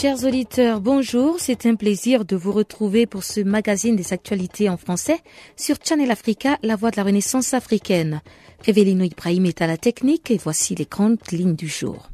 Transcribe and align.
Chers 0.00 0.24
auditeurs, 0.24 0.80
bonjour. 0.80 1.36
C'est 1.38 1.66
un 1.66 1.74
plaisir 1.74 2.24
de 2.24 2.34
vous 2.34 2.52
retrouver 2.52 3.04
pour 3.04 3.22
ce 3.22 3.40
magazine 3.40 3.96
des 3.96 4.14
actualités 4.14 4.70
en 4.70 4.78
français 4.78 5.18
sur 5.56 5.76
Channel 5.86 6.10
Africa, 6.10 6.56
la 6.62 6.74
voix 6.74 6.90
de 6.90 6.96
la 6.96 7.02
renaissance 7.02 7.52
africaine. 7.52 8.22
Révélino 8.64 9.04
Ibrahim 9.04 9.44
est 9.44 9.60
à 9.60 9.66
la 9.66 9.76
technique 9.76 10.30
et 10.30 10.38
voici 10.42 10.74
les 10.74 10.86
grandes 10.86 11.18
lignes 11.32 11.54
du 11.54 11.68
jour. 11.68 12.08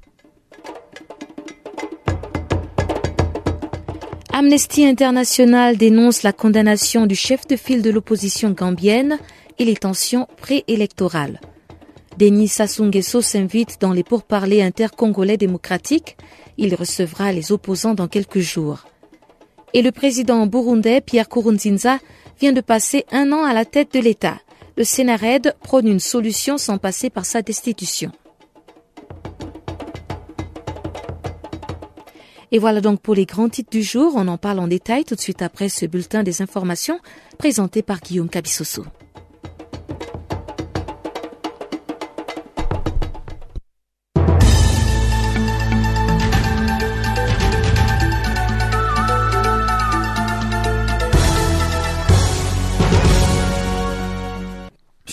Amnesty 4.32 4.84
International 4.84 5.76
dénonce 5.76 6.24
la 6.24 6.32
condamnation 6.32 7.06
du 7.06 7.14
chef 7.14 7.46
de 7.46 7.54
file 7.54 7.82
de 7.82 7.90
l'opposition 7.90 8.50
gambienne 8.50 9.20
et 9.60 9.64
les 9.64 9.76
tensions 9.76 10.26
préélectorales. 10.38 11.40
Denis 12.18 12.48
Sassou 12.48 12.84
Nguesso 12.86 13.20
s'invite 13.20 13.80
dans 13.80 13.92
les 13.92 14.02
pourparlers 14.02 14.62
intercongolais 14.62 15.36
démocratiques. 15.36 16.16
Il 16.58 16.74
recevra 16.74 17.32
les 17.32 17.52
opposants 17.52 17.94
dans 17.94 18.08
quelques 18.08 18.38
jours. 18.40 18.86
Et 19.74 19.82
le 19.82 19.92
président 19.92 20.46
burundais 20.46 21.00
Pierre 21.00 21.28
Kourounzinza 21.28 21.98
vient 22.40 22.52
de 22.52 22.60
passer 22.60 23.04
un 23.10 23.32
an 23.32 23.44
à 23.44 23.52
la 23.52 23.64
tête 23.64 23.92
de 23.92 24.00
l'État. 24.00 24.38
Le 24.76 24.84
Sénarède 24.84 25.54
prône 25.62 25.88
une 25.88 26.00
solution 26.00 26.58
sans 26.58 26.78
passer 26.78 27.10
par 27.10 27.24
sa 27.24 27.42
destitution. 27.42 28.12
Et 32.52 32.58
voilà 32.58 32.80
donc 32.80 33.00
pour 33.00 33.14
les 33.14 33.26
grands 33.26 33.48
titres 33.48 33.70
du 33.70 33.82
jour. 33.82 34.12
On 34.16 34.28
en 34.28 34.38
parle 34.38 34.60
en 34.60 34.68
détail 34.68 35.04
tout 35.04 35.14
de 35.14 35.20
suite 35.20 35.42
après 35.42 35.68
ce 35.68 35.84
bulletin 35.86 36.22
des 36.22 36.42
informations 36.42 37.00
présenté 37.38 37.82
par 37.82 38.00
Guillaume 38.00 38.28
Cabissoso. 38.28 38.84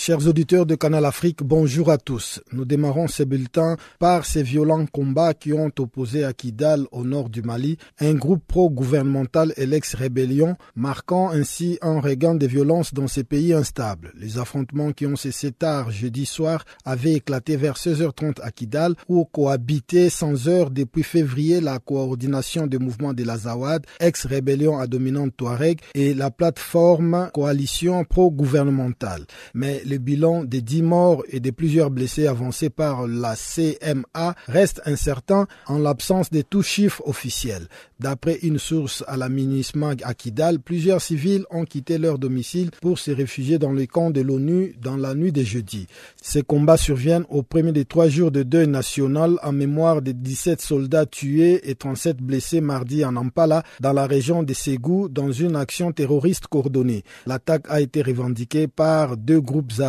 Chers 0.06 0.28
auditeurs 0.28 0.66
de 0.66 0.74
Canal 0.74 1.06
Afrique, 1.06 1.42
bonjour 1.42 1.90
à 1.90 1.96
tous. 1.96 2.42
Nous 2.52 2.66
démarrons 2.66 3.08
ce 3.08 3.22
bulletin 3.22 3.78
par 3.98 4.26
ces 4.26 4.42
violents 4.42 4.84
combats 4.84 5.32
qui 5.32 5.54
ont 5.54 5.70
opposé 5.78 6.24
à 6.24 6.34
Kidal, 6.34 6.84
au 6.92 7.04
nord 7.04 7.30
du 7.30 7.40
Mali, 7.40 7.78
un 8.00 8.12
groupe 8.12 8.42
pro-gouvernemental 8.46 9.54
et 9.56 9.64
l'ex-rébellion, 9.64 10.56
marquant 10.76 11.30
ainsi 11.30 11.78
un 11.80 12.00
regain 12.00 12.34
de 12.34 12.46
violence 12.46 12.92
dans 12.92 13.06
ces 13.06 13.24
pays 13.24 13.54
instables. 13.54 14.12
Les 14.18 14.36
affrontements 14.36 14.92
qui 14.92 15.06
ont 15.06 15.16
cessé 15.16 15.52
tard 15.52 15.90
jeudi 15.90 16.26
soir 16.26 16.66
avaient 16.84 17.14
éclaté 17.14 17.56
vers 17.56 17.76
16h30 17.76 18.42
à 18.42 18.50
Kidal, 18.50 18.96
où 19.08 19.24
cohabitaient 19.24 20.10
sans 20.10 20.48
heure 20.48 20.70
depuis 20.70 21.02
février 21.02 21.62
la 21.62 21.78
coordination 21.78 22.66
des 22.66 22.78
mouvements 22.78 23.14
de 23.14 23.24
l'Azawad, 23.24 23.86
ex-rébellion 24.00 24.78
à 24.78 24.86
dominante 24.86 25.34
Touareg, 25.34 25.80
et 25.94 26.12
la 26.12 26.30
plateforme 26.30 27.30
coalition 27.32 28.04
pro-gouvernementale. 28.04 29.24
Mais 29.54 29.80
le 29.94 29.98
bilan 30.00 30.42
des 30.44 30.60
10 30.60 30.82
morts 30.82 31.22
et 31.28 31.38
des 31.38 31.52
plusieurs 31.52 31.90
blessés 31.90 32.26
avancés 32.26 32.68
par 32.68 33.06
la 33.06 33.36
CMA 33.36 34.34
reste 34.48 34.82
incertain 34.86 35.46
en 35.66 35.78
l'absence 35.78 36.30
de 36.30 36.42
tout 36.42 36.62
chiffre 36.62 37.00
officiel. 37.06 37.68
D'après 38.00 38.38
une 38.42 38.58
source 38.58 39.04
à 39.06 39.16
la 39.16 39.28
MINISMAG 39.28 40.02
à 40.04 40.14
Kidal, 40.14 40.58
plusieurs 40.58 41.00
civils 41.00 41.44
ont 41.50 41.64
quitté 41.64 41.96
leur 41.96 42.18
domicile 42.18 42.70
pour 42.82 42.98
se 42.98 43.12
réfugier 43.12 43.58
dans 43.58 43.72
les 43.72 43.86
camps 43.86 44.10
de 44.10 44.20
l'ONU 44.20 44.74
dans 44.82 44.96
la 44.96 45.14
nuit 45.14 45.30
de 45.30 45.42
jeudi. 45.42 45.86
Ces 46.20 46.42
combats 46.42 46.76
surviennent 46.76 47.24
au 47.28 47.44
premier 47.44 47.70
des 47.70 47.84
trois 47.84 48.08
jours 48.08 48.32
de 48.32 48.42
deuil 48.42 48.66
national 48.66 49.38
en 49.44 49.52
mémoire 49.52 50.02
des 50.02 50.12
17 50.12 50.60
soldats 50.60 51.06
tués 51.06 51.70
et 51.70 51.76
37 51.76 52.16
blessés 52.16 52.60
mardi 52.60 53.04
en 53.04 53.14
Ampala 53.14 53.62
dans 53.78 53.92
la 53.92 54.06
région 54.08 54.42
de 54.42 54.52
Ségou 54.54 55.08
dans 55.08 55.30
une 55.30 55.54
action 55.54 55.92
terroriste 55.92 56.48
coordonnée. 56.48 57.04
L'attaque 57.26 57.66
a 57.68 57.80
été 57.80 58.02
revendiquée 58.02 58.66
par 58.66 59.16
deux 59.16 59.40
groupes 59.40 59.80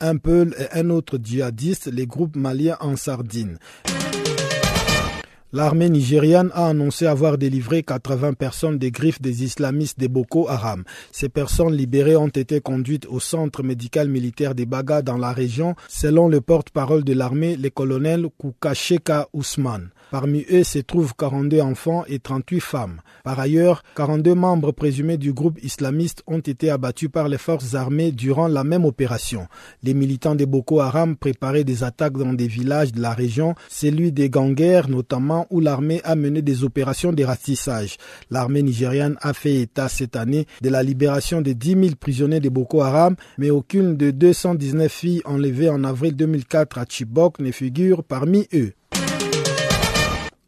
un 0.00 0.16
Peul 0.16 0.54
et 0.58 0.78
un 0.78 0.90
autre 0.90 1.18
djihadiste, 1.22 1.86
les 1.86 2.06
groupes 2.06 2.36
maliens 2.36 2.76
en 2.80 2.96
Sardine. 2.96 3.58
L'armée 5.54 5.88
nigériane 5.88 6.50
a 6.52 6.66
annoncé 6.66 7.06
avoir 7.06 7.38
délivré 7.38 7.84
80 7.84 8.32
personnes 8.32 8.76
des 8.76 8.90
griffes 8.90 9.22
des 9.22 9.44
islamistes 9.44 10.00
de 10.00 10.08
Boko 10.08 10.48
Haram. 10.48 10.82
Ces 11.12 11.28
personnes 11.28 11.74
libérées 11.74 12.16
ont 12.16 12.26
été 12.26 12.60
conduites 12.60 13.06
au 13.06 13.20
centre 13.20 13.62
médical 13.62 14.08
militaire 14.08 14.56
des 14.56 14.66
Baga 14.66 15.00
dans 15.00 15.16
la 15.16 15.32
région, 15.32 15.76
selon 15.86 16.28
le 16.28 16.40
porte-parole 16.40 17.04
de 17.04 17.12
l'armée, 17.12 17.54
le 17.56 17.70
colonel 17.70 18.26
Koukacheka 18.36 19.28
Ousmane. 19.32 19.90
Parmi 20.14 20.46
eux 20.52 20.62
se 20.62 20.78
trouvent 20.78 21.12
42 21.18 21.60
enfants 21.60 22.04
et 22.06 22.20
38 22.20 22.60
femmes. 22.60 23.00
Par 23.24 23.40
ailleurs, 23.40 23.82
42 23.96 24.36
membres 24.36 24.70
présumés 24.70 25.16
du 25.16 25.32
groupe 25.32 25.58
islamiste 25.60 26.22
ont 26.28 26.38
été 26.38 26.70
abattus 26.70 27.08
par 27.12 27.26
les 27.26 27.36
forces 27.36 27.74
armées 27.74 28.12
durant 28.12 28.46
la 28.46 28.62
même 28.62 28.84
opération. 28.84 29.48
Les 29.82 29.92
militants 29.92 30.36
de 30.36 30.44
Boko 30.44 30.78
Haram 30.78 31.16
préparaient 31.16 31.64
des 31.64 31.82
attaques 31.82 32.16
dans 32.16 32.32
des 32.32 32.46
villages 32.46 32.92
de 32.92 33.02
la 33.02 33.12
région, 33.12 33.56
celui 33.68 34.12
des 34.12 34.30
Ganguères 34.30 34.88
notamment, 34.88 35.48
où 35.50 35.58
l'armée 35.58 36.00
a 36.04 36.14
mené 36.14 36.42
des 36.42 36.62
opérations 36.62 37.12
de 37.12 37.24
ratissage. 37.24 37.96
L'armée 38.30 38.62
nigériane 38.62 39.16
a 39.20 39.32
fait 39.32 39.62
état 39.62 39.88
cette 39.88 40.14
année 40.14 40.46
de 40.62 40.68
la 40.68 40.84
libération 40.84 41.40
de 41.40 41.52
10 41.52 41.70
000 41.70 41.82
prisonniers 41.98 42.38
de 42.38 42.50
Boko 42.50 42.82
Haram, 42.82 43.16
mais 43.36 43.50
aucune 43.50 43.96
de 43.96 44.12
219 44.12 44.92
filles 44.92 45.22
enlevées 45.24 45.70
en 45.70 45.82
avril 45.82 46.14
2004 46.14 46.78
à 46.78 46.84
Chibok 46.88 47.40
ne 47.40 47.50
figure 47.50 48.04
parmi 48.04 48.46
eux. 48.54 48.74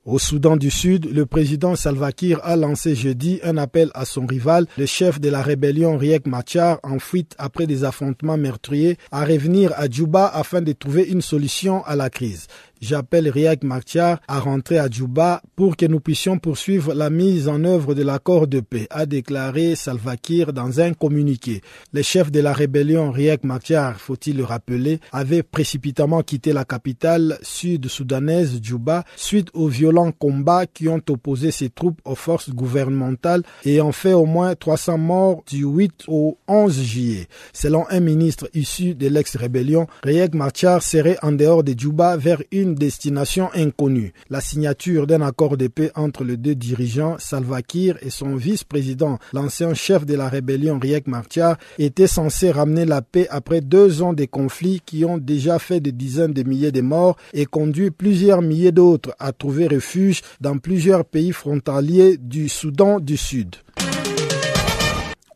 Au 0.07 0.21
Soudan 0.21 0.57
du 0.57 0.71
Sud, 0.71 1.13
le 1.13 1.27
président 1.27 1.75
Salva 1.75 2.13
Kiir 2.13 2.39
a 2.45 2.55
lancé 2.55 2.95
jeudi 2.95 3.41
un 3.43 3.57
appel 3.57 3.91
à 3.93 4.05
son 4.05 4.25
rival, 4.25 4.69
le 4.79 4.87
chef 4.87 5.21
de 5.21 5.29
la 5.29 5.43
rébellion 5.43 5.99
Riek 5.99 6.29
Machar, 6.29 6.79
en 6.85 7.01
fuite 7.01 7.35
après 7.39 7.67
des 7.67 7.83
affrontements 7.83 8.37
meurtriers, 8.37 8.99
à 9.11 9.25
revenir 9.25 9.73
à 9.75 9.89
Djouba 9.89 10.29
afin 10.29 10.63
de 10.63 10.71
trouver 10.71 11.09
une 11.09 11.23
solution 11.23 11.85
à 11.87 11.97
la 11.97 12.09
crise. 12.09 12.47
J'appelle 12.81 13.31
Riek 13.31 13.65
Machar 13.65 14.21
à 14.29 14.39
rentrer 14.39 14.79
à 14.79 14.89
Djouba 14.89 15.41
pour 15.57 15.77
que 15.77 15.87
nous 15.87 16.01
puissions 16.01 16.39
poursuivre 16.39 16.93
la 16.93 17.09
mise 17.09 17.49
en 17.49 17.65
œuvre 17.65 17.95
de 17.95 18.03
l'accord 18.03 18.47
de 18.47 18.61
paix, 18.61 18.87
a 18.91 19.07
déclaré 19.07 19.75
Salva 19.75 20.17
Kiir 20.17 20.53
dans 20.53 20.81
un 20.81 20.93
communiqué. 20.93 21.63
Le 21.93 22.03
chef 22.03 22.31
de 22.31 22.41
la 22.41 22.53
rébellion 22.53 23.11
Riek 23.11 23.45
Machar, 23.45 23.99
faut-il 23.99 24.37
le 24.37 24.45
rappeler, 24.45 25.01
avait 25.11 25.43
précipitamment 25.43 26.23
quitté 26.23 26.53
la 26.53 26.65
capitale 26.65 27.39
sud-soudanaise 27.41 28.61
Djouba 28.63 29.05
suite 29.17 29.49
aux 29.55 29.69
violents 29.69 30.13
combats 30.13 30.67
qui 30.67 30.89
ont 30.89 31.01
opposé 31.09 31.51
ses 31.51 31.71
troupes 31.71 32.01
aux 32.05 32.15
forces 32.15 32.51
gouvernementales 32.51 33.43
et 33.65 33.81
ont 33.81 33.93
fait 33.93 34.13
au 34.13 34.27
moins 34.27 34.55
300 34.55 34.99
morts 34.99 35.43
du 35.47 35.65
8 35.65 36.05
au 36.09 36.39
11 36.47 36.83
juillet. 36.83 37.27
Selon 37.55 37.87
un 37.89 38.01
ministre 38.01 38.49
issu 38.53 38.95
de 38.95 39.09
l'ex-rébellion, 39.09 39.87
Riek 40.03 40.35
Machar 40.35 40.83
serait 40.83 41.19
en 41.23 41.33
dehors 41.33 41.65
de 41.65 41.75
Djouba 41.77 42.17
vers 42.17 42.43
une 42.53 42.66
destination 42.75 43.49
inconnue. 43.55 44.13
La 44.31 44.41
signature 44.41 45.07
d'un 45.07 45.23
accord 45.23 45.57
de 45.57 45.69
paix 45.69 45.91
entre 45.95 46.25
les 46.25 46.37
deux 46.37 46.55
dirigeants, 46.55 47.17
Salva 47.19 47.63
Kiir 47.63 47.97
et 48.03 48.11
son 48.11 48.37
vice-président, 48.37 49.19
l'ancien 49.33 49.75
chef 49.75 50.05
de 50.07 50.15
la 50.15 50.29
rébellion 50.29 50.79
Riek 50.79 51.07
Machar, 51.07 51.57
était 51.79 52.07
censé 52.07 52.51
ramener 52.51 52.85
la 52.85 53.03
paix 53.03 53.27
après 53.31 53.61
deux 53.61 54.03
ans 54.03 54.13
de 54.13 54.25
conflits 54.25 54.81
qui 54.85 55.05
ont 55.05 55.19
déjà 55.19 55.59
fait 55.59 55.81
des 55.81 55.93
dizaines 55.93 56.33
de 56.33 56.43
milliers 56.43 56.73
de 56.73 56.81
morts 56.81 57.17
et 57.33 57.47
conduit 57.47 57.91
plusieurs 57.91 58.43
milliers 58.43 58.73
d'autres 58.73 59.15
à 59.19 59.33
trouver 59.33 59.67
refuge 59.69 60.23
dans 60.41 60.59
plusieurs 60.59 61.05
pays 61.05 61.33
frontaliers 61.33 62.17
du 62.19 62.49
Soudan 62.49 63.01
du 63.01 63.17
Sud. 63.17 63.57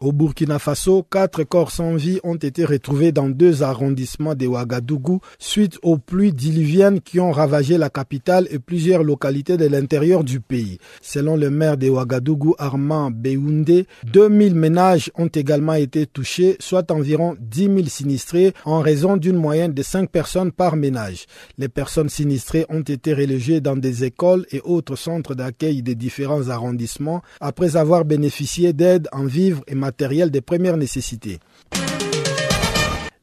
Au 0.03 0.13
Burkina 0.13 0.59
Faso, 0.59 1.03
quatre 1.03 1.45
corps 1.45 1.71
sans 1.71 1.95
vie 1.95 2.21
ont 2.25 2.37
été 2.37 2.65
retrouvés 2.65 3.13
dans 3.13 3.29
deux 3.29 3.63
arrondissements 3.63 4.35
de 4.35 4.47
Ouagadougou 4.47 5.21
suite 5.39 5.79
aux 5.83 5.99
pluies 5.99 6.33
diluviennes 6.33 7.03
qui 7.03 7.21
ont 7.21 7.33
ravagé 7.33 7.77
la 7.77 7.91
capitale 7.91 8.49
et 8.51 8.59
plusieurs 8.59 9.03
localités 9.03 9.59
de 9.59 9.67
l'intérieur 9.67 10.25
du 10.25 10.41
pays. 10.41 10.79
Selon 11.03 11.37
le 11.37 11.51
maire 11.51 11.77
de 11.77 11.91
Ouagadougou, 11.91 12.55
Armand 12.59 13.11
Beoundé, 13.11 13.87
2000 14.11 14.55
ménages 14.55 15.11
ont 15.17 15.27
également 15.27 15.75
été 15.75 16.07
touchés, 16.07 16.57
soit 16.61 16.91
environ 16.91 17.37
10 17.39 17.65
000 17.65 17.79
sinistrés 17.89 18.55
en 18.65 18.81
raison 18.81 19.19
d'une 19.19 19.37
moyenne 19.37 19.75
de 19.75 19.83
5 19.83 20.09
personnes 20.09 20.51
par 20.51 20.77
ménage. 20.77 21.27
Les 21.59 21.69
personnes 21.69 22.09
sinistrées 22.09 22.65
ont 22.71 22.81
été 22.81 23.13
relogées 23.13 23.61
dans 23.61 23.77
des 23.77 24.05
écoles 24.05 24.47
et 24.51 24.63
autres 24.65 24.97
centres 24.97 25.35
d'accueil 25.35 25.83
des 25.83 25.95
différents 25.95 26.49
arrondissements 26.49 27.21
après 27.39 27.77
avoir 27.77 28.07
bénéficié 28.07 28.73
d'aide 28.73 29.07
en 29.13 29.25
vivres 29.25 29.63
et 29.69 29.75
matériel 29.91 30.31
de 30.31 30.39
première 30.39 30.77
nécessité. 30.77 31.41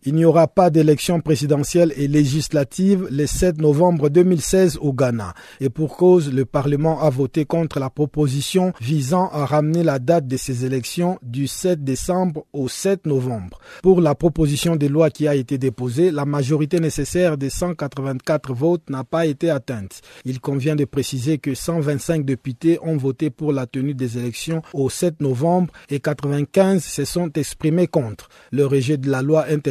Il 0.07 0.15
n'y 0.15 0.24
aura 0.24 0.48
pas 0.48 0.69
d'élection 0.69 1.19
présidentielle 1.19 1.92
et 1.98 2.07
législative 2.07 3.09
le 3.12 3.25
7 3.25 3.59
novembre 3.59 4.07
2016 4.07 4.77
au 4.80 4.94
Ghana. 4.94 5.33
Et 5.59 5.69
pour 5.69 5.98
cause, 5.98 6.33
le 6.33 6.45
Parlement 6.45 7.01
a 7.01 7.09
voté 7.09 7.44
contre 7.44 7.77
la 7.77 7.89
proposition 7.89 8.71
visant 8.80 9.30
à 9.33 9.45
ramener 9.45 9.83
la 9.83 10.00
date 10.00 10.25
de 10.25 10.38
ces 10.38 10.63
élections 10.63 11.19
du 11.24 11.45
7 11.45 11.83
décembre 11.83 12.45
au 12.54 12.69
7 12.69 13.06
novembre. 13.06 13.59
Pour 13.83 14.00
la 14.00 14.15
proposition 14.15 14.77
de 14.77 14.88
loi 14.88 15.09
qui 15.09 15.27
a 15.27 15.36
été 15.36 15.57
déposée, 15.57 16.09
la 16.09 16.24
majorité 16.24 16.80
nécessaire 16.80 17.38
des 17.38 17.50
184 17.50 18.54
votes 18.54 18.89
n'a 18.89 19.04
pas 19.04 19.25
été 19.25 19.50
atteinte. 19.50 20.00
Il 20.24 20.39
convient 20.39 20.77
de 20.77 20.86
préciser 20.86 21.38
que 21.38 21.54
125 21.54 22.24
députés 22.24 22.80
ont 22.81 22.95
voté 22.95 23.30
pour 23.30 23.51
la 23.51 23.68
tenue 23.68 23.94
des 23.94 24.18
élections 24.18 24.62
au 24.71 24.89
7 24.89 25.19
novembre 25.19 25.74
et 25.89 26.00
95 26.00 26.81
se 26.81 27.04
sont 27.04 27.30
exprimés 27.33 27.88
contre. 27.88 28.30
Le 28.54 28.65
rejet 28.65 28.95
de 28.95 29.12
la 29.12 29.21
loi 29.21 29.50
est 29.50 29.68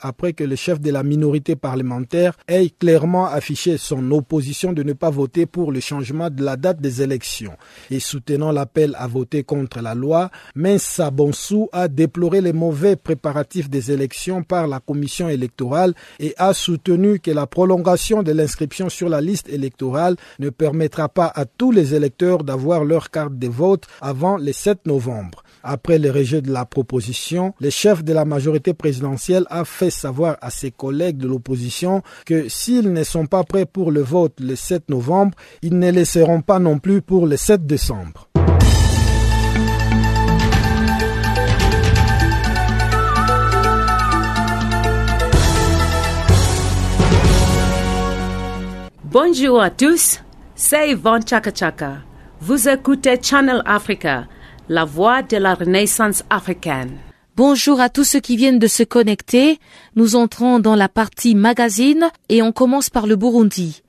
après 0.00 0.32
que 0.32 0.44
le 0.44 0.56
chef 0.56 0.80
de 0.80 0.90
la 0.90 1.02
minorité 1.02 1.56
parlementaire 1.56 2.34
ait 2.46 2.70
clairement 2.70 3.26
affiché 3.26 3.76
son 3.76 4.10
opposition 4.12 4.72
de 4.72 4.82
ne 4.82 4.92
pas 4.92 5.10
voter 5.10 5.46
pour 5.46 5.72
le 5.72 5.80
changement 5.80 6.30
de 6.30 6.42
la 6.42 6.56
date 6.56 6.80
des 6.80 7.02
élections. 7.02 7.56
Et 7.90 8.00
soutenant 8.00 8.52
l'appel 8.52 8.94
à 8.98 9.06
voter 9.06 9.44
contre 9.44 9.80
la 9.80 9.94
loi, 9.94 10.30
Mensa 10.54 11.10
Bonsou 11.10 11.68
a 11.72 11.88
déploré 11.88 12.40
les 12.40 12.52
mauvais 12.52 12.96
préparatifs 12.96 13.68
des 13.68 13.90
élections 13.90 14.42
par 14.42 14.66
la 14.66 14.80
commission 14.80 15.28
électorale 15.28 15.94
et 16.20 16.34
a 16.38 16.54
soutenu 16.54 17.18
que 17.20 17.30
la 17.30 17.46
prolongation 17.46 18.22
de 18.22 18.32
l'inscription 18.32 18.88
sur 18.88 19.08
la 19.08 19.20
liste 19.20 19.48
électorale 19.48 20.16
ne 20.38 20.50
permettra 20.50 21.08
pas 21.08 21.32
à 21.34 21.44
tous 21.44 21.72
les 21.72 21.94
électeurs 21.94 22.44
d'avoir 22.44 22.84
leur 22.84 23.10
carte 23.10 23.38
de 23.38 23.48
vote 23.48 23.86
avant 24.00 24.36
le 24.36 24.52
7 24.52 24.86
novembre. 24.86 25.42
Après 25.62 25.98
le 25.98 26.10
rejet 26.10 26.40
de 26.40 26.52
la 26.52 26.64
proposition, 26.64 27.52
le 27.60 27.70
chef 27.70 28.04
de 28.04 28.12
la 28.12 28.24
majorité 28.24 28.74
présidentielle 28.74 29.44
a 29.50 29.64
fait 29.64 29.90
savoir 29.90 30.36
à 30.40 30.50
ses 30.50 30.70
collègues 30.70 31.18
de 31.18 31.26
l'opposition 31.26 32.02
que 32.26 32.48
s'ils 32.48 32.92
ne 32.92 33.02
sont 33.02 33.26
pas 33.26 33.44
prêts 33.44 33.66
pour 33.66 33.90
le 33.90 34.00
vote 34.00 34.34
le 34.40 34.54
7 34.54 34.88
novembre, 34.88 35.36
ils 35.62 35.78
ne 35.78 35.90
le 35.90 36.04
seront 36.04 36.42
pas 36.42 36.58
non 36.58 36.78
plus 36.78 37.02
pour 37.02 37.26
le 37.26 37.36
7 37.36 37.66
décembre. 37.66 38.28
Bonjour 49.10 49.60
à 49.60 49.70
tous, 49.70 50.20
c'est 50.54 50.90
Yvonne 50.90 51.26
Chaka 51.26 51.50
Chaka. 51.52 51.92
Vous 52.40 52.68
écoutez 52.68 53.18
Channel 53.20 53.62
Africa, 53.64 54.26
la 54.68 54.84
voix 54.84 55.22
de 55.22 55.36
la 55.36 55.54
renaissance 55.54 56.24
africaine. 56.28 56.98
Bonjour 57.36 57.80
à 57.80 57.88
tous 57.88 58.04
ceux 58.04 58.20
qui 58.20 58.36
viennent 58.36 58.58
de 58.58 58.66
se 58.66 58.82
connecter. 58.82 59.58
Nous 59.96 60.14
entrons 60.16 60.58
dans 60.58 60.74
la 60.74 60.88
partie 60.88 61.34
magazine 61.34 62.10
et 62.28 62.42
on 62.42 62.52
commence 62.52 62.90
par 62.90 63.06
le 63.06 63.16
Burundi. 63.16 63.82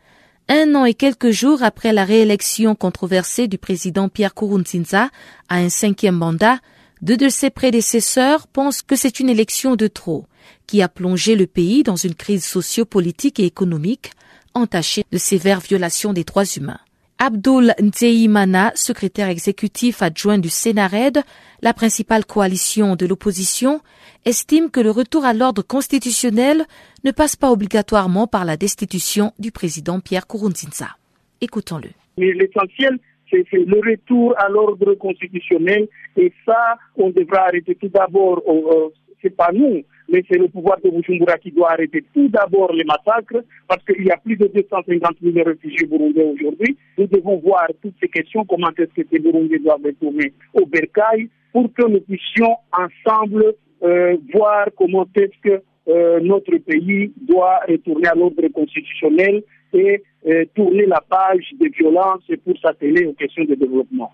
Un 0.47 0.75
an 0.75 0.85
et 0.85 0.93
quelques 0.93 1.31
jours 1.31 1.63
après 1.63 1.91
la 1.91 2.05
réélection 2.05 2.75
controversée 2.75 3.47
du 3.47 3.57
président 3.57 4.07
Pierre 4.07 4.33
Kourounzinza 4.33 5.09
à 5.49 5.57
un 5.57 5.69
cinquième 5.69 6.15
mandat, 6.15 6.59
deux 7.01 7.17
de 7.17 7.29
ses 7.29 7.49
prédécesseurs 7.49 8.47
pensent 8.47 8.81
que 8.81 8.95
c'est 8.95 9.19
une 9.19 9.29
élection 9.29 9.75
de 9.75 9.87
trop, 9.87 10.25
qui 10.65 10.81
a 10.81 10.87
plongé 10.87 11.35
le 11.35 11.47
pays 11.47 11.83
dans 11.83 11.95
une 11.95 12.15
crise 12.15 12.45
socio-politique 12.45 13.39
et 13.39 13.45
économique 13.45 14.11
entachée 14.53 15.05
de 15.11 15.17
sévères 15.17 15.59
violations 15.59 16.13
des 16.13 16.23
droits 16.23 16.45
humains. 16.45 16.79
Abdul 17.21 17.73
Nzeimana, 17.81 18.71
secrétaire 18.75 19.27
exécutif 19.27 20.01
adjoint 20.01 20.37
du 20.37 20.47
Sénarède, 20.47 21.19
la 21.61 21.73
principale 21.73 22.25
coalition 22.25 22.95
de 22.95 23.05
l'opposition, 23.05 23.81
estime 24.23 24.71
que 24.71 24.79
le 24.79 24.89
retour 24.89 25.25
à 25.25 25.33
l'ordre 25.33 25.61
constitutionnel 25.61 26.63
ne 27.03 27.11
passe 27.11 27.35
pas 27.35 27.51
obligatoirement 27.51 28.25
par 28.25 28.45
la 28.45 28.55
destitution 28.55 29.33
du 29.37 29.51
président 29.51 29.99
Pierre 29.99 30.27
Kourounzinza. 30.27 30.95
Écoutons-le. 31.41 31.89
L'essentiel, 32.17 32.97
c'est 33.29 33.45
le 33.51 33.79
retour 33.79 34.33
à 34.37 34.47
l'ordre 34.47 34.93
constitutionnel 34.93 35.89
et 36.15 36.31
ça, 36.45 36.77
on 36.95 37.09
devra 37.09 37.47
arrêter 37.47 37.75
tout 37.75 37.89
d'abord, 37.89 38.41
euh, 38.47 38.89
c'est 39.21 39.35
pas 39.35 39.51
nous, 39.53 39.81
mais 40.11 40.23
c'est 40.29 40.37
le 40.37 40.47
pouvoir 40.47 40.77
de 40.83 40.89
Bujumbura 40.89 41.37
qui 41.37 41.51
doit 41.51 41.71
arrêter 41.71 42.03
tout 42.13 42.27
d'abord 42.29 42.73
les 42.73 42.83
massacres, 42.83 43.43
parce 43.67 43.83
qu'il 43.83 44.05
y 44.05 44.11
a 44.11 44.17
plus 44.17 44.35
de 44.35 44.47
250 44.47 45.17
000 45.21 45.45
réfugiés 45.45 45.85
burundais 45.87 46.23
aujourd'hui. 46.23 46.77
Nous 46.97 47.07
devons 47.07 47.37
voir 47.37 47.67
toutes 47.81 47.95
ces 48.01 48.07
questions, 48.07 48.45
comment 48.45 48.69
est-ce 48.77 49.01
que 49.01 49.07
ces 49.11 49.19
Burundais 49.19 49.59
doivent 49.59 49.83
retourner 49.83 50.33
au 50.53 50.65
Bercail, 50.65 51.29
pour 51.51 51.71
que 51.73 51.87
nous 51.87 52.01
puissions 52.01 52.55
ensemble 52.71 53.53
euh, 53.83 54.17
voir 54.33 54.67
comment 54.77 55.07
est-ce 55.15 55.49
que 55.49 55.63
euh, 55.87 56.19
notre 56.21 56.55
pays 56.57 57.11
doit 57.21 57.59
retourner 57.67 58.07
à 58.07 58.15
l'ordre 58.15 58.47
constitutionnel 58.49 59.41
et 59.73 60.03
euh, 60.27 60.45
tourner 60.55 60.85
la 60.85 61.01
page 61.01 61.45
des 61.59 61.69
violences 61.69 62.23
pour 62.43 62.57
s'atteler 62.61 63.05
aux 63.05 63.13
questions 63.13 63.45
de 63.45 63.55
développement. 63.55 64.11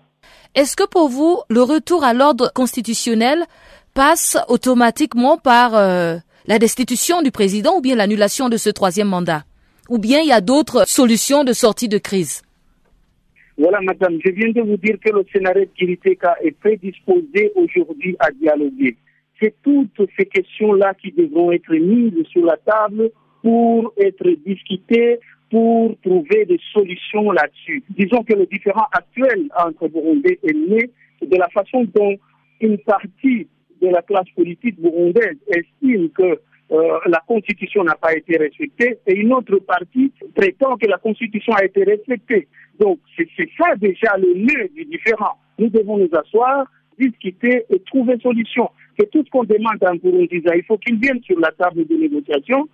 Est-ce 0.54 0.76
que 0.76 0.88
pour 0.88 1.08
vous, 1.08 1.40
le 1.50 1.62
retour 1.62 2.04
à 2.04 2.14
l'ordre 2.14 2.50
constitutionnel 2.54 3.44
passe 3.96 4.36
automatiquement 4.48 5.38
par 5.38 5.74
euh, 5.74 6.16
la 6.46 6.58
destitution 6.58 7.22
du 7.22 7.30
président 7.30 7.78
ou 7.78 7.80
bien 7.80 7.96
l'annulation 7.96 8.50
de 8.50 8.58
ce 8.58 8.68
troisième 8.68 9.08
mandat 9.08 9.44
Ou 9.88 9.98
bien 9.98 10.20
il 10.20 10.28
y 10.28 10.32
a 10.32 10.42
d'autres 10.42 10.86
solutions 10.86 11.44
de 11.44 11.54
sortie 11.54 11.88
de 11.88 11.96
crise 11.96 12.42
Voilà, 13.56 13.80
madame, 13.80 14.18
je 14.22 14.30
viens 14.32 14.52
de 14.52 14.60
vous 14.60 14.76
dire 14.76 14.96
que 15.02 15.10
le 15.10 15.24
Sénat 15.32 15.54
Kiriteka 15.78 16.36
est 16.44 16.50
prédisposé 16.50 17.52
aujourd'hui 17.54 18.14
à 18.18 18.30
dialoguer. 18.32 18.98
C'est 19.40 19.54
toutes 19.62 20.02
ces 20.18 20.26
questions-là 20.26 20.92
qui 21.00 21.10
devront 21.12 21.50
être 21.52 21.72
mises 21.72 22.22
sur 22.30 22.44
la 22.44 22.58
table 22.58 23.10
pour 23.42 23.94
être 23.96 24.28
discutées, 24.44 25.20
pour 25.50 25.96
trouver 26.02 26.44
des 26.44 26.60
solutions 26.74 27.32
là-dessus. 27.32 27.82
Disons 27.96 28.22
que 28.24 28.34
le 28.34 28.44
différent 28.44 28.88
actuel 28.92 29.48
entre 29.58 29.88
Burundi 29.88 30.36
et 30.42 30.52
né 30.52 30.90
de 31.22 31.36
la 31.38 31.48
façon 31.48 31.86
dont 31.94 32.14
une 32.60 32.76
partie 32.78 33.46
de 33.80 33.88
la 33.88 34.02
classe 34.02 34.28
politique 34.34 34.80
burundaise 34.80 35.38
estime 35.48 36.10
que 36.10 36.40
euh, 36.72 36.98
la 37.06 37.22
Constitution 37.26 37.84
n'a 37.84 37.94
pas 37.94 38.14
été 38.14 38.36
respectée 38.36 38.98
et 39.06 39.14
une 39.14 39.32
autre 39.32 39.56
partie 39.58 40.12
prétend 40.34 40.76
que 40.76 40.86
la 40.86 40.98
Constitution 40.98 41.52
a 41.54 41.64
été 41.64 41.84
respectée. 41.84 42.48
Donc 42.80 42.98
c'est 43.16 43.48
ça 43.58 43.74
déjà 43.76 44.16
le 44.18 44.34
nœud 44.34 44.68
du 44.74 44.84
différent. 44.84 45.38
Nous 45.58 45.68
devons 45.68 45.98
nous 45.98 46.10
asseoir, 46.12 46.66
discuter 46.98 47.64
et 47.70 47.78
trouver 47.80 48.18
solution. 48.20 48.68
C'est 48.98 49.10
tout 49.10 49.22
ce 49.24 49.30
qu'on 49.30 49.44
demande 49.44 49.82
à 49.82 49.92
Burundi. 49.94 50.42
Il 50.42 50.64
faut 50.66 50.78
qu'il 50.78 50.98
vienne 50.98 51.22
sur 51.22 51.38
la 51.38 51.52
table 51.52 51.86
de 51.86 51.94
négociation 51.94 52.68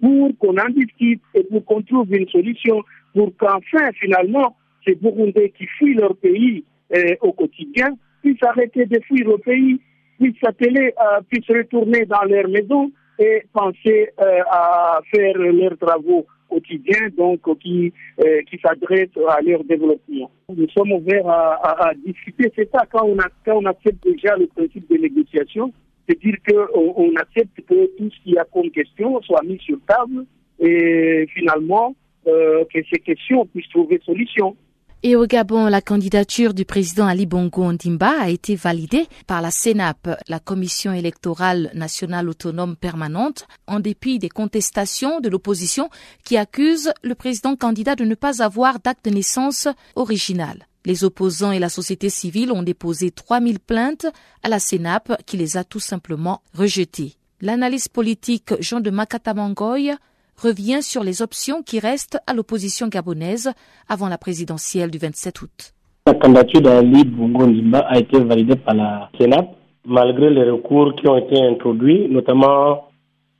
pour 0.00 0.36
qu'on 0.38 0.56
en 0.58 0.68
discute 0.68 1.22
et 1.34 1.44
pour 1.44 1.64
qu'on 1.64 1.82
trouve 1.82 2.14
une 2.14 2.28
solution 2.28 2.82
pour 3.14 3.34
qu'enfin, 3.36 3.90
finalement, 3.98 4.56
ces 4.86 4.94
Burundais 4.94 5.52
qui 5.56 5.66
fuient 5.66 5.94
leur 5.94 6.16
pays 6.16 6.64
euh, 6.94 7.14
au 7.22 7.32
quotidien 7.32 7.88
puissent 8.22 8.42
arrêter 8.42 8.86
de 8.86 9.00
fuir 9.00 9.28
le 9.28 9.38
pays 9.38 9.80
puissent 10.18 10.40
s'atteler, 10.42 10.94
euh, 11.00 11.20
puissent 11.28 11.48
retourner 11.48 12.04
dans 12.06 12.22
leur 12.22 12.48
maison 12.48 12.90
et 13.18 13.42
penser 13.52 14.10
euh, 14.20 14.40
à 14.50 15.00
faire 15.12 15.36
leurs 15.38 15.76
travaux 15.78 16.26
quotidiens, 16.48 17.08
donc 17.16 17.40
qui, 17.60 17.92
euh, 18.20 18.40
qui 18.50 18.58
s'adressent 18.58 19.08
à 19.28 19.40
leur 19.42 19.64
développement. 19.64 20.30
Nous 20.54 20.68
sommes 20.70 20.92
ouverts 20.92 21.28
à, 21.28 21.88
à, 21.88 21.94
discuter. 21.94 22.50
C'est 22.56 22.70
ça 22.70 22.84
quand 22.90 23.04
on, 23.04 23.18
a, 23.18 23.28
quand 23.44 23.56
on 23.56 23.66
accepte 23.66 24.02
déjà 24.04 24.36
le 24.36 24.46
principe 24.46 24.88
de 24.90 24.96
négociation, 24.96 25.72
c'est-à-dire 26.06 26.36
qu'on 26.48 26.94
on 26.96 27.14
accepte 27.16 27.60
que 27.68 27.96
tout 27.96 28.10
ce 28.10 28.22
qu'il 28.22 28.34
y 28.34 28.38
a 28.38 28.44
comme 28.44 28.70
question 28.70 29.20
soit 29.22 29.42
mis 29.44 29.58
sur 29.58 29.78
table 29.86 30.24
et 30.58 31.26
finalement 31.34 31.94
euh, 32.26 32.64
que 32.72 32.80
ces 32.90 32.98
questions 33.00 33.46
puissent 33.46 33.68
trouver 33.68 34.00
solution. 34.04 34.56
Et 35.04 35.14
au 35.14 35.26
Gabon, 35.26 35.66
la 35.66 35.80
candidature 35.80 36.54
du 36.54 36.64
président 36.64 37.06
Ali 37.06 37.24
Bongo 37.24 37.62
Ondimba 37.62 38.20
a 38.20 38.30
été 38.30 38.56
validée 38.56 39.06
par 39.28 39.40
la 39.40 39.52
CENAP, 39.52 40.08
la 40.26 40.40
Commission 40.40 40.92
électorale 40.92 41.70
nationale 41.72 42.28
autonome 42.28 42.74
permanente, 42.74 43.46
en 43.68 43.78
dépit 43.78 44.18
des 44.18 44.28
contestations 44.28 45.20
de 45.20 45.28
l'opposition 45.28 45.88
qui 46.24 46.36
accuse 46.36 46.92
le 47.04 47.14
président 47.14 47.54
candidat 47.54 47.94
de 47.94 48.04
ne 48.04 48.16
pas 48.16 48.42
avoir 48.42 48.80
d'acte 48.80 49.04
de 49.04 49.10
naissance 49.10 49.68
original. 49.94 50.66
Les 50.84 51.04
opposants 51.04 51.52
et 51.52 51.60
la 51.60 51.68
société 51.68 52.10
civile 52.10 52.50
ont 52.50 52.64
déposé 52.64 53.12
3000 53.12 53.60
plaintes 53.60 54.06
à 54.42 54.48
la 54.48 54.58
CENAP 54.58 55.22
qui 55.26 55.36
les 55.36 55.56
a 55.56 55.62
tout 55.62 55.80
simplement 55.80 56.42
rejetées. 56.54 57.14
L'analyse 57.40 57.86
politique 57.86 58.52
Jean 58.58 58.80
de 58.80 58.90
Makatamangoy 58.90 59.92
revient 60.40 60.82
sur 60.82 61.02
les 61.02 61.22
options 61.22 61.62
qui 61.62 61.80
restent 61.80 62.18
à 62.26 62.34
l'opposition 62.34 62.88
gabonaise 62.88 63.52
avant 63.88 64.08
la 64.08 64.18
présidentielle 64.18 64.90
du 64.90 64.98
27 64.98 65.42
août. 65.42 65.74
La 66.06 66.14
candidature 66.14 66.62
d'Ali 66.62 67.04
Bongo 67.04 67.46
Ndimba 67.46 67.80
a 67.80 67.98
été 67.98 68.18
validée 68.20 68.56
par 68.56 68.74
la 68.74 69.10
Sénat 69.18 69.46
malgré 69.86 70.30
les 70.30 70.50
recours 70.50 70.94
qui 70.96 71.08
ont 71.08 71.16
été 71.16 71.40
introduits, 71.42 72.08
notamment 72.10 72.88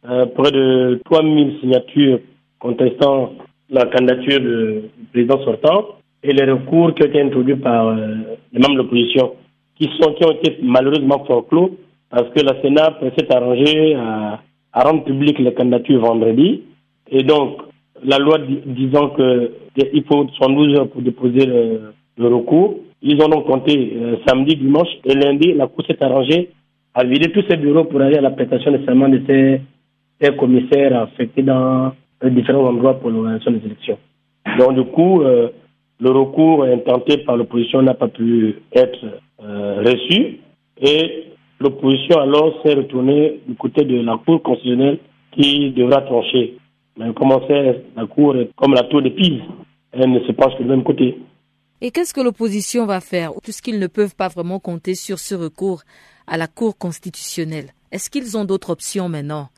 euh, 0.08 0.26
près 0.26 0.50
de 0.50 1.00
3000 1.04 1.60
signatures 1.60 2.20
contestant 2.58 3.32
la 3.70 3.84
candidature 3.86 4.40
du 4.40 4.82
président 5.12 5.42
sortant 5.44 5.86
et 6.22 6.32
les 6.32 6.50
recours 6.50 6.94
qui 6.94 7.02
ont 7.02 7.06
été 7.06 7.20
introduits 7.20 7.56
par 7.56 7.88
euh, 7.88 7.96
les 8.52 8.60
membres 8.60 8.74
de 8.74 8.78
l'opposition 8.78 9.34
qui, 9.76 9.88
sont, 10.00 10.12
qui 10.14 10.24
ont 10.24 10.32
été 10.32 10.58
malheureusement 10.62 11.24
forclos 11.26 11.76
parce 12.10 12.28
que 12.34 12.40
la 12.40 12.60
Sénat 12.62 12.98
s'est 13.16 13.32
arrangée 13.32 13.94
à 13.94 14.40
à 14.72 14.84
rendre 14.84 15.04
public 15.04 15.38
les 15.38 15.54
candidatures 15.54 16.00
vendredi. 16.00 16.62
Et 17.10 17.22
donc, 17.22 17.62
la 18.04 18.18
loi 18.18 18.38
disant 18.66 19.10
qu'il 19.10 20.04
faut 20.04 20.26
112 20.38 20.78
heures 20.78 20.88
pour 20.88 21.02
déposer 21.02 21.46
le, 21.46 21.92
recours. 22.18 22.76
Ils 23.00 23.22
ont 23.22 23.28
donc 23.28 23.46
compté 23.46 23.92
euh, 23.96 24.16
samedi, 24.26 24.56
dimanche 24.56 24.88
et 25.04 25.14
lundi. 25.14 25.52
La 25.54 25.68
Cour 25.68 25.84
s'est 25.86 26.02
arrangée 26.02 26.50
à 26.94 27.04
vider 27.04 27.30
tous 27.30 27.44
ces 27.48 27.56
bureaux 27.56 27.84
pour 27.84 28.00
aller 28.00 28.16
à 28.16 28.20
la 28.20 28.30
prestation 28.30 28.72
de 28.72 28.80
ces, 29.26 30.32
commissaires 30.36 31.02
affectés 31.02 31.42
dans 31.42 31.92
différents 32.24 32.66
endroits 32.68 32.98
pour 32.98 33.10
l'organisation 33.10 33.52
des 33.52 33.64
élections. 33.64 33.98
Donc, 34.58 34.74
du 34.74 34.84
coup, 34.90 35.22
euh, 35.22 35.50
le 36.00 36.10
recours 36.10 36.64
intenté 36.64 37.18
par 37.18 37.36
l'opposition 37.36 37.82
n'a 37.82 37.94
pas 37.94 38.08
pu 38.08 38.56
être 38.72 39.04
euh, 39.44 39.82
reçu 39.84 40.40
et 40.80 41.24
l'opposition 41.60 42.20
alors 42.20 42.60
s'est 42.64 42.74
retournée 42.74 43.40
du 43.46 43.54
côté 43.54 43.84
de 43.84 44.00
la 44.00 44.18
Cour 44.24 44.42
constitutionnelle 44.42 44.98
qui 45.32 45.70
devra 45.70 46.02
trancher. 46.02 46.54
Mais 46.98 47.12
comme 47.14 47.30
on 47.30 47.46
sait, 47.46 47.84
la 47.96 48.06
Cour 48.06 48.36
est 48.36 48.50
comme 48.56 48.74
la 48.74 48.82
tour 48.82 49.02
de 49.02 49.10
Pise, 49.10 49.40
elle 49.92 50.10
ne 50.10 50.20
se 50.20 50.32
passe 50.32 50.54
que 50.54 50.62
du 50.62 50.68
même 50.68 50.82
côté. 50.82 51.18
Et 51.80 51.92
qu'est-ce 51.92 52.12
que 52.12 52.20
l'opposition 52.20 52.86
va 52.86 53.00
faire, 53.00 53.32
puisqu'ils 53.40 53.78
ne 53.78 53.86
peuvent 53.86 54.16
pas 54.16 54.28
vraiment 54.28 54.58
compter 54.58 54.94
sur 54.94 55.18
ce 55.20 55.36
recours 55.36 55.82
à 56.26 56.36
la 56.36 56.48
Cour 56.48 56.76
constitutionnelle? 56.76 57.66
Est-ce 57.92 58.10
qu'ils 58.10 58.36
ont 58.36 58.44
d'autres 58.44 58.70
options 58.70 59.08
maintenant? 59.08 59.48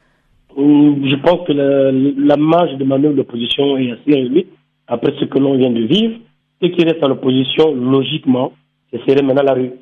Je 0.56 1.16
pense 1.22 1.46
que 1.46 1.52
la, 1.52 2.36
marge 2.36 2.76
de 2.76 2.84
manœuvre 2.84 3.14
de 3.14 3.18
l'opposition 3.18 3.78
est 3.78 3.92
assez 3.92 4.20
réduite 4.20 4.48
après 4.86 5.14
ce 5.18 5.24
que 5.24 5.38
l'on 5.38 5.56
vient 5.56 5.70
de 5.70 5.84
vivre. 5.84 6.18
Ce 6.62 6.66
qui 6.66 6.84
reste 6.84 7.02
à 7.02 7.08
l'opposition, 7.08 7.74
logiquement, 7.74 8.52
ce 8.92 8.98
serait 8.98 9.22
maintenant 9.22 9.42
la 9.42 9.54
rue. 9.54 9.72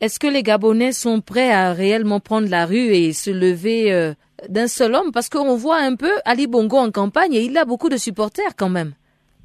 Est-ce 0.00 0.18
que 0.18 0.26
les 0.26 0.42
Gabonais 0.42 0.92
sont 0.92 1.20
prêts 1.20 1.52
à 1.52 1.74
réellement 1.74 2.20
prendre 2.20 2.48
la 2.48 2.64
rue 2.64 2.88
et 2.94 3.12
se 3.12 3.30
lever 3.30 3.92
euh, 3.92 4.14
d'un 4.48 4.66
seul 4.66 4.94
homme? 4.94 5.12
Parce 5.12 5.28
qu'on 5.28 5.56
voit 5.56 5.76
un 5.76 5.94
peu 5.94 6.08
Ali 6.24 6.46
Bongo 6.46 6.78
en 6.78 6.90
campagne 6.90 7.34
et 7.34 7.42
il 7.42 7.54
a 7.58 7.66
beaucoup 7.66 7.90
de 7.90 7.98
supporters 7.98 8.56
quand 8.58 8.70
même. 8.70 8.92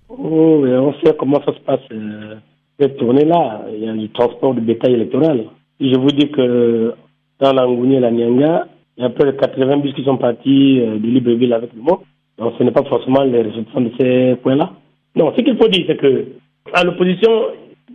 Oh, 0.07 0.63
on 0.65 0.93
sait 1.03 1.13
comment 1.19 1.41
ça 1.45 1.53
se 1.53 1.59
passe. 1.59 1.81
Euh, 1.91 2.35
cette 2.79 2.95
tournée-là, 2.95 3.65
il 3.73 3.83
y 3.83 3.89
a 3.89 3.91
du 3.91 4.09
transport 4.11 4.53
de 4.53 4.61
bétail 4.61 4.93
électoral. 4.93 5.43
je 5.81 5.99
vous 5.99 6.11
dis 6.11 6.31
que 6.31 6.93
dans 7.41 7.51
l'Angouni 7.51 7.95
et 7.95 7.99
la 7.99 8.11
Nyanga, 8.11 8.67
il 8.97 9.03
y 9.03 9.05
a 9.05 9.09
près 9.09 9.25
de 9.25 9.31
80 9.31 9.77
bus 9.79 9.93
qui 9.93 10.05
sont 10.05 10.17
partis 10.17 10.79
euh, 10.79 10.97
de 10.97 11.05
Libreville 11.05 11.51
avec 11.51 11.73
le 11.73 11.81
mot. 11.81 12.03
Donc 12.37 12.53
ce 12.57 12.63
n'est 12.63 12.71
pas 12.71 12.83
forcément 12.85 13.23
les 13.23 13.41
résultats 13.41 13.81
de 13.81 13.91
ces 13.99 14.35
points-là. 14.41 14.71
Non, 15.17 15.33
ce 15.35 15.41
qu'il 15.41 15.57
faut 15.57 15.67
dire, 15.67 15.83
c'est 15.85 15.97
que 15.97 16.27
à 16.73 16.85
l'opposition, 16.85 17.29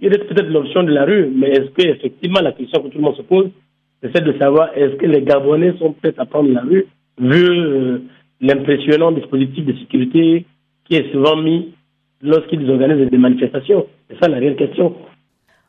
il 0.00 0.08
reste 0.08 0.26
peut-être 0.26 0.48
l'option 0.50 0.82
de 0.82 0.92
la 0.92 1.04
rue, 1.04 1.30
mais 1.34 1.50
est-ce 1.50 1.70
que 1.70 1.86
effectivement 1.86 2.40
la 2.40 2.52
question 2.52 2.82
que 2.82 2.88
tout 2.88 2.98
le 2.98 3.04
monde 3.04 3.16
se 3.16 3.22
pose, 3.22 3.50
c'est 4.02 4.12
celle 4.14 4.24
de 4.24 4.38
savoir 4.38 4.70
est-ce 4.74 4.96
que 4.96 5.06
les 5.06 5.22
Gabonais 5.22 5.74
sont 5.78 5.92
prêts 5.92 6.14
à 6.16 6.24
prendre 6.24 6.50
la 6.52 6.62
rue, 6.62 6.86
vu 7.18 7.44
euh, 7.48 7.98
l'impressionnant 8.40 9.12
dispositif 9.12 9.66
de 9.66 9.74
sécurité 9.74 10.46
qui 10.84 10.94
est 10.94 11.12
souvent 11.12 11.36
mis 11.36 11.72
lorsqu'ils 12.22 12.68
organisent 12.70 13.10
des 13.10 13.18
manifestations. 13.18 13.86
C'est 14.08 14.18
ça 14.20 14.28
la 14.28 14.38
réelle 14.38 14.56
question. 14.56 14.94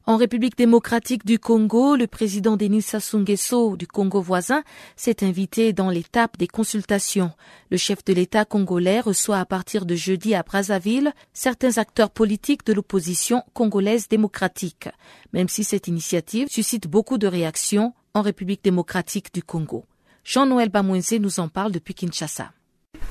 En 0.08 0.18
République 0.18 0.58
démocratique 0.58 1.28
du 1.28 1.38
Congo, 1.38 1.96
le 1.96 2.08
président 2.08 2.58
Denis 2.58 2.82
Sassou 2.82 3.20
Nguesso 3.20 3.78
du 3.78 3.86
Congo 3.86 4.20
voisin 4.20 4.64
s'est 4.96 5.24
invité 5.24 5.74
dans 5.74 5.92
l'étape 5.92 6.38
des 6.40 6.48
consultations. 6.48 7.32
Le 7.70 7.78
chef 7.78 8.04
de 8.04 8.14
l'État 8.14 8.44
congolais 8.44 9.00
reçoit 9.00 9.38
à 9.38 9.46
partir 9.46 9.86
de 9.86 9.94
jeudi 9.94 10.34
à 10.34 10.42
Brazzaville 10.42 11.14
certains 11.34 11.78
acteurs 11.78 12.10
politiques 12.10 12.66
de 12.66 12.74
l'opposition 12.74 13.44
congolaise 13.54 14.08
démocratique, 14.08 14.90
même 15.34 15.48
si 15.48 15.64
cette 15.64 15.88
initiative 15.88 16.48
suscite 16.50 16.88
beaucoup 16.88 17.20
de 17.20 17.28
réactions 17.28 17.94
en 18.16 18.22
République 18.22 18.64
démocratique 18.64 19.32
du 19.32 19.44
Congo. 19.44 19.86
Jean-Noël 20.24 20.70
Bamouense 20.70 21.14
nous 21.14 21.40
en 21.40 21.48
parle 21.48 21.72
depuis 21.72 21.94
Kinshasa. 21.94 22.52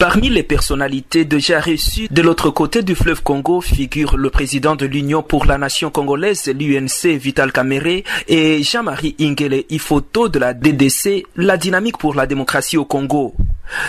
Parmi 0.01 0.31
les 0.31 0.43
personnalités 0.43 1.27
déjà 1.27 1.61
reçues 1.61 2.09
de 2.11 2.23
l'autre 2.23 2.49
côté 2.49 2.83
du 2.83 2.95
fleuve 2.95 3.23
Congo 3.23 3.61
figurent 3.61 4.17
le 4.17 4.31
président 4.31 4.75
de 4.75 4.87
l'Union 4.87 5.23
pour 5.23 5.45
la 5.45 5.59
nation 5.59 5.91
congolaise, 5.91 6.47
l'UNC 6.47 7.19
Vital 7.19 7.53
Kamere, 7.53 8.03
et 8.27 8.63
Jean-Marie 8.63 9.15
Ingele 9.21 9.65
Ifoto 9.69 10.31
de 10.31 10.39
la 10.39 10.55
DDC, 10.55 11.27
la 11.37 11.59
dynamique 11.59 11.99
pour 11.99 12.15
la 12.15 12.27
démocratie 12.27 12.79
au 12.79 12.87
Congo. 12.87 13.35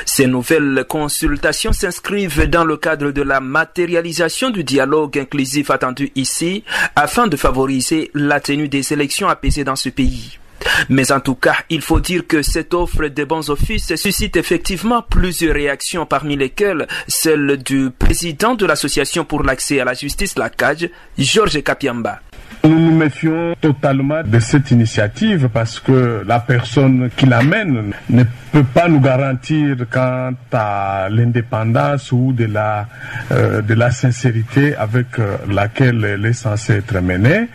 Ces 0.05 0.27
nouvelles 0.27 0.83
consultations 0.85 1.71
s'inscrivent 1.71 2.43
dans 2.49 2.65
le 2.65 2.75
cadre 2.75 3.11
de 3.11 3.21
la 3.21 3.39
matérialisation 3.39 4.49
du 4.49 4.65
dialogue 4.65 5.17
inclusif 5.17 5.71
attendu 5.71 6.11
ici 6.15 6.65
afin 6.97 7.27
de 7.27 7.37
favoriser 7.37 8.11
la 8.13 8.41
tenue 8.41 8.67
des 8.67 8.91
élections 8.91 9.29
apaisées 9.29 9.63
dans 9.63 9.77
ce 9.77 9.87
pays. 9.87 10.40
Mais 10.89 11.11
en 11.11 11.19
tout 11.19 11.35
cas, 11.35 11.57
il 11.69 11.81
faut 11.81 11.99
dire 11.99 12.27
que 12.27 12.41
cette 12.41 12.73
offre 12.73 13.07
de 13.07 13.23
bons 13.23 13.49
offices 13.49 13.95
suscite 13.95 14.35
effectivement 14.35 15.01
plusieurs 15.01 15.53
réactions, 15.53 16.05
parmi 16.05 16.35
lesquelles 16.35 16.87
celle 17.07 17.57
du 17.57 17.89
président 17.97 18.55
de 18.55 18.65
l'Association 18.65 19.25
pour 19.25 19.43
l'accès 19.43 19.79
à 19.79 19.85
la 19.85 19.93
justice, 19.93 20.37
la 20.37 20.49
CAJ, 20.49 20.89
Georges 21.17 21.63
Kapiamba. 21.63 22.19
Nous 22.63 22.77
nous 22.77 22.95
méfions 22.95 23.55
totalement 23.59 24.21
de 24.23 24.39
cette 24.39 24.69
initiative 24.69 25.49
parce 25.51 25.79
que 25.79 26.23
la 26.27 26.39
personne 26.39 27.09
qui 27.15 27.25
l'amène 27.25 27.91
ne 28.09 28.23
peut 28.51 28.63
pas 28.63 28.87
nous 28.87 28.99
garantir 28.99 29.77
quant 29.89 30.31
à 30.51 31.07
l'indépendance 31.09 32.11
ou 32.11 32.33
de 32.33 32.45
la, 32.45 32.87
euh, 33.31 33.63
de 33.63 33.73
la 33.73 33.89
sincérité 33.89 34.75
avec 34.75 35.17
euh, 35.17 35.37
laquelle 35.49 36.05
elle 36.05 36.25
est 36.25 36.33
censée 36.33 36.73
être 36.73 36.99
menée. 37.01 37.47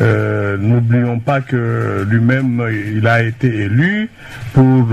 Euh, 0.00 0.56
n'oublions 0.58 1.20
pas 1.20 1.40
que 1.40 2.04
lui-même, 2.08 2.60
il 2.96 3.06
a 3.06 3.22
été 3.22 3.46
élu 3.46 4.10
pour 4.54 4.88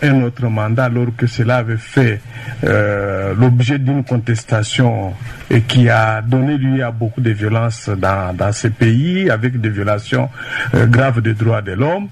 un 0.00 0.22
autre 0.22 0.46
mandat 0.46 0.84
alors 0.84 1.06
que 1.16 1.26
cela 1.26 1.56
avait 1.56 1.76
fait 1.76 2.20
l'objet 2.62 3.78
d'une 3.78 4.04
contestation 4.04 5.12
et 5.50 5.62
qui 5.62 5.88
a 5.88 6.22
donné 6.22 6.56
lieu 6.56 6.84
à 6.84 6.90
beaucoup 6.90 7.20
de 7.20 7.30
violences 7.30 7.88
dans, 7.88 8.34
dans 8.36 8.52
ces 8.52 8.70
pays 8.70 9.07
avec 9.30 9.60
des 9.60 9.70
violations 9.70 10.28
graves 10.74 11.20
des 11.20 11.34
droits 11.34 11.62
de 11.62 11.72
l'homme. 11.72 12.08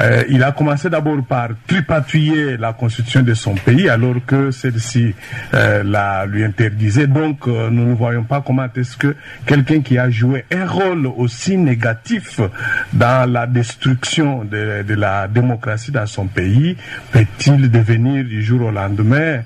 Euh, 0.00 0.24
il 0.28 0.42
a 0.42 0.52
commencé 0.52 0.90
d'abord 0.90 1.22
par 1.24 1.48
tripatouiller 1.66 2.56
la 2.56 2.72
constitution 2.72 3.22
de 3.22 3.34
son 3.34 3.54
pays 3.54 3.88
alors 3.88 4.16
que 4.26 4.50
celle-ci 4.50 5.14
euh, 5.54 5.82
la 5.84 6.26
lui 6.26 6.44
interdisait. 6.44 7.06
Donc 7.06 7.46
euh, 7.46 7.70
nous 7.70 7.90
ne 7.90 7.94
voyons 7.94 8.24
pas 8.24 8.42
comment 8.44 8.66
est-ce 8.74 8.96
que 8.96 9.14
quelqu'un 9.46 9.80
qui 9.80 9.98
a 9.98 10.10
joué 10.10 10.44
un 10.52 10.66
rôle 10.66 11.06
aussi 11.06 11.56
négatif 11.56 12.40
dans 12.92 13.30
la 13.30 13.46
destruction 13.46 14.44
de, 14.44 14.84
la 14.94 15.28
démocratie 15.28 15.90
dans 15.90 16.06
son 16.06 16.26
pays 16.26 16.76
peut-il 17.12 17.70
devenir 17.70 18.24
du 18.24 18.42
jour 18.42 18.62
au 18.62 18.70
lendemain 18.70 19.40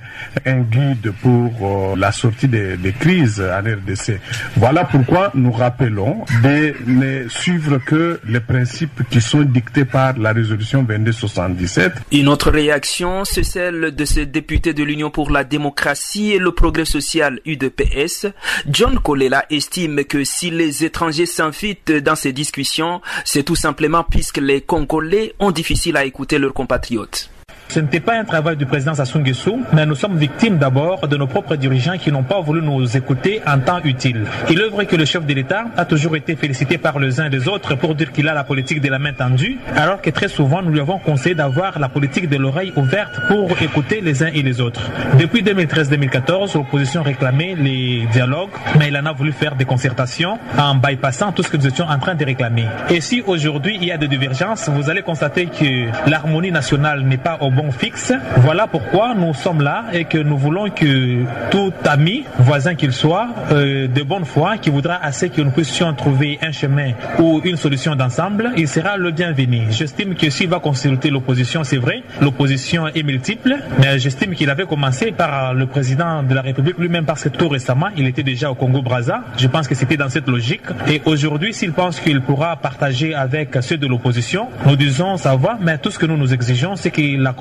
un 0.46 0.60
guide 0.60 1.12
pour 1.22 1.96
la 1.96 2.12
sortie 2.12 2.48
des, 2.48 2.76
des 2.76 2.92
crises 2.92 3.40
en 3.40 3.60
RDC. 3.60 4.20
Voilà 4.56 4.84
pourquoi 4.84 5.30
nous 5.34 5.52
rappelons 5.52 6.24
de 6.42 6.74
ne 6.86 7.28
suivre 7.28 7.78
que 7.78 8.20
les 8.26 8.40
principes 8.40 9.02
qui 9.10 9.20
sont 9.20 9.42
dictés 9.42 9.84
par 9.84 10.16
la 10.18 10.32
résolution 10.38 10.82
2277. 10.82 11.92
Une 12.12 12.28
autre 12.28 12.50
réaction, 12.50 13.24
c'est 13.24 13.42
celle 13.42 13.94
de 13.94 14.04
ce 14.04 14.20
député 14.20 14.72
de 14.74 14.82
l'Union 14.82 15.10
pour 15.10 15.30
la 15.30 15.44
démocratie 15.44 16.32
et 16.32 16.38
le 16.38 16.52
progrès 16.52 16.84
social 16.84 17.40
UDPS. 17.44 18.26
John 18.68 18.98
Kolela 18.98 19.44
estime 19.50 20.04
que 20.04 20.24
si 20.24 20.50
les 20.50 20.84
étrangers 20.84 21.26
s'invitent 21.26 21.92
dans 21.92 22.16
ces 22.16 22.32
discussions, 22.32 23.00
c'est 23.24 23.42
tout 23.42 23.56
simplement 23.56 24.04
puisque 24.04 24.38
les 24.38 24.60
Congolais 24.60 25.34
ont 25.38 25.50
difficile 25.50 25.96
à 25.96 26.04
écouter 26.04 26.38
leurs 26.38 26.54
compatriotes. 26.54 27.30
Ce 27.68 27.80
n'était 27.80 28.00
pas 28.00 28.18
un 28.18 28.24
travail 28.24 28.56
du 28.56 28.64
président 28.64 28.94
Sassou 28.94 29.18
Nguesso, 29.18 29.58
mais 29.74 29.84
nous 29.84 29.94
sommes 29.94 30.16
victimes 30.16 30.56
d'abord 30.56 31.06
de 31.06 31.16
nos 31.18 31.26
propres 31.26 31.54
dirigeants 31.54 31.98
qui 31.98 32.10
n'ont 32.10 32.22
pas 32.22 32.40
voulu 32.40 32.62
nous 32.62 32.96
écouter 32.96 33.42
en 33.46 33.58
temps 33.58 33.80
utile. 33.84 34.24
Il 34.48 34.58
est 34.58 34.68
vrai 34.70 34.86
que 34.86 34.96
le 34.96 35.04
chef 35.04 35.26
de 35.26 35.34
l'État 35.34 35.66
a 35.76 35.84
toujours 35.84 36.16
été 36.16 36.34
félicité 36.34 36.78
par 36.78 36.98
les 36.98 37.20
uns 37.20 37.26
et 37.26 37.28
les 37.28 37.46
autres 37.46 37.74
pour 37.74 37.94
dire 37.94 38.10
qu'il 38.10 38.26
a 38.26 38.32
la 38.32 38.42
politique 38.42 38.80
de 38.80 38.88
la 38.88 38.98
main 38.98 39.12
tendue, 39.12 39.58
alors 39.76 40.00
que 40.00 40.08
très 40.08 40.28
souvent 40.28 40.62
nous 40.62 40.70
lui 40.70 40.80
avons 40.80 40.98
conseillé 40.98 41.34
d'avoir 41.34 41.78
la 41.78 41.90
politique 41.90 42.30
de 42.30 42.38
l'oreille 42.38 42.72
ouverte 42.74 43.20
pour 43.28 43.50
écouter 43.60 44.00
les 44.00 44.22
uns 44.22 44.30
et 44.32 44.40
les 44.42 44.62
autres. 44.62 44.80
Depuis 45.18 45.42
2013-2014, 45.42 46.54
l'opposition 46.54 47.02
réclamait 47.02 47.54
les 47.54 48.06
dialogues, 48.10 48.48
mais 48.78 48.88
il 48.88 48.96
en 48.96 49.04
a 49.04 49.12
voulu 49.12 49.32
faire 49.32 49.56
des 49.56 49.66
concertations 49.66 50.38
en 50.56 50.74
bypassant 50.74 51.32
tout 51.32 51.42
ce 51.42 51.50
que 51.50 51.58
nous 51.58 51.66
étions 51.66 51.84
en 51.84 51.98
train 51.98 52.14
de 52.14 52.24
réclamer. 52.24 52.64
Et 52.88 53.02
si 53.02 53.22
aujourd'hui 53.26 53.76
il 53.78 53.84
y 53.84 53.92
a 53.92 53.98
des 53.98 54.08
divergences, 54.08 54.70
vous 54.70 54.88
allez 54.88 55.02
constater 55.02 55.46
que 55.46 56.08
l'harmonie 56.08 56.50
nationale 56.50 57.02
n'est 57.02 57.18
pas 57.18 57.36
au 57.42 57.50
bon 57.58 57.72
fixe. 57.72 58.12
Voilà 58.36 58.68
pourquoi 58.68 59.14
nous 59.16 59.34
sommes 59.34 59.62
là 59.62 59.86
et 59.92 60.04
que 60.04 60.18
nous 60.18 60.38
voulons 60.38 60.70
que 60.70 61.24
tout 61.50 61.72
ami, 61.84 62.24
voisin 62.38 62.76
qu'il 62.76 62.92
soit, 62.92 63.26
euh, 63.50 63.88
de 63.88 64.02
bonne 64.02 64.24
foi, 64.24 64.58
qui 64.58 64.70
voudra 64.70 64.94
assez 64.94 65.28
que 65.28 65.42
nous 65.42 65.50
puissions 65.50 65.92
trouver 65.94 66.38
un 66.40 66.52
chemin 66.52 66.92
ou 67.18 67.40
une 67.42 67.56
solution 67.56 67.96
d'ensemble, 67.96 68.52
il 68.56 68.68
sera 68.68 68.96
le 68.96 69.10
bienvenu. 69.10 69.62
J'estime 69.70 70.14
que 70.14 70.30
s'il 70.30 70.48
va 70.48 70.60
consulter 70.60 71.10
l'opposition, 71.10 71.64
c'est 71.64 71.78
vrai, 71.78 72.04
l'opposition 72.20 72.86
est 72.86 73.02
multiple, 73.02 73.56
mais 73.80 73.98
j'estime 73.98 74.36
qu'il 74.36 74.50
avait 74.50 74.66
commencé 74.66 75.10
par 75.10 75.52
le 75.52 75.66
président 75.66 76.22
de 76.22 76.34
la 76.34 76.42
République 76.42 76.78
lui-même 76.78 77.06
parce 77.06 77.24
que 77.24 77.28
tout 77.28 77.48
récemment, 77.48 77.88
il 77.96 78.06
était 78.06 78.22
déjà 78.22 78.52
au 78.52 78.54
Congo-Brazza. 78.54 79.24
Je 79.36 79.48
pense 79.48 79.66
que 79.66 79.74
c'était 79.74 79.96
dans 79.96 80.08
cette 80.08 80.28
logique. 80.28 80.62
Et 80.86 81.02
aujourd'hui, 81.06 81.52
s'il 81.52 81.72
pense 81.72 81.98
qu'il 81.98 82.20
pourra 82.20 82.54
partager 82.54 83.16
avec 83.16 83.56
ceux 83.62 83.78
de 83.78 83.88
l'opposition, 83.88 84.46
nous 84.64 84.76
disons 84.76 85.16
ça 85.16 85.34
va, 85.34 85.58
mais 85.60 85.78
tout 85.78 85.90
ce 85.90 85.98
que 85.98 86.06
nous 86.06 86.16
nous 86.16 86.32
exigeons, 86.32 86.76
c'est 86.76 86.92
qu'il 86.92 87.20
la 87.20 87.32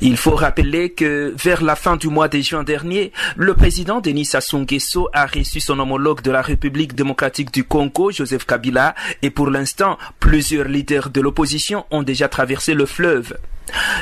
Il 0.00 0.16
faut 0.16 0.34
rappeler 0.34 0.90
que 0.92 1.34
vers 1.36 1.62
la 1.62 1.76
fin 1.76 1.96
du 1.96 2.08
mois 2.08 2.28
de 2.28 2.40
juin 2.40 2.64
dernier, 2.64 3.12
le 3.36 3.54
président 3.54 4.00
Denis 4.00 4.24
Sassou 4.24 4.58
Nguesso 4.58 5.08
a 5.12 5.26
reçu 5.26 5.60
son 5.60 5.78
homologue 5.78 6.22
de 6.22 6.30
la 6.30 6.42
République 6.42 6.94
démocratique 6.94 7.52
du 7.52 7.64
Congo, 7.64 8.10
Joseph 8.10 8.46
Kabila, 8.46 8.94
et 9.22 9.30
pour 9.30 9.50
l'instant, 9.50 9.98
plusieurs 10.18 10.68
leaders 10.68 11.10
de 11.10 11.20
l'opposition 11.20 11.84
ont 11.90 12.02
déjà 12.02 12.28
traversé 12.28 12.74
le 12.74 12.86
fleuve. 12.86 13.36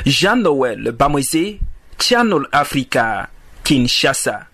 Jean-Noël 0.05 0.91
Bamoisé, 0.91 1.59
Channel 1.99 2.43
Africa, 2.51 3.29
Kinshasa. 3.63 4.45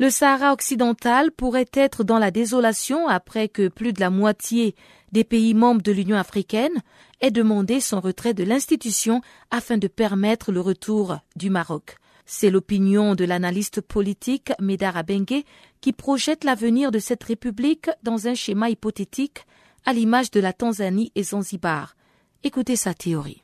Le 0.00 0.08
Sahara 0.08 0.54
occidental 0.54 1.30
pourrait 1.30 1.68
être 1.74 2.04
dans 2.04 2.18
la 2.18 2.30
désolation 2.30 3.06
après 3.06 3.48
que 3.48 3.68
plus 3.68 3.92
de 3.92 4.00
la 4.00 4.08
moitié 4.08 4.74
des 5.12 5.24
pays 5.24 5.52
membres 5.52 5.82
de 5.82 5.92
l'Union 5.92 6.16
africaine 6.16 6.72
aient 7.20 7.30
demandé 7.30 7.80
son 7.80 8.00
retrait 8.00 8.32
de 8.32 8.42
l'institution 8.42 9.20
afin 9.50 9.76
de 9.76 9.88
permettre 9.88 10.52
le 10.52 10.60
retour 10.60 11.18
du 11.36 11.50
Maroc. 11.50 11.98
C'est 12.24 12.48
l'opinion 12.48 13.14
de 13.14 13.26
l'analyste 13.26 13.82
politique 13.82 14.54
Médard 14.58 14.96
Abengue 14.96 15.44
qui 15.82 15.92
projette 15.92 16.44
l'avenir 16.44 16.92
de 16.92 16.98
cette 16.98 17.24
république 17.24 17.90
dans 18.02 18.26
un 18.26 18.32
schéma 18.32 18.70
hypothétique 18.70 19.44
à 19.84 19.92
l'image 19.92 20.30
de 20.30 20.40
la 20.40 20.54
Tanzanie 20.54 21.12
et 21.14 21.24
Zanzibar. 21.24 21.94
Écoutez 22.42 22.76
sa 22.76 22.94
théorie. 22.94 23.42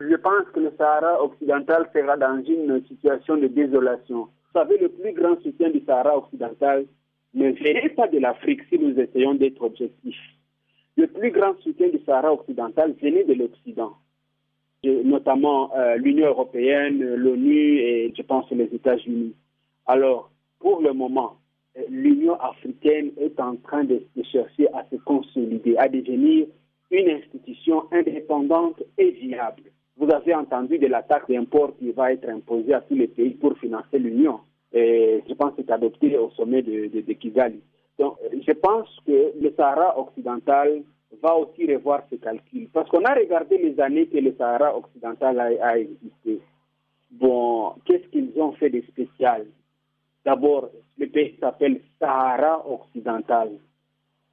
Je 0.00 0.16
pense 0.16 0.46
que 0.52 0.58
le 0.58 0.72
Sahara 0.76 1.22
occidental 1.22 1.88
sera 1.94 2.16
dans 2.16 2.42
une 2.44 2.84
situation 2.88 3.36
de 3.36 3.46
désolation. 3.46 4.26
Vous 4.52 4.58
savez, 4.58 4.78
le 4.78 4.88
plus 4.88 5.12
grand 5.12 5.40
soutien 5.42 5.70
du 5.70 5.80
Sahara 5.86 6.16
occidental 6.18 6.86
ne 7.34 7.50
vient 7.50 7.88
pas 7.94 8.08
de 8.08 8.18
l'Afrique 8.18 8.62
si 8.68 8.80
nous 8.80 8.98
essayons 8.98 9.34
d'être 9.34 9.62
objectifs. 9.62 10.18
Le 10.96 11.06
plus 11.06 11.30
grand 11.30 11.56
soutien 11.60 11.88
du 11.88 12.00
Sahara 12.04 12.32
occidental 12.32 12.96
venait 13.00 13.22
de 13.22 13.34
l'Occident, 13.34 13.92
notamment 14.82 15.72
euh, 15.76 15.94
l'Union 15.96 16.26
européenne, 16.26 16.98
l'ONU 17.14 17.78
et 17.78 18.12
je 18.16 18.22
pense 18.22 18.50
les 18.50 18.64
États-Unis. 18.74 19.36
Alors, 19.86 20.32
pour 20.58 20.80
le 20.80 20.94
moment, 20.94 21.36
euh, 21.78 21.82
l'Union 21.88 22.34
africaine 22.40 23.12
est 23.20 23.38
en 23.38 23.54
train 23.54 23.84
de 23.84 24.02
chercher 24.32 24.66
à 24.74 24.84
se 24.90 24.96
consolider, 24.96 25.76
à 25.76 25.88
devenir 25.88 26.48
une 26.90 27.08
institution 27.08 27.84
indépendante 27.92 28.82
et 28.98 29.12
viable. 29.12 29.62
Vous 30.00 30.10
avez 30.10 30.34
entendu 30.34 30.78
de 30.78 30.86
la 30.86 31.02
taxe 31.02 31.28
d'import 31.28 31.76
qui 31.76 31.92
va 31.92 32.10
être 32.10 32.26
imposée 32.26 32.72
à 32.72 32.80
tous 32.80 32.94
les 32.94 33.06
pays 33.06 33.34
pour 33.34 33.58
financer 33.58 33.98
l'Union. 33.98 34.40
Je 34.72 35.34
pense 35.34 35.54
que 35.54 35.62
c'est 35.62 35.70
adopté 35.70 36.16
au 36.16 36.30
sommet 36.30 36.62
de, 36.62 36.86
de, 36.86 37.02
de, 37.02 37.12
Kigali. 37.12 37.60
Donc, 37.98 38.16
je 38.32 38.52
pense 38.52 38.88
que 39.06 39.32
le 39.38 39.52
Sahara 39.54 39.98
occidental 39.98 40.84
va 41.22 41.36
aussi 41.36 41.70
revoir 41.70 42.02
ses 42.08 42.16
calculs. 42.16 42.70
Parce 42.72 42.88
qu'on 42.88 43.04
a 43.04 43.12
regardé 43.12 43.58
les 43.58 43.78
années 43.78 44.06
que 44.06 44.16
le 44.16 44.34
Sahara 44.38 44.74
occidental 44.74 45.38
a, 45.38 45.50
a 45.66 45.76
existé. 45.76 46.40
Bon, 47.10 47.74
qu'est-ce 47.84 48.06
qu'ils 48.08 48.32
ont 48.40 48.52
fait 48.52 48.70
de 48.70 48.80
spécial? 48.88 49.48
D'abord, 50.24 50.70
le 50.96 51.08
pays 51.08 51.36
s'appelle 51.38 51.82
Sahara 51.98 52.66
occidental. 52.66 53.50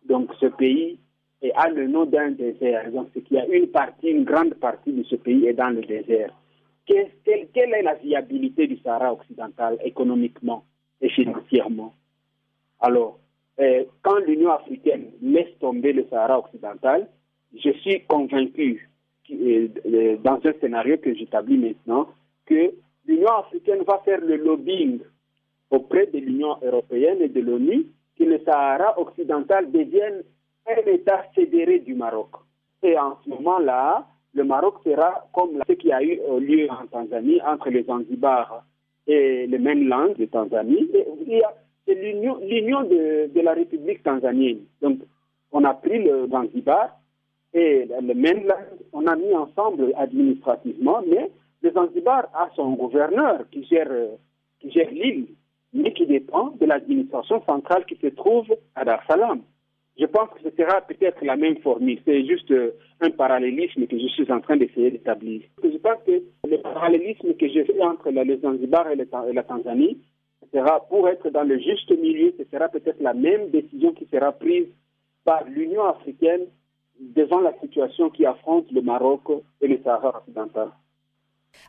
Donc, 0.05 0.29
ce 0.39 0.45
pays 0.45 0.97
et 1.41 1.51
a 1.53 1.70
le 1.70 1.88
nom 1.88 2.06
d'un 2.06 2.32
désert. 2.32 2.91
Donc, 2.91 3.10
c'est 3.13 3.22
qu'il 3.22 3.38
y 3.38 3.39
a 3.39 3.48
une 3.48 3.67
partie, 3.67 4.08
une 4.08 4.24
grande 4.24 4.56
partie 4.56 4.91
de 4.91 5.03
ce 5.03 5.15
pays 5.15 5.46
est 5.48 5.53
dans 5.53 5.70
le 5.70 5.82
désert. 5.82 6.34
Quelle, 6.86 7.12
est 7.53 7.82
la 7.82 7.96
viabilité 7.96 8.65
du 8.67 8.77
Sahara 8.77 9.13
occidental 9.13 9.77
économiquement 9.84 10.63
et 11.01 11.10
financièrement? 11.10 11.94
Alors, 12.79 13.19
euh, 13.60 13.84
quand 14.02 14.19
l'Union 14.19 14.52
africaine 14.52 15.12
laisse 15.21 15.58
tomber 15.60 15.93
le 15.93 16.06
Sahara 16.10 16.39
occidental, 16.39 17.08
je 17.54 17.71
suis 17.71 18.02
convaincu, 18.08 18.89
euh, 19.32 20.17
dans 20.23 20.39
un 20.43 20.54
scénario 20.62 20.97
que 20.97 21.13
j'établis 21.13 21.58
maintenant, 21.58 22.08
que 22.45 22.73
l'Union 23.06 23.34
africaine 23.39 23.84
va 23.86 24.02
faire 24.06 24.21
le 24.21 24.38
lobbying 24.38 25.00
auprès 25.69 26.08
de 26.08 26.19
l'Union 26.19 26.56
européenne 26.62 27.21
et 27.21 27.30
de 27.30 27.41
l'ONU 27.41 27.88
que 28.17 28.23
le 28.23 28.39
Sahara 28.45 28.97
occidental 29.00 29.71
devienne 29.71 30.23
un 30.67 30.91
État 30.91 31.23
fédéré 31.34 31.80
du 31.80 31.95
Maroc. 31.95 32.30
Et 32.84 32.97
en 32.97 33.17
ce 33.23 33.30
moment-là, 33.30 34.08
le 34.34 34.43
Maroc 34.43 34.75
sera 34.84 35.27
comme 35.34 35.62
ce 35.67 35.73
qui 35.73 35.91
a 35.91 36.01
eu 36.03 36.19
lieu 36.39 36.67
en 36.69 36.86
Tanzanie 36.88 37.41
entre 37.41 37.69
les 37.69 37.84
Zanzibar 37.84 38.63
et 39.08 39.47
le 39.47 39.58
mainland 39.58 40.13
de 40.17 40.25
Tanzanie. 40.25 40.89
C'est 41.86 41.95
l'union 41.95 42.84
de, 42.84 43.34
de, 43.34 43.41
la 43.41 43.53
République 43.53 44.03
tanzanienne. 44.03 44.60
Donc, 44.82 44.99
on 45.53 45.63
a 45.63 45.73
pris 45.73 46.03
le 46.03 46.27
Zanzibar 46.27 46.99
et 47.53 47.86
le 47.86 48.13
mainland, 48.13 48.56
on 48.91 49.08
a 49.08 49.15
mis 49.15 49.34
ensemble 49.34 49.93
administrativement, 49.95 51.01
mais 51.08 51.32
le 51.62 51.71
Zanzibar 51.71 52.27
a 52.34 52.49
son 52.56 52.73
gouverneur 52.73 53.49
qui 53.49 53.63
gère, 53.63 53.89
qui 54.60 54.69
gère 54.71 54.91
l'île, 54.91 55.27
mais 55.73 55.93
qui 55.93 56.06
dépend 56.06 56.51
de 56.60 56.65
l'administration 56.65 57.41
centrale 57.45 57.86
qui 57.86 57.95
se 57.95 58.08
trouve 58.08 58.53
à 58.75 58.84
Dar 58.84 59.01
Salam. 59.08 59.41
Je 59.99 60.05
pense 60.05 60.29
que 60.29 60.49
ce 60.49 60.55
sera 60.55 60.81
peut-être 60.81 61.25
la 61.25 61.36
même 61.36 61.57
formule. 61.57 61.99
C'est 62.05 62.25
juste 62.25 62.53
un 63.01 63.10
parallélisme 63.10 63.88
que 63.88 63.97
je 63.97 64.07
suis 64.07 64.31
en 64.31 64.39
train 64.41 64.57
d'essayer 64.57 64.91
d'établir. 64.91 65.41
Je 65.63 65.77
pense 65.77 66.03
que 66.05 66.21
le 66.47 66.57
parallélisme 66.62 67.33
que 67.33 67.47
je 67.47 67.63
fais 67.63 67.81
entre 67.81 68.12
le 68.12 68.38
Zanzibar 68.38 68.91
et 68.91 68.95
la 68.95 69.43
Tanzanie 69.43 69.97
sera, 70.53 70.81
pour 70.88 71.10
être 71.10 71.29
dans 71.29 71.43
le 71.43 71.57
juste 71.57 71.91
milieu, 71.97 72.33
ce 72.38 72.43
sera 72.45 72.69
peut-être 72.69 73.01
la 73.01 73.13
même 73.13 73.49
décision 73.49 73.93
qui 73.93 74.05
sera 74.05 74.31
prise 74.31 74.67
par 75.23 75.43
l'Union 75.45 75.86
africaine 75.86 76.45
devant 76.99 77.41
la 77.41 77.53
situation 77.60 78.10
qui 78.10 78.25
affronte 78.25 78.71
le 78.71 78.81
Maroc 78.81 79.21
et 79.62 79.67
le 79.67 79.79
Sahara 79.83 80.19
occidental. 80.19 80.69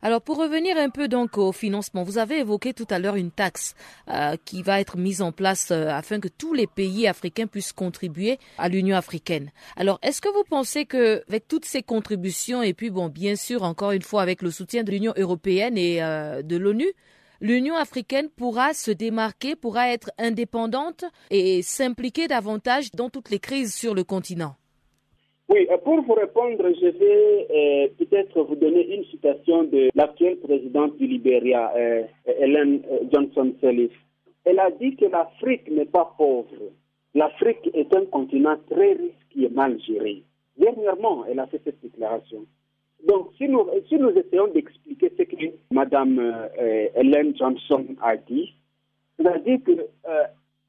Alors 0.03 0.23
pour 0.23 0.39
revenir 0.39 0.77
un 0.77 0.91
peu 0.91 1.09
donc 1.09 1.39
au 1.39 1.53
financement, 1.53 2.03
vous 2.03 2.19
avez 2.19 2.39
évoqué 2.39 2.73
tout 2.73 2.87
à 2.91 2.99
l'heure 2.99 3.17
une 3.17 3.31
taxe 3.31 3.75
euh, 4.09 4.37
qui 4.45 4.63
va 4.63 4.81
être 4.81 4.97
mise 4.97 5.23
en 5.23 5.33
place 5.33 5.71
euh, 5.71 5.89
afin 5.89 6.21
que 6.21 6.29
tous 6.29 6.55
les 6.55 6.67
pays 6.67 7.07
africains 7.09 7.47
puissent 7.47 7.73
contribuer 7.73 8.39
à 8.59 8.69
l'Union 8.69 8.97
africaine. 8.97 9.51
Alors 9.77 9.99
est-ce 10.03 10.21
que 10.21 10.29
vous 10.29 10.45
pensez 10.49 10.87
que 10.87 11.25
avec 11.29 11.49
toutes 11.49 11.65
ces 11.65 11.83
contributions 11.83 12.63
et 12.63 12.75
puis 12.75 12.91
bon 12.91 13.09
bien 13.09 13.37
sûr 13.37 13.63
encore 13.63 13.93
une 13.93 14.03
fois 14.03 14.23
avec 14.23 14.43
le 14.43 14.51
soutien 14.51 14.85
de 14.85 14.91
l'Union 14.91 15.15
européenne 15.17 15.77
et 15.77 16.03
euh, 16.03 16.43
de 16.43 16.57
l'ONU, 16.57 16.93
l'Union 17.41 17.77
africaine 17.77 18.29
pourra 18.29 18.75
se 18.75 18.91
démarquer, 18.91 19.57
pourra 19.57 19.89
être 19.89 20.11
indépendante 20.19 21.05
et 21.31 21.63
s'impliquer 21.63 22.29
davantage 22.29 22.93
dans 22.93 23.11
toutes 23.11 23.31
les 23.31 23.41
crises 23.41 23.75
sur 23.75 23.95
le 23.95 24.05
continent? 24.05 24.57
Oui, 25.51 25.67
pour 25.83 26.03
vous 26.03 26.13
répondre, 26.13 26.63
je 26.79 26.89
vais 26.89 27.47
euh, 27.51 27.89
peut-être 27.97 28.43
vous 28.43 28.57
donner 28.57 28.95
une 28.95 29.05
citation 29.05 29.65
de 29.65 29.89
l'actuelle 29.95 30.37
présidente 30.41 30.99
du 30.99 31.07
Libéria, 31.07 31.73
euh, 31.75 32.03
Helen 32.27 32.83
Johnson 33.11 33.55
Sirleaf. 33.59 33.93
Elle 34.45 34.59
a 34.59 34.71
dit 34.71 34.95
que 34.97 35.07
l'Afrique 35.07 35.71
n'est 35.71 35.87
pas 35.87 36.15
pauvre. 36.19 36.49
L'Afrique 37.15 37.71
est 37.73 37.95
un 37.95 38.05
continent 38.05 38.59
très 38.71 38.93
riche 38.93 39.17
qui 39.31 39.47
est 39.47 39.55
mal 39.55 39.81
géré. 39.81 40.23
Dernièrement, 40.59 41.25
elle 41.25 41.39
a 41.41 41.47
fait 41.47 41.63
cette 41.65 41.81
déclaration. 41.81 42.45
Donc, 43.07 43.31
si 43.39 43.49
nous, 43.49 43.67
essayons 43.71 44.49
d'expliquer 44.49 45.11
ce 45.17 45.23
que 45.23 45.37
Mme 45.71 46.19
euh, 46.61 47.33
Johnson 47.39 47.87
a 48.03 48.17
dit, 48.19 48.53
dit 49.19 49.61
que 49.63 49.73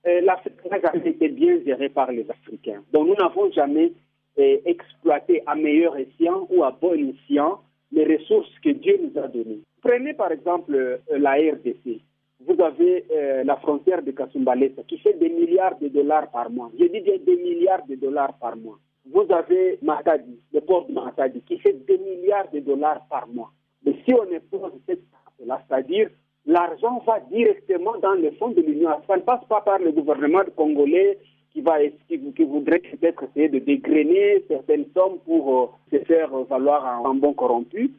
l'Afrique 0.06 0.72
n'a 0.72 1.06
été 1.06 1.28
bien 1.28 1.60
gérée 1.66 1.90
par 1.90 2.14
les 2.14 2.30
Africains. 2.32 2.82
Donc, 2.94 3.08
nous 3.08 3.16
n'avons 3.16 3.52
jamais 3.52 3.92
et 4.38 4.62
exploiter 4.66 5.44
à 5.46 5.56
meilleur 5.56 5.98
escient 5.98 6.48
ou 6.50 6.64
à 6.64 6.72
bon 6.72 6.94
escient 7.10 7.62
les 7.92 8.18
ressources 8.18 8.52
que 8.64 8.70
Dieu 8.70 9.00
nous 9.02 9.22
a 9.22 9.28
données. 9.28 9.62
Prenez 9.82 10.14
par 10.14 10.32
exemple 10.32 10.76
euh, 10.76 10.98
la 11.10 11.34
RDC. 11.34 12.02
Vous 12.46 12.62
avez 12.62 13.06
euh, 13.12 13.44
la 13.44 13.58
frontière 13.58 14.02
de 14.02 14.12
Kasumbalesa 14.12 14.84
qui 14.88 14.98
fait 15.00 15.14
des 15.14 15.30
milliards 15.30 15.78
de 15.80 15.90
dollars 15.90 16.30
par 16.32 16.50
mois. 16.50 16.72
Je 16.80 16.86
dis 16.86 17.02
des 17.02 17.36
milliards 17.36 17.86
de 17.88 17.96
dollars 17.96 18.38
par 18.40 18.56
mois. 18.56 18.80
Vous 19.12 19.26
avez 19.30 19.80
Matadi, 19.82 20.40
le 20.54 20.62
port 20.62 20.86
de 20.88 20.94
Matadi, 20.94 21.42
qui 21.42 21.58
fait 21.60 21.74
des 21.74 21.98
milliards 21.98 22.50
de 22.52 22.60
dollars 22.60 23.02
par 23.10 23.28
mois. 23.28 23.52
Mais 23.86 23.96
si 24.06 24.14
on 24.14 24.24
impose 24.24 24.72
cette 24.88 25.02
taxe-là, 25.12 25.62
c'est-à-dire 25.68 26.10
l'argent 26.46 27.02
va 27.06 27.20
directement 27.32 27.98
dans 28.00 28.14
le 28.14 28.32
fonds 28.32 28.52
de 28.52 28.62
l'Union. 28.62 28.90
Ça 29.08 29.18
ne 29.18 29.22
passe 29.22 29.44
pas 29.50 29.62
par 29.62 29.80
le 29.80 29.92
gouvernement 29.92 30.44
congolais 30.56 31.18
qui, 31.52 31.62
va, 31.62 31.78
qui, 32.08 32.44
voudrait 32.44 32.80
peut-être 32.80 33.24
essayer 33.24 33.50
de 33.50 33.60
dégrainer 33.60 34.44
certaines 34.48 34.86
sommes 34.96 35.20
pour 35.26 35.60
euh, 35.92 35.98
se 35.98 36.04
faire 36.06 36.30
valoir 36.46 37.02
en, 37.02 37.10
en, 37.10 37.16
bon 37.16 37.34
corrompu. 37.34 37.92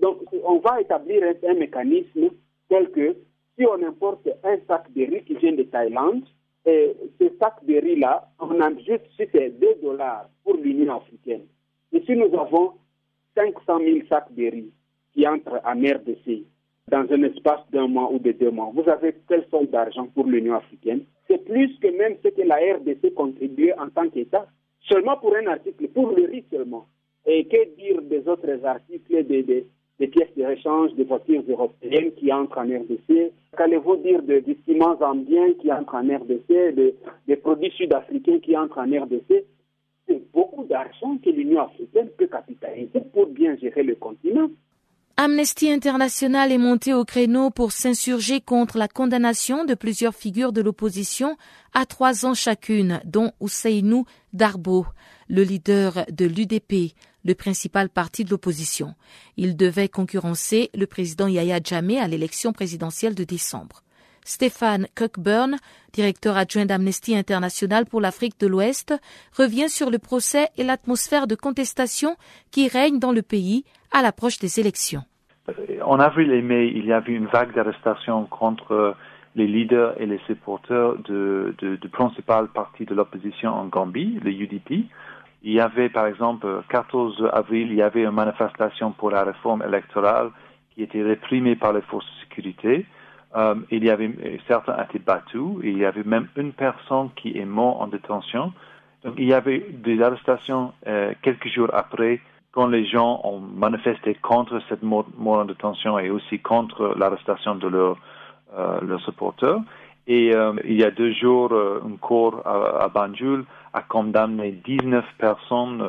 Donc, 0.00 0.18
on 0.44 0.58
va 0.58 0.80
établir 0.80 1.22
un, 1.46 1.54
mécanisme 1.54 2.30
tel 2.68 2.90
que 2.90 3.16
si 3.58 3.64
on 3.66 3.82
importe 3.86 4.28
un 4.44 4.56
sac 4.66 4.92
de 4.94 5.04
riz 5.04 5.24
qui 5.24 5.34
vient 5.34 5.52
de 5.52 5.62
Thaïlande, 5.62 6.24
et 6.66 6.96
ce 7.20 7.28
sac 7.40 7.64
de 7.64 7.78
riz-là, 7.78 8.28
on 8.40 8.60
a 8.60 8.70
juste, 8.74 9.06
si 9.16 9.24
c'est 9.32 9.50
2 9.50 9.76
dollars 9.82 10.28
pour 10.44 10.56
l'Union 10.56 10.96
africaine. 10.96 11.46
Et 11.92 12.02
si 12.04 12.12
nous 12.16 12.34
avons 12.38 12.72
500 13.36 13.78
000 13.78 13.98
sacs 14.08 14.34
de 14.34 14.50
riz 14.50 14.72
qui 15.14 15.26
entrent 15.26 15.60
en 15.64 15.78
RDC 15.78 16.44
dans 16.88 17.06
un 17.10 17.22
espace 17.22 17.60
d'un 17.70 17.86
mois 17.86 18.10
ou 18.12 18.18
de 18.18 18.32
deux 18.32 18.50
mois, 18.50 18.72
vous 18.74 18.88
avez 18.88 19.14
quelle 19.28 19.46
somme 19.50 19.66
d'argent 19.66 20.08
pour 20.08 20.26
l'Union 20.26 20.56
africaine? 20.56 21.04
C'est 21.28 21.44
plus 21.44 21.78
que 21.78 21.88
même 21.88 22.16
ce 22.22 22.28
que 22.28 22.42
la 22.42 22.56
RDC 22.56 23.14
contribuait 23.14 23.78
en 23.78 23.88
tant 23.88 24.08
qu'État 24.08 24.46
seulement 24.88 25.16
pour 25.16 25.34
un 25.36 25.46
article, 25.46 25.88
pour 25.88 26.10
le 26.10 26.24
riz 26.26 26.44
seulement. 26.50 26.86
Et 27.26 27.44
que 27.46 27.76
dire 27.76 28.02
des 28.02 28.28
autres 28.28 28.64
articles, 28.64 29.24
des, 29.24 29.66
pièces 29.98 30.34
de 30.36 30.44
rechange 30.44 30.94
des 30.94 31.04
voitures 31.04 31.42
européennes 31.48 32.12
qui 32.12 32.32
entrent 32.32 32.58
en 32.58 32.64
RDC 32.64 33.32
Qu'allez-vous 33.56 33.96
dire 33.96 34.22
de, 34.22 34.38
des 34.40 34.56
ciments 34.64 34.96
ambiens 35.00 35.52
qui 35.54 35.72
entrent 35.72 35.94
en 35.94 36.06
RDC, 36.06 36.74
des 37.26 37.36
produits 37.36 37.72
sud-africains 37.72 38.38
qui 38.38 38.56
entrent 38.56 38.78
en 38.78 39.04
RDC 39.04 39.44
C'est 40.06 40.32
beaucoup 40.32 40.64
d'argent 40.64 41.18
que 41.18 41.30
l'Union 41.30 41.62
africaine 41.62 42.10
peut 42.16 42.26
capitaliser 42.26 43.00
pour 43.12 43.26
bien 43.26 43.56
gérer 43.56 43.82
le 43.82 43.96
continent. 43.96 44.50
Amnesty 45.18 45.70
International 45.70 46.52
est 46.52 46.58
monté 46.58 46.92
au 46.92 47.06
créneau 47.06 47.48
pour 47.48 47.72
s'insurger 47.72 48.42
contre 48.42 48.76
la 48.76 48.86
condamnation 48.86 49.64
de 49.64 49.72
plusieurs 49.72 50.14
figures 50.14 50.52
de 50.52 50.60
l'opposition 50.60 51.38
à 51.72 51.86
trois 51.86 52.26
ans 52.26 52.34
chacune, 52.34 53.00
dont 53.06 53.32
Ousseinou 53.40 54.04
Darbo, 54.34 54.84
le 55.28 55.42
leader 55.42 56.04
de 56.12 56.26
l'UDP, 56.26 56.94
le 57.24 57.34
principal 57.34 57.88
parti 57.88 58.24
de 58.24 58.30
l'opposition. 58.30 58.94
Il 59.38 59.56
devait 59.56 59.88
concurrencer 59.88 60.68
le 60.74 60.86
président 60.86 61.28
Yahya 61.28 61.60
Jammeh 61.64 61.98
à 61.98 62.08
l'élection 62.08 62.52
présidentielle 62.52 63.14
de 63.14 63.24
décembre. 63.24 63.85
Stéphane 64.26 64.86
Cockburn, 64.96 65.56
directeur 65.92 66.36
adjoint 66.36 66.66
d'Amnesty 66.66 67.16
International 67.16 67.86
pour 67.86 68.00
l'Afrique 68.00 68.38
de 68.40 68.48
l'Ouest, 68.48 68.92
revient 69.38 69.68
sur 69.68 69.88
le 69.88 69.98
procès 69.98 70.48
et 70.58 70.64
l'atmosphère 70.64 71.28
de 71.28 71.36
contestation 71.36 72.16
qui 72.50 72.68
règne 72.68 72.98
dans 72.98 73.12
le 73.12 73.22
pays 73.22 73.64
à 73.92 74.02
l'approche 74.02 74.38
des 74.38 74.58
élections. 74.58 75.02
En 75.84 76.00
avril 76.00 76.32
et 76.32 76.42
mai, 76.42 76.72
il 76.74 76.86
y 76.86 76.92
a 76.92 77.00
eu 77.06 77.14
une 77.14 77.26
vague 77.26 77.54
d'arrestations 77.54 78.24
contre 78.24 78.96
les 79.36 79.46
leaders 79.46 79.94
et 80.00 80.06
les 80.06 80.18
supporters 80.26 80.96
du 80.96 81.88
principal 81.92 82.48
parti 82.48 82.84
de 82.84 82.94
l'opposition 82.94 83.50
en 83.50 83.66
Gambie, 83.66 84.18
le 84.24 84.32
UDP. 84.32 84.86
Il 85.44 85.52
y 85.52 85.60
avait, 85.60 85.88
par 85.88 86.06
exemple, 86.06 86.48
14 86.68 87.28
avril, 87.32 87.68
il 87.70 87.76
y 87.76 87.82
avait 87.82 88.02
une 88.02 88.10
manifestation 88.10 88.90
pour 88.90 89.10
la 89.10 89.22
réforme 89.22 89.62
électorale 89.62 90.30
qui 90.74 90.82
était 90.82 91.02
réprimée 91.02 91.54
par 91.54 91.72
les 91.72 91.82
forces 91.82 92.06
de 92.06 92.28
sécurité. 92.28 92.86
Euh, 93.36 93.54
il 93.70 93.84
y 93.84 93.90
avait 93.90 94.10
certains 94.48 94.82
été 94.84 94.98
battus. 94.98 95.60
Il 95.62 95.78
y 95.78 95.84
avait 95.84 96.04
même 96.04 96.28
une 96.36 96.52
personne 96.52 97.10
qui 97.16 97.36
est 97.38 97.44
morte 97.44 97.82
en 97.82 97.86
détention. 97.88 98.52
Donc, 99.04 99.14
il 99.18 99.26
y 99.26 99.34
avait 99.34 99.66
des 99.72 100.02
arrestations 100.02 100.72
euh, 100.86 101.12
quelques 101.22 101.48
jours 101.48 101.68
après 101.72 102.20
quand 102.52 102.68
les 102.68 102.86
gens 102.86 103.20
ont 103.24 103.38
manifesté 103.38 104.14
contre 104.14 104.62
cette 104.70 104.82
mort, 104.82 105.06
en 105.26 105.44
détention 105.44 105.98
et 105.98 106.08
aussi 106.08 106.38
contre 106.38 106.94
l'arrestation 106.96 107.54
de 107.56 107.68
leurs 107.68 107.98
euh, 108.56 108.98
supporters. 109.04 109.60
Et 110.06 110.34
euh, 110.34 110.54
il 110.64 110.80
y 110.80 110.84
a 110.84 110.90
deux 110.90 111.12
jours, 111.12 111.52
euh, 111.52 111.82
un 111.84 111.96
corps 111.96 112.40
à, 112.46 112.84
à, 112.84 112.88
Banjul 112.88 113.44
a 113.74 113.82
condamné 113.82 114.52
19 114.52 115.04
personnes 115.18 115.84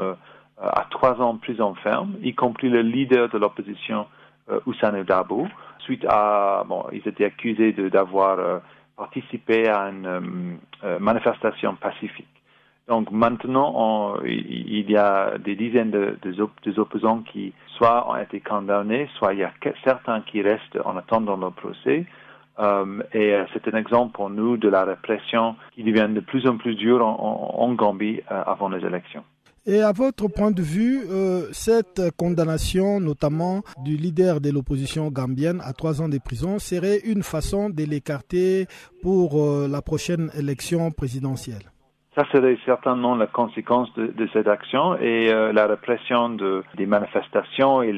à 0.59 0.85
trois 0.89 1.21
ans 1.21 1.35
de 1.35 1.39
prison 1.39 1.75
ferme, 1.75 2.15
y 2.21 2.33
compris 2.33 2.67
le 2.67 2.81
leader 2.81 3.29
de 3.29 3.37
l'opposition, 3.37 4.01
euh, 4.01 4.16
Oussane 4.65 5.03
Dabo, 5.03 5.47
suite 5.79 6.05
à, 6.07 6.63
bon, 6.67 6.85
ils 6.91 7.07
étaient 7.07 7.25
accusés 7.25 7.73
d'avoir 7.73 8.61
participé 8.95 9.67
à 9.67 9.89
une 9.89 10.57
manifestation 10.99 11.75
pacifique. 11.75 12.27
Donc 12.87 13.11
maintenant, 13.11 14.15
il 14.23 14.89
y 14.89 14.95
a 14.95 15.37
des 15.37 15.55
dizaines 15.55 15.91
de, 15.91 16.17
de, 16.21 16.79
opposants 16.79 17.19
qui 17.19 17.53
soit 17.75 18.09
ont 18.09 18.15
été 18.15 18.39
condamnés, 18.39 19.09
soit 19.17 19.33
il 19.33 19.39
y 19.39 19.43
a 19.43 19.51
certains 19.83 20.21
qui 20.21 20.41
restent 20.41 20.79
en 20.85 20.95
attendant 20.95 21.35
le 21.35 21.51
procès. 21.51 22.05
Euh, 22.59 23.03
et 23.13 23.33
euh, 23.33 23.45
c'est 23.53 23.71
un 23.73 23.77
exemple 23.77 24.13
pour 24.13 24.29
nous 24.29 24.57
de 24.57 24.67
la 24.67 24.83
répression 24.83 25.55
qui 25.73 25.83
devient 25.83 26.07
de 26.11 26.21
plus 26.21 26.47
en 26.47 26.57
plus 26.57 26.75
dure 26.75 27.05
en, 27.05 27.73
Gambie 27.73 28.21
euh, 28.31 28.43
avant 28.45 28.69
les 28.69 28.83
élections. 28.83 29.23
Et 29.67 29.81
à 29.81 29.91
votre 29.91 30.27
point 30.29 30.51
de 30.51 30.61
vue, 30.61 31.01
cette 31.51 32.01
condamnation, 32.15 33.01
notamment 33.01 33.63
du 33.83 33.97
leader 33.97 34.39
de 34.39 34.49
l'opposition 34.49 35.09
gambienne 35.09 35.59
à 35.61 35.73
trois 35.73 36.01
ans 36.01 36.07
de 36.07 36.17
prison, 36.19 36.57
serait 36.57 36.99
une 36.99 37.21
façon 37.21 37.69
de 37.69 37.83
l'écarter 37.83 38.65
pour 39.01 39.35
la 39.67 39.81
prochaine 39.81 40.31
élection 40.39 40.89
présidentielle? 40.91 41.69
Ça 42.17 42.25
serait 42.31 42.57
certainement 42.65 43.15
la 43.15 43.27
conséquence 43.27 43.93
de, 43.93 44.27
cette 44.33 44.47
action 44.47 44.95
et 44.97 45.31
euh, 45.31 45.53
la 45.53 45.67
répression 45.67 46.29
de, 46.29 46.63
des 46.75 46.87
manifestations 46.87 47.83
et 47.83 47.93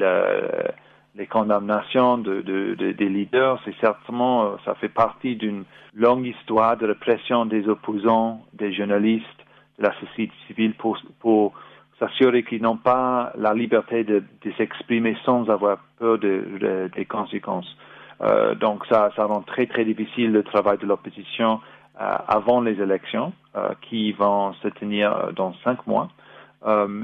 les 1.14 1.26
condamnations 1.26 2.18
de, 2.18 2.42
des 2.76 3.08
leaders, 3.08 3.58
c'est 3.64 3.74
certainement, 3.80 4.44
euh, 4.44 4.56
ça 4.66 4.74
fait 4.74 4.90
partie 4.90 5.36
d'une 5.36 5.64
longue 5.94 6.26
histoire 6.26 6.76
de 6.76 6.88
répression 6.88 7.46
des 7.46 7.66
opposants, 7.66 8.44
des 8.52 8.74
journalistes, 8.74 9.39
la 9.80 9.92
société 9.98 10.32
civile 10.46 10.74
pour, 10.74 11.52
s'assurer 11.98 12.44
qu'ils 12.44 12.62
n'ont 12.62 12.78
pas 12.78 13.30
la 13.36 13.52
liberté 13.52 14.04
de, 14.04 14.22
s'exprimer 14.56 15.16
sans 15.24 15.50
avoir 15.50 15.78
peur 15.98 16.18
des 16.18 17.04
conséquences. 17.04 17.76
Euh, 18.22 18.54
donc 18.54 18.84
ça, 18.86 19.10
rend 19.16 19.42
très 19.42 19.66
très 19.66 19.84
difficile 19.84 20.32
le 20.32 20.42
travail 20.42 20.78
de 20.78 20.86
l'opposition 20.86 21.60
euh, 22.00 22.12
avant 22.28 22.60
les 22.60 22.80
élections 22.80 23.32
euh, 23.56 23.70
qui 23.82 24.12
vont 24.12 24.52
se 24.54 24.68
tenir 24.68 25.32
dans 25.34 25.54
cinq 25.64 25.86
mois 25.86 26.08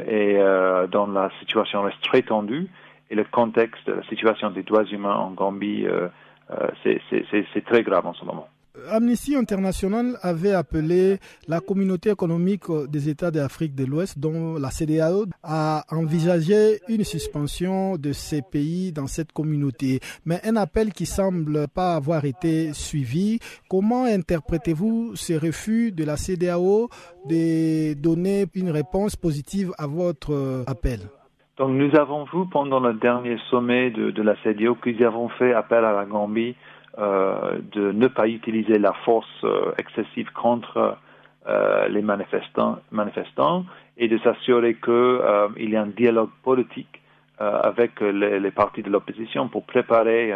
et 0.06 0.38
dans 0.90 1.06
la 1.06 1.30
situation 1.40 1.80
reste 1.80 2.02
très 2.02 2.20
tendue 2.20 2.68
et 3.08 3.14
le 3.14 3.24
contexte, 3.24 3.88
la 3.88 4.02
situation 4.02 4.50
des 4.50 4.62
droits 4.62 4.84
humains 4.84 5.14
en 5.14 5.30
Gambie, 5.30 5.86
c'est 6.82 7.64
très 7.64 7.82
grave 7.82 8.06
en 8.06 8.12
ce 8.12 8.26
moment. 8.26 8.48
Amnesty 8.90 9.34
International 9.34 10.16
avait 10.22 10.52
appelé 10.52 11.18
la 11.48 11.60
communauté 11.60 12.10
économique 12.10 12.64
des 12.88 13.08
États 13.08 13.30
d'Afrique 13.30 13.74
de 13.74 13.84
l'Ouest, 13.84 14.18
dont 14.18 14.56
la 14.58 14.70
CDAO, 14.70 15.26
à 15.42 15.84
envisager 15.90 16.80
une 16.88 17.04
suspension 17.04 17.96
de 17.96 18.12
ces 18.12 18.42
pays 18.42 18.92
dans 18.92 19.06
cette 19.06 19.32
communauté. 19.32 20.00
Mais 20.24 20.40
un 20.44 20.56
appel 20.56 20.92
qui 20.92 21.06
semble 21.06 21.68
pas 21.68 21.94
avoir 21.94 22.24
été 22.24 22.72
suivi. 22.72 23.38
Comment 23.68 24.04
interprétez-vous 24.04 25.16
ce 25.16 25.32
refus 25.34 25.92
de 25.92 26.04
la 26.04 26.16
CDAO 26.16 26.88
de 27.28 27.94
donner 27.94 28.46
une 28.54 28.70
réponse 28.70 29.16
positive 29.16 29.72
à 29.78 29.86
votre 29.86 30.64
appel? 30.66 31.00
Donc 31.58 31.70
nous 31.70 31.96
avons 31.98 32.24
vu 32.24 32.46
pendant 32.50 32.80
le 32.80 32.92
dernier 32.94 33.38
sommet 33.50 33.90
de, 33.90 34.22
la 34.22 34.36
CDAO 34.42 34.74
qu'ils 34.76 35.02
avons 35.04 35.30
fait 35.30 35.54
appel 35.54 35.84
à 35.84 35.92
la 35.92 36.04
Gambie 36.04 36.54
euh, 36.54 36.75
de 36.96 37.92
ne 37.92 38.08
pas 38.08 38.26
utiliser 38.26 38.78
la 38.78 38.92
force 39.04 39.28
euh, 39.44 39.72
excessive 39.76 40.30
contre 40.32 40.96
euh, 41.46 41.88
les 41.88 42.02
manifestants, 42.02 42.78
manifestants 42.90 43.66
et 43.98 44.08
de 44.08 44.18
s'assurer 44.18 44.76
qu'il 44.76 45.70
y 45.70 45.76
a 45.76 45.82
un 45.82 45.86
dialogue 45.86 46.30
politique 46.42 47.00
avec 47.38 48.00
les, 48.00 48.50
partis 48.50 48.82
de 48.82 48.88
l'opposition 48.88 49.48
pour 49.48 49.64
préparer 49.64 50.34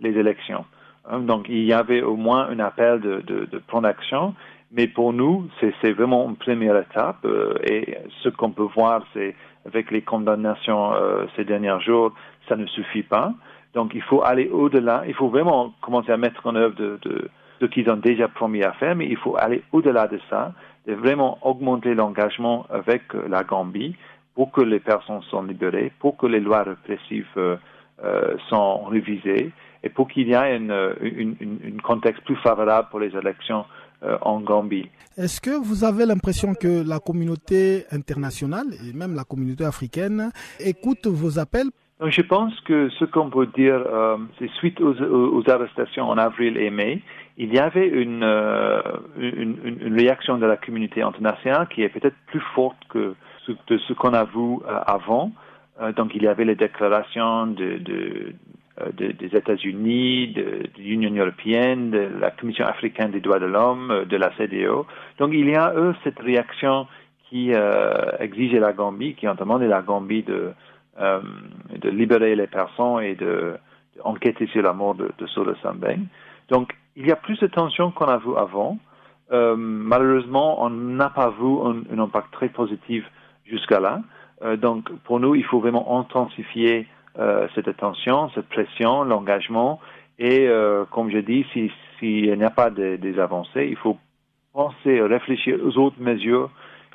les 0.00 0.10
élections. 0.10 0.66
Hein, 1.08 1.20
donc 1.20 1.46
il 1.48 1.64
y 1.64 1.72
avait 1.72 2.02
au 2.02 2.16
moins 2.16 2.48
un 2.48 2.58
appel 2.60 3.00
de, 3.00 3.20
de 3.22 3.58
prendre 3.66 3.88
action, 3.88 4.34
mais 4.70 4.86
pour 4.86 5.14
nous, 5.14 5.48
c'est 5.60 5.92
vraiment 5.92 6.28
une 6.28 6.36
première 6.36 6.76
étape 6.76 7.26
et 7.66 7.96
ce 8.22 8.28
qu'on 8.28 8.50
peut 8.50 8.68
voir, 8.74 9.04
c'est 9.14 9.34
avec 9.66 9.90
les 9.90 10.02
condamnations 10.02 10.92
ces 11.34 11.44
derniers 11.44 11.80
jours, 11.80 12.12
ça 12.46 12.56
ne 12.56 12.66
suffit 12.66 13.02
pas. 13.02 13.32
Donc 13.74 13.92
il 13.94 14.02
faut 14.02 14.22
aller 14.22 14.48
au-delà, 14.48 15.04
il 15.06 15.14
faut 15.14 15.28
vraiment 15.28 15.72
commencer 15.80 16.12
à 16.12 16.16
mettre 16.16 16.46
en 16.46 16.54
œuvre 16.54 16.76
de, 16.76 17.28
ce 17.60 17.66
qu'ils 17.66 17.90
ont 17.90 17.96
déjà 17.96 18.28
promis 18.28 18.62
à 18.62 18.72
faire, 18.72 18.94
mais 18.94 19.06
il 19.06 19.16
faut 19.16 19.36
aller 19.36 19.62
au-delà 19.72 20.06
de 20.06 20.20
ça, 20.30 20.52
de 20.86 20.94
vraiment 20.94 21.38
augmenter 21.42 21.94
l'engagement 21.94 22.66
avec 22.70 23.02
la 23.28 23.42
Gambie 23.42 23.96
pour 24.34 24.52
que 24.52 24.60
les 24.60 24.80
personnes 24.80 25.22
soient 25.22 25.44
libérées, 25.44 25.92
pour 25.98 26.16
que 26.16 26.26
les 26.26 26.40
lois 26.40 26.62
répressives 26.62 27.26
euh, 27.36 27.56
euh 28.04 28.36
sont 28.48 28.84
révisées 28.84 29.52
et 29.82 29.88
pour 29.88 30.08
qu'il 30.08 30.28
y 30.28 30.32
ait 30.32 30.36
un 30.36 31.78
contexte 31.82 32.24
plus 32.24 32.36
favorable 32.36 32.88
pour 32.90 33.00
les 33.00 33.14
élections 33.16 33.64
euh, 34.02 34.18
en 34.22 34.40
Gambie. 34.40 34.90
Est-ce 35.16 35.40
que 35.40 35.50
vous 35.50 35.84
avez 35.84 36.04
l'impression 36.04 36.54
que 36.54 36.86
la 36.86 36.98
communauté 36.98 37.84
internationale 37.90 38.66
et 38.86 38.92
même 38.92 39.14
la 39.14 39.24
communauté 39.24 39.64
africaine 39.64 40.30
écoute 40.58 41.06
vos 41.06 41.38
appels 41.38 41.70
je 42.10 42.22
pense 42.22 42.58
que 42.60 42.88
ce 42.90 43.04
qu'on 43.04 43.30
peut 43.30 43.46
dire, 43.46 43.76
euh, 43.76 44.16
c'est 44.38 44.50
suite 44.52 44.80
aux, 44.80 45.50
arrestations 45.50 46.08
en 46.08 46.18
avril 46.18 46.56
et 46.56 46.70
mai, 46.70 47.02
il 47.36 47.52
y 47.54 47.58
avait 47.58 47.90
euh, 47.92 48.82
une, 49.16 49.78
une, 49.82 49.94
réaction 49.94 50.38
de 50.38 50.46
la 50.46 50.56
communauté 50.56 51.02
internationale 51.02 51.68
qui 51.68 51.82
est 51.82 51.88
peut-être 51.88 52.16
plus 52.26 52.42
forte 52.54 52.78
que 52.88 53.14
ce, 53.46 53.52
de 53.66 53.78
ce 53.78 53.92
qu'on 53.92 54.14
a 54.14 54.24
vu 54.24 54.38
euh, 54.38 54.80
avant. 54.86 55.32
donc 55.96 56.14
il 56.14 56.22
y 56.22 56.28
avait 56.28 56.44
les 56.44 56.54
déclarations 56.54 57.46
de, 57.46 57.78
des 58.92 59.36
États-Unis, 59.36 60.28
de, 60.28 60.62
l'Union 60.78 61.14
européenne, 61.14 61.90
de 61.90 62.08
la 62.20 62.30
Commission 62.30 62.64
africaine 62.66 63.10
des 63.10 63.20
droits 63.20 63.40
de 63.40 63.46
l'homme, 63.46 64.04
de 64.08 64.16
la 64.16 64.30
CDO. 64.36 64.86
Donc 65.18 65.30
il 65.32 65.48
y 65.48 65.56
a 65.56 65.72
eux 65.76 65.94
cette 66.04 66.20
réaction 66.20 66.86
qui 67.28 67.52
exigeait 68.20 68.60
la 68.60 68.72
Gambie, 68.72 69.14
qui 69.14 69.26
ont 69.26 69.34
demandé 69.34 69.66
la 69.66 69.82
Gambie 69.82 70.22
de 70.22 70.52
euh, 71.00 71.20
de 71.76 71.90
libérer 71.90 72.36
les 72.36 72.46
personnes 72.46 73.02
et 73.02 73.16
de, 73.16 73.56
enquêter 74.04 74.46
sur 74.46 74.62
la 74.62 74.72
mort 74.72 74.94
de, 74.94 75.10
de 75.18 75.54
Sambeng. 75.62 76.06
Donc, 76.48 76.72
il 76.94 77.06
y 77.06 77.10
a 77.10 77.16
plus 77.16 77.38
de 77.40 77.48
tensions 77.48 77.90
qu'on 77.90 78.06
a 78.06 78.18
vu 78.18 78.36
avant, 78.36 78.78
euh, 79.32 79.56
malheureusement, 79.56 80.62
on 80.62 80.70
n'a 80.70 81.10
pas 81.10 81.30
vu 81.30 81.46
un, 81.90 81.98
impact 81.98 82.32
très 82.32 82.48
positif 82.48 83.04
jusqu'à 83.44 83.80
là. 83.80 84.02
Euh, 84.42 84.56
donc, 84.56 84.88
pour 85.04 85.18
nous, 85.18 85.34
il 85.34 85.44
faut 85.44 85.60
vraiment 85.60 85.98
intensifier 85.98 86.86
cette 87.54 87.68
attention, 87.68 88.28
cette 88.34 88.48
pression, 88.48 89.04
l'engagement. 89.04 89.78
Et 90.18 90.48
comme 90.90 91.10
je 91.10 91.18
dis, 91.18 91.46
s'il 91.52 91.70
si, 92.00 92.28
n'y 92.36 92.42
a 92.42 92.50
pas 92.50 92.70
de, 92.70 92.96
des 92.96 93.20
avancées, 93.20 93.68
il 93.70 93.76
faut 93.76 93.96
penser, 94.52 95.00
réfléchir 95.00 95.60
aux 95.64 95.78
autres 95.78 96.00
mesures 96.00 96.50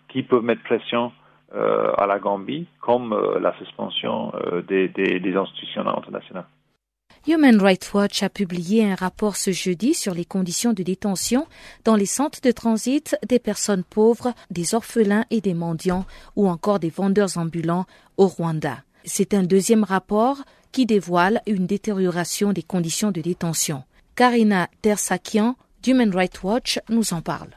qui 0.09 0.23
peuvent 0.23 0.43
mettre 0.43 0.63
pression 0.63 1.13
à 1.51 2.05
la 2.05 2.19
Gambie, 2.19 2.67
comme 2.81 3.13
euh, 3.13 3.39
la 3.39 3.55
suspension 3.57 4.31
euh, 4.35 4.61
des 4.61 5.35
institutions 5.35 5.87
internationales. 5.87 6.45
Human 7.27 7.61
Rights 7.61 7.93
Watch 7.93 8.23
a 8.23 8.29
publié 8.29 8.85
un 8.89 8.95
rapport 8.95 9.35
ce 9.35 9.51
jeudi 9.51 9.93
sur 9.93 10.13
les 10.13 10.25
conditions 10.25 10.73
de 10.73 10.83
détention 10.83 11.47
dans 11.83 11.95
les 11.95 12.05
centres 12.05 12.39
de 12.41 12.51
transit 12.51 13.17
des 13.27 13.39
personnes 13.39 13.83
pauvres, 13.83 14.33
des 14.49 14.73
orphelins 14.73 15.25
et 15.29 15.41
des 15.41 15.53
mendiants 15.53 16.05
ou 16.35 16.47
encore 16.47 16.79
des 16.79 16.89
vendeurs 16.89 17.37
ambulants 17.37 17.85
au 18.17 18.27
Rwanda. 18.27 18.83
C'est 19.03 19.33
un 19.33 19.43
deuxième 19.43 19.83
rapport 19.83 20.37
qui 20.71 20.85
dévoile 20.85 21.41
une 21.45 21.67
détérioration 21.67 22.53
des 22.53 22.63
conditions 22.63 23.11
de 23.11 23.21
détention. 23.21 23.83
Karina 24.15 24.69
Tersakian 24.81 25.55
d'Human 25.83 26.13
Rights 26.13 26.43
Watch 26.43 26.79
nous 26.89 27.13
en 27.13 27.21
parle. 27.21 27.49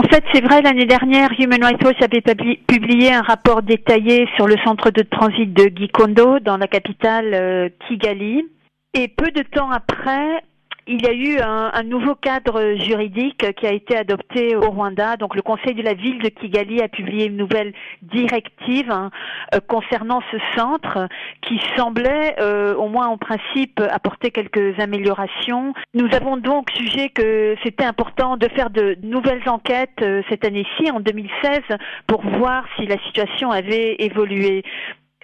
En 0.00 0.08
fait, 0.08 0.24
c'est 0.32 0.40
vrai, 0.40 0.62
l'année 0.62 0.86
dernière, 0.86 1.28
Human 1.38 1.62
Rights 1.62 1.84
Watch 1.84 2.00
avait 2.00 2.22
publié 2.66 3.12
un 3.12 3.20
rapport 3.20 3.60
détaillé 3.60 4.26
sur 4.34 4.46
le 4.46 4.56
centre 4.64 4.90
de 4.90 5.02
transit 5.02 5.52
de 5.52 5.70
Gikondo 5.76 6.38
dans 6.38 6.56
la 6.56 6.68
capitale 6.68 7.34
euh, 7.34 7.68
Kigali. 7.86 8.48
Et 8.94 9.08
peu 9.08 9.30
de 9.30 9.42
temps 9.42 9.70
après, 9.70 10.42
il 10.90 11.02
y 11.02 11.06
a 11.06 11.12
eu 11.12 11.38
un, 11.40 11.82
nouveau 11.84 12.16
cadre 12.16 12.74
juridique 12.74 13.54
qui 13.54 13.66
a 13.66 13.72
été 13.72 13.96
adopté 13.96 14.56
au 14.56 14.70
Rwanda. 14.70 15.16
Donc 15.16 15.36
le 15.36 15.42
Conseil 15.42 15.74
de 15.74 15.82
la 15.82 15.94
ville 15.94 16.18
de 16.18 16.28
Kigali 16.28 16.82
a 16.82 16.88
publié 16.88 17.26
une 17.26 17.36
nouvelle 17.36 17.72
directive 18.02 18.90
hein, 18.90 19.10
euh, 19.54 19.60
concernant 19.68 20.20
ce 20.32 20.36
centre 20.56 21.06
qui 21.42 21.60
semblait, 21.76 22.34
euh, 22.40 22.74
au 22.74 22.88
moins 22.88 23.06
en 23.06 23.18
principe, 23.18 23.80
apporter 23.88 24.32
quelques 24.32 24.80
améliorations. 24.80 25.74
Nous 25.94 26.08
avons 26.12 26.36
donc 26.36 26.72
jugé 26.76 27.10
que 27.10 27.54
c'était 27.62 27.84
important 27.84 28.36
de 28.36 28.48
faire 28.48 28.70
de 28.70 28.96
nouvelles 29.04 29.48
enquêtes 29.48 30.02
euh, 30.02 30.22
cette 30.28 30.44
année-ci, 30.44 30.90
en 30.90 30.98
2016, 30.98 31.60
pour 32.08 32.22
voir 32.22 32.64
si 32.76 32.86
la 32.86 32.98
situation 33.04 33.52
avait 33.52 33.94
évolué. 34.00 34.64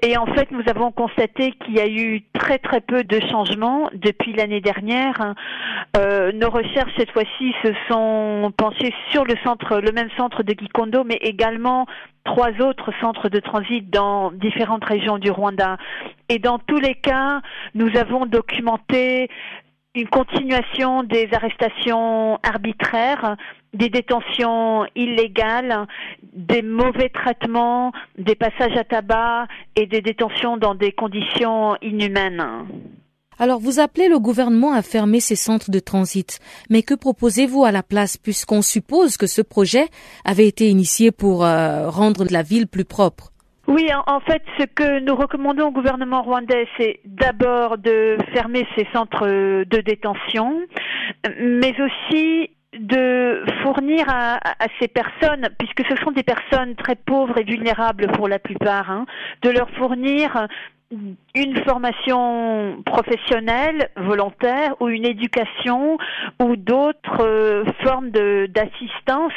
Et 0.02 0.16
en 0.18 0.26
fait, 0.26 0.50
nous 0.50 0.62
avons 0.66 0.92
constaté 0.92 1.52
qu'il 1.52 1.74
y 1.74 1.80
a 1.80 1.88
eu 1.88 2.22
très 2.34 2.58
très 2.58 2.82
peu 2.82 3.02
de 3.02 3.18
changements 3.30 3.88
depuis 3.94 4.34
l'année 4.34 4.60
dernière. 4.60 5.34
Euh, 5.96 6.32
nos 6.32 6.50
recherches 6.50 6.92
cette 6.98 7.10
fois-ci 7.12 7.54
se 7.62 7.72
sont 7.88 8.52
penchées 8.58 8.92
sur 9.10 9.24
le 9.24 9.34
centre, 9.42 9.78
le 9.78 9.92
même 9.92 10.10
centre 10.18 10.42
de 10.42 10.54
Gikondo, 10.58 11.02
mais 11.02 11.18
également 11.22 11.86
trois 12.24 12.50
autres 12.60 12.92
centres 13.00 13.30
de 13.30 13.40
transit 13.40 13.88
dans 13.88 14.32
différentes 14.32 14.84
régions 14.84 15.16
du 15.16 15.30
Rwanda. 15.30 15.78
Et 16.28 16.38
dans 16.38 16.58
tous 16.58 16.78
les 16.78 16.94
cas, 16.94 17.40
nous 17.74 17.96
avons 17.96 18.26
documenté 18.26 19.30
une 19.96 20.08
continuation 20.08 21.02
des 21.02 21.28
arrestations 21.32 22.38
arbitraires, 22.42 23.36
des 23.72 23.88
détentions 23.88 24.84
illégales, 24.94 25.86
des 26.34 26.62
mauvais 26.62 27.08
traitements, 27.08 27.92
des 28.18 28.34
passages 28.34 28.76
à 28.76 28.84
tabac 28.84 29.48
et 29.74 29.86
des 29.86 30.02
détentions 30.02 30.56
dans 30.58 30.74
des 30.74 30.92
conditions 30.92 31.76
inhumaines. 31.82 32.44
Alors 33.38 33.58
vous 33.58 33.80
appelez 33.80 34.08
le 34.08 34.18
gouvernement 34.18 34.72
à 34.72 34.82
fermer 34.82 35.20
ces 35.20 35.36
centres 35.36 35.70
de 35.70 35.78
transit, 35.78 36.40
mais 36.70 36.82
que 36.82 36.94
proposez-vous 36.94 37.64
à 37.64 37.72
la 37.72 37.82
place 37.82 38.16
puisqu'on 38.16 38.62
suppose 38.62 39.16
que 39.16 39.26
ce 39.26 39.42
projet 39.42 39.88
avait 40.24 40.46
été 40.46 40.68
initié 40.68 41.10
pour 41.10 41.44
euh, 41.44 41.90
rendre 41.90 42.24
la 42.30 42.42
ville 42.42 42.66
plus 42.66 42.86
propre? 42.86 43.32
Oui, 43.68 43.90
en, 44.06 44.20
fait, 44.20 44.42
ce 44.58 44.64
que 44.64 45.00
nous 45.00 45.16
recommandons 45.16 45.68
au 45.68 45.70
gouvernement 45.72 46.22
rwandais, 46.22 46.68
c'est 46.78 47.00
d'abord 47.04 47.78
de 47.78 48.16
fermer 48.32 48.66
ces 48.76 48.86
centres 48.92 49.26
de 49.26 49.80
détention, 49.80 50.60
mais 51.40 51.74
aussi 51.80 52.50
de 52.78 53.42
fournir 53.62 54.04
à, 54.08 54.38
ces 54.80 54.88
personnes, 54.88 55.48
puisque 55.58 55.82
ce 55.88 55.96
sont 56.02 56.12
des 56.12 56.22
personnes 56.22 56.76
très 56.76 56.94
pauvres 56.94 57.38
et 57.38 57.44
vulnérables 57.44 58.06
pour 58.12 58.28
la 58.28 58.38
plupart, 58.38 58.90
hein, 58.90 59.06
de 59.42 59.50
leur 59.50 59.68
fournir 59.70 60.46
une 61.34 61.56
formation 61.64 62.82
professionnelle 62.84 63.90
volontaire 63.96 64.74
ou 64.80 64.88
une 64.88 65.04
éducation 65.04 65.98
ou 66.40 66.56
d'autres 66.56 67.22
euh, 67.22 67.64
formes 67.82 68.10
d'assistance 68.10 69.32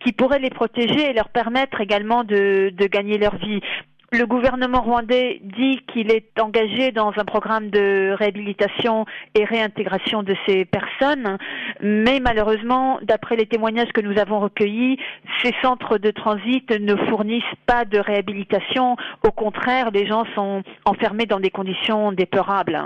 qui 0.00 0.12
pourraient 0.12 0.40
les 0.40 0.50
protéger 0.50 1.10
et 1.10 1.12
leur 1.12 1.28
permettre 1.28 1.80
également 1.80 2.24
de, 2.24 2.70
de 2.74 2.86
gagner 2.86 3.18
leur 3.18 3.36
vie. 3.36 3.60
Le 4.10 4.24
gouvernement 4.24 4.80
rwandais 4.80 5.38
dit 5.42 5.80
qu'il 5.92 6.10
est 6.10 6.40
engagé 6.40 6.92
dans 6.92 7.12
un 7.18 7.26
programme 7.26 7.68
de 7.68 8.14
réhabilitation 8.18 9.04
et 9.34 9.44
réintégration 9.44 10.22
de 10.22 10.34
ces 10.46 10.64
personnes, 10.64 11.36
mais 11.82 12.18
malheureusement, 12.18 13.00
d'après 13.02 13.36
les 13.36 13.44
témoignages 13.44 13.92
que 13.92 14.00
nous 14.00 14.18
avons 14.18 14.40
recueillis, 14.40 14.98
ces 15.42 15.52
centres 15.60 15.98
de 15.98 16.10
transit 16.10 16.70
ne 16.70 16.96
fournissent 17.10 17.44
pas 17.66 17.84
de 17.84 17.98
réhabilitation. 17.98 18.96
Au 19.24 19.30
contraire, 19.30 19.90
les 19.90 20.06
gens 20.06 20.24
sont 20.34 20.62
enfermés 20.86 21.26
dans 21.26 21.40
des 21.40 21.50
conditions 21.50 22.10
déplorables. 22.10 22.80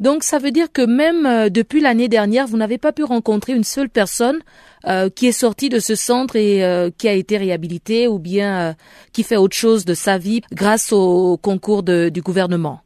Donc 0.00 0.22
ça 0.22 0.38
veut 0.38 0.50
dire 0.50 0.72
que 0.72 0.82
même 0.82 1.26
euh, 1.26 1.48
depuis 1.48 1.80
l'année 1.80 2.08
dernière, 2.08 2.46
vous 2.46 2.56
n'avez 2.56 2.78
pas 2.78 2.92
pu 2.92 3.04
rencontrer 3.04 3.52
une 3.52 3.64
seule 3.64 3.88
personne 3.88 4.40
euh, 4.86 5.08
qui 5.08 5.26
est 5.26 5.32
sortie 5.32 5.68
de 5.68 5.78
ce 5.78 5.94
centre 5.94 6.36
et 6.36 6.64
euh, 6.64 6.90
qui 6.96 7.08
a 7.08 7.12
été 7.12 7.36
réhabilitée 7.36 8.08
ou 8.08 8.18
bien 8.18 8.74
qui 9.12 9.22
fait 9.22 9.36
autre 9.36 9.56
chose 9.56 9.84
de 9.84 9.94
sa 9.94 10.18
vie 10.18 10.42
grâce 10.52 10.92
au 10.92 11.36
concours 11.36 11.82
de, 11.82 12.08
du 12.08 12.20
gouvernement. 12.22 12.80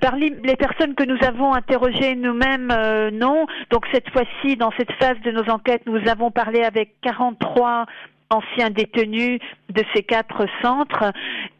Par 0.00 0.16
les 0.16 0.56
personnes 0.56 0.94
que 0.94 1.04
nous 1.04 1.18
avons 1.26 1.52
interrogées 1.52 2.14
nous-mêmes, 2.14 2.72
non. 3.12 3.46
Donc 3.70 3.84
cette 3.92 4.08
fois-ci, 4.10 4.56
dans 4.56 4.70
cette 4.78 4.92
phase 4.92 5.20
de 5.24 5.30
nos 5.30 5.44
enquêtes, 5.50 5.82
nous 5.86 6.00
avons 6.08 6.30
parlé 6.30 6.62
avec 6.62 6.94
43 7.02 7.84
anciens 8.30 8.70
détenus 8.70 9.40
de 9.68 9.82
ces 9.94 10.02
quatre 10.02 10.46
centres 10.62 11.12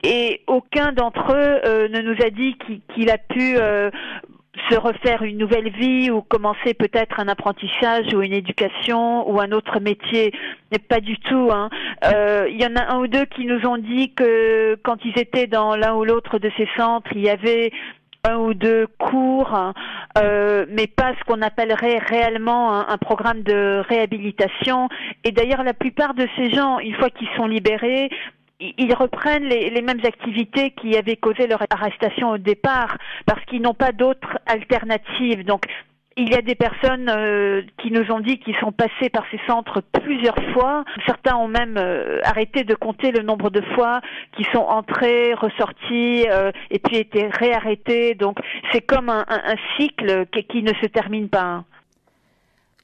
et 0.03 0.41
aucun 0.47 0.93
d'entre 0.93 1.33
eux 1.35 1.89
ne 1.89 2.01
nous 2.01 2.17
a 2.25 2.31
dit 2.31 2.57
qu'il 2.95 3.11
a 3.11 3.19
pu 3.19 3.57
se 4.71 4.77
refaire 4.77 5.23
une 5.23 5.39
nouvelle 5.39 5.71
vie 5.71 6.11
ou 6.11 6.23
commencer 6.23 6.75
peut-être 6.75 7.21
un 7.21 7.29
apprentissage 7.29 8.13
ou 8.15 8.23
une 8.23 8.33
éducation 8.33 9.29
ou 9.29 9.41
un 9.41 9.53
autre 9.53 9.81
métier. 9.81 10.33
Mais 10.71 10.79
pas 10.79 11.01
du 11.01 11.19
tout. 11.19 11.51
Hein. 11.53 11.71
Euh, 12.05 12.47
il 12.49 12.61
y 12.61 12.67
en 12.67 12.77
a 12.77 12.95
un 12.95 13.01
ou 13.01 13.07
deux 13.07 13.25
qui 13.25 13.47
nous 13.47 13.67
ont 13.67 13.79
dit 13.79 14.13
que 14.15 14.77
quand 14.83 15.05
ils 15.05 15.19
étaient 15.19 15.47
dans 15.47 15.77
l'un 15.77 15.95
ou 15.95 16.05
l'autre 16.05 16.39
de 16.39 16.51
ces 16.57 16.69
centres, 16.77 17.11
il 17.15 17.23
y 17.23 17.31
avait 17.31 17.73
un 18.27 18.37
ou 18.37 18.55
deux 18.55 18.87
cours, 18.99 19.73
euh, 20.17 20.65
mais 20.71 20.87
pas 20.87 21.13
ce 21.19 21.25
qu'on 21.25 21.43
appellerait 21.43 21.99
réellement 21.99 22.73
un, 22.73 22.87
un, 22.89 22.97
programme 22.97 23.43
de 23.43 23.83
réhabilitation. 23.87 24.89
Et 25.25 25.31
d'ailleurs, 25.31 25.63
la 25.63 25.75
plupart 25.75 26.15
de 26.15 26.27
ces 26.37 26.51
gens, 26.51 26.79
une 26.79 26.95
fois 26.95 27.11
qu'ils 27.11 27.29
sont 27.37 27.47
libérés, 27.47 28.09
ils 28.61 28.95
reprennent 28.95 29.45
les, 29.45 29.83
mêmes 29.83 30.01
activités 30.05 30.71
qui 30.71 30.97
avaient 30.97 31.17
causé 31.17 31.47
leur 31.47 31.63
arrestation 31.71 32.31
au 32.31 32.39
départ, 32.39 32.97
parce 33.27 33.45
qu'ils 33.47 33.63
n'ont 33.63 33.75
pas 33.75 33.93
d'autres 33.93 34.39
alternatives. 34.47 35.45
Donc, 35.45 35.65
il 36.17 36.31
y 36.31 36.37
a 36.37 36.43
des 36.43 36.55
personnes 36.55 37.09
euh, 37.09 37.63
qui 37.79 37.91
nous 37.91 38.11
ont 38.13 38.21
dit 38.21 38.39
qu'ils 38.39 38.55
sont 38.57 38.71
passés 38.71 39.09
par 39.13 39.25
ces 39.33 39.41
centres 39.49 39.83
plusieurs 40.05 40.39
fois. 40.53 40.85
Certains 41.07 41.37
ont 41.37 41.49
même 41.49 41.77
euh, 41.77 42.21
arrêté 42.23 42.63
de 42.63 42.75
compter 42.75 43.11
le 43.11 43.23
nombre 43.23 43.51
de 43.51 43.61
fois 43.75 44.01
qui 44.37 44.45
sont 44.53 44.63
entrés, 44.63 45.35
ressortis 45.35 46.27
euh, 46.31 46.53
et 46.71 46.79
puis 46.79 46.99
été 46.99 47.27
réarrêtés. 47.27 48.15
Donc 48.15 48.39
c'est 48.71 48.83
comme 48.83 49.09
un, 49.09 49.25
un, 49.29 49.55
un 49.55 49.57
cycle 49.77 50.27
qui, 50.27 50.45
qui, 50.45 50.63
ne 50.63 50.73
se 50.75 50.87
termine 50.87 51.29
pas. 51.29 51.65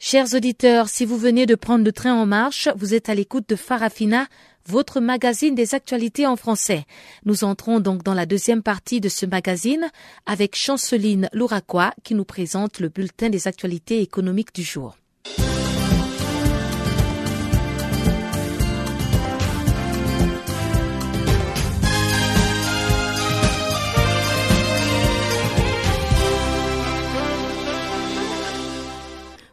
Chers 0.03 0.35
auditeurs, 0.35 0.89
si 0.89 1.05
vous 1.05 1.19
venez 1.19 1.45
de 1.45 1.55
prendre 1.55 1.85
le 1.85 1.93
train 1.93 2.15
en 2.15 2.25
marche, 2.25 2.71
vous 2.75 2.95
êtes 2.95 3.11
à 3.11 3.15
l'écoute 3.15 3.47
de 3.51 3.55
Farafina 3.55 4.29
votre 4.67 4.99
magazine 4.99 5.55
des 5.55 5.75
actualités 5.75 6.27
en 6.27 6.37
français. 6.37 6.87
Nous 7.27 7.45
entrons 7.45 7.81
donc 7.81 8.03
dans 8.03 8.15
la 8.15 8.25
deuxième 8.25 8.63
partie 8.63 9.03
de 9.03 9.11
ce 9.11 9.27
magazine 9.27 9.91
avec 10.25 10.57
Chanceline 10.57 11.29
Louraquois 11.35 11.93
qui 12.03 12.15
nous 12.15 12.25
présente 12.25 12.81
le 12.81 12.89
bulletin 12.89 13.29
des 13.29 13.47
actualités 13.47 14.01
économiques 14.01 14.55
du 14.55 14.63
jour. 14.63 14.97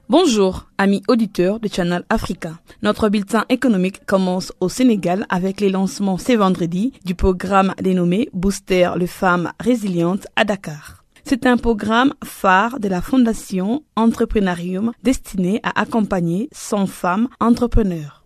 Bonjour, 0.10 0.68
amis 0.78 1.04
auditeurs 1.10 1.60
de 1.60 1.68
Channel 1.68 2.06
Africa. 2.08 2.54
Notre 2.82 3.10
bulletin 3.10 3.44
économique 3.50 4.06
commence 4.06 4.54
au 4.62 4.70
Sénégal 4.70 5.26
avec 5.28 5.60
les 5.60 5.70
lancements 5.70 6.18
ce 6.18 6.32
vendredi 6.32 6.94
du 7.04 7.14
programme 7.14 7.74
dénommé 7.82 8.30
Booster 8.32 8.92
les 8.96 9.06
femmes 9.06 9.52
résilientes 9.60 10.26
à 10.38 10.46
Dakar. 10.46 11.04
C'est 11.26 11.46
un 11.46 11.58
programme 11.58 12.14
phare 12.24 12.80
de 12.80 12.88
la 12.88 13.02
Fondation 13.02 13.84
Entreprenarium 13.98 14.94
destiné 15.04 15.60
à 15.64 15.82
accompagner 15.82 16.48
100 16.54 16.86
femmes 16.88 17.28
entrepreneurs. 17.42 18.17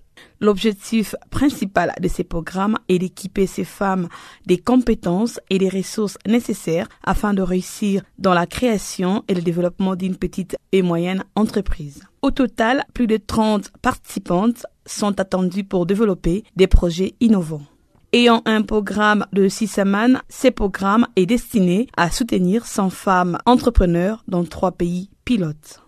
L'objectif 0.42 1.16
principal 1.30 1.94
de 2.02 2.08
ces 2.08 2.24
programmes 2.24 2.76
est 2.90 2.98
d'équiper 2.98 3.46
ces 3.46 3.64
femmes 3.64 4.10
des 4.48 4.58
compétences 4.58 5.40
et 5.52 5.60
des 5.60 5.70
ressources 5.70 6.18
nécessaires 6.26 6.88
afin 7.04 7.36
de 7.36 7.44
réussir 7.44 8.02
dans 8.18 8.34
la 8.34 8.48
création 8.48 9.24
et 9.28 9.36
le 9.36 9.44
développement 9.44 9.96
d'une 9.96 10.16
petite 10.16 10.58
et 10.72 10.82
moyenne 10.82 11.24
entreprise. 11.36 12.04
Au 12.24 12.32
total, 12.32 12.84
plus 12.96 13.06
de 13.06 13.18
30 13.18 13.72
participantes 13.84 14.66
sont 14.88 15.20
attendues 15.20 15.64
pour 15.64 15.86
développer 15.86 16.44
des 16.56 16.68
projets 16.68 17.14
innovants. 17.20 17.62
Ayant 18.12 18.42
un 18.46 18.64
programme 18.64 19.28
de 19.34 19.48
six 19.48 19.68
semaines, 19.68 20.24
ce 20.28 20.48
programme 20.48 21.06
est 21.16 21.28
destiné 21.28 21.88
à 21.96 22.10
soutenir 22.10 22.66
100 22.66 22.90
femmes 22.90 23.38
entrepreneurs 23.46 24.24
dans 24.28 24.44
trois 24.44 24.72
pays 24.72 25.12
pilotes 25.24 25.82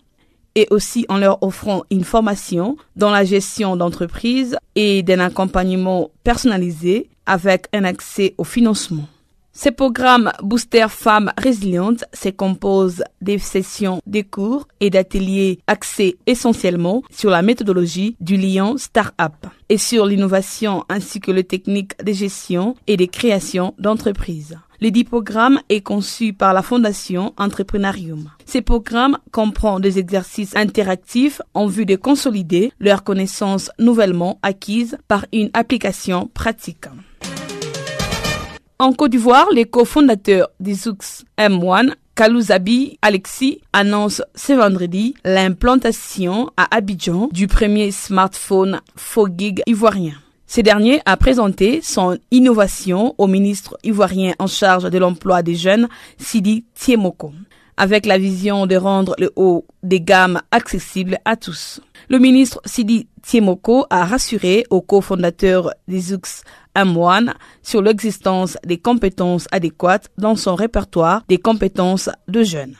et 0.54 0.66
aussi 0.70 1.06
en 1.08 1.18
leur 1.18 1.42
offrant 1.42 1.84
une 1.90 2.04
formation 2.04 2.76
dans 2.96 3.10
la 3.10 3.24
gestion 3.24 3.76
d'entreprise 3.76 4.56
et 4.74 5.02
d'un 5.02 5.20
accompagnement 5.20 6.10
personnalisé 6.22 7.08
avec 7.26 7.66
un 7.72 7.84
accès 7.84 8.34
au 8.38 8.44
financement. 8.44 9.08
Ce 9.56 9.68
programme 9.68 10.32
Booster 10.42 10.86
Femmes 10.88 11.32
Résilientes 11.38 12.04
se 12.12 12.28
compose 12.28 13.04
des 13.20 13.38
sessions 13.38 14.00
de 14.04 14.20
cours 14.22 14.66
et 14.80 14.90
d'ateliers 14.90 15.60
axés 15.68 16.16
essentiellement 16.26 17.04
sur 17.08 17.30
la 17.30 17.40
méthodologie 17.40 18.16
du 18.18 18.36
lion 18.36 18.76
Start-up 18.78 19.46
et 19.68 19.78
sur 19.78 20.06
l'innovation 20.06 20.84
ainsi 20.88 21.20
que 21.20 21.30
les 21.30 21.44
techniques 21.44 21.96
de 22.04 22.10
gestion 22.10 22.74
et 22.88 22.96
de 22.96 23.04
création 23.04 23.74
d'entreprises. 23.78 24.58
Le 24.84 24.90
dit 24.90 25.04
programme 25.04 25.60
est 25.70 25.80
conçu 25.80 26.34
par 26.34 26.52
la 26.52 26.60
Fondation 26.60 27.32
Entreprenarium. 27.38 28.28
Ces 28.44 28.60
programmes 28.60 29.16
comprend 29.32 29.80
des 29.80 29.98
exercices 29.98 30.54
interactifs 30.56 31.40
en 31.54 31.66
vue 31.66 31.86
de 31.86 31.96
consolider 31.96 32.70
leurs 32.80 33.02
connaissances 33.02 33.70
nouvellement 33.78 34.38
acquises 34.42 34.98
par 35.08 35.24
une 35.32 35.48
application 35.54 36.30
pratique. 36.34 36.84
En 38.78 38.92
Côte 38.92 39.12
d'Ivoire, 39.12 39.48
les 39.52 39.64
cofondateurs 39.64 40.50
d'Izux 40.60 41.24
M1 41.38 41.94
Kalouzabi 42.14 42.98
Alexis 43.00 43.62
annonce 43.72 44.20
ce 44.34 44.52
vendredi 44.52 45.14
l'implantation 45.24 46.50
à 46.58 46.76
Abidjan 46.76 47.30
du 47.32 47.46
premier 47.46 47.90
smartphone 47.90 48.82
Fogig 48.96 49.62
ivoirien. 49.66 50.12
Ce 50.54 50.60
dernier 50.60 51.00
a 51.04 51.16
présenté 51.16 51.80
son 51.82 52.16
innovation 52.30 53.16
au 53.18 53.26
ministre 53.26 53.76
ivoirien 53.82 54.34
en 54.38 54.46
charge 54.46 54.88
de 54.88 54.98
l'emploi 54.98 55.42
des 55.42 55.56
jeunes, 55.56 55.88
Sidi 56.16 56.64
Tiemoko, 56.76 57.32
avec 57.76 58.06
la 58.06 58.18
vision 58.18 58.68
de 58.68 58.76
rendre 58.76 59.16
le 59.18 59.32
haut 59.34 59.66
des 59.82 60.00
gammes 60.00 60.40
accessible 60.52 61.18
à 61.24 61.34
tous. 61.34 61.80
Le 62.08 62.20
ministre 62.20 62.60
Sidi 62.66 63.08
Tiemoko 63.20 63.86
a 63.90 64.04
rassuré 64.04 64.64
aux 64.70 64.80
cofondateurs 64.80 65.74
d'Izux 65.88 66.44
M1 66.76 67.32
sur 67.64 67.82
l'existence 67.82 68.56
des 68.64 68.78
compétences 68.78 69.48
adéquates 69.50 70.12
dans 70.18 70.36
son 70.36 70.54
répertoire 70.54 71.24
des 71.28 71.38
compétences 71.38 72.10
de 72.28 72.44
jeunes. 72.44 72.76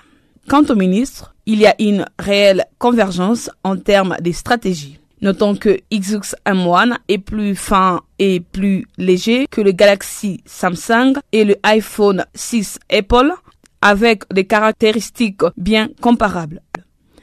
Quant 0.49 0.63
au 0.69 0.77
ministre, 0.77 1.35
il 1.45 1.59
y 1.59 1.67
a 1.67 1.75
une 1.81 2.05
réelle 2.21 2.67
convergence 2.79 3.51
en 3.65 3.77
termes 3.77 4.17
de 4.21 4.31
stratégie. 4.31 5.01
Notons 5.25 5.55
que 5.57 5.79
Xux 5.91 6.37
M1 6.45 6.99
est 7.09 7.17
plus 7.17 7.55
fin 7.55 8.03
et 8.19 8.41
plus 8.41 8.85
léger 8.99 9.47
que 9.51 9.63
le 9.63 9.73
Galaxy 9.73 10.43
Samsung 10.45 11.15
et 11.33 11.45
le 11.45 11.57
iPhone 11.63 12.27
6 12.35 12.79
Apple 12.93 13.33
avec 13.81 14.25
des 14.35 14.45
caractéristiques 14.45 15.41
bien 15.57 15.89
comparables. 16.03 16.61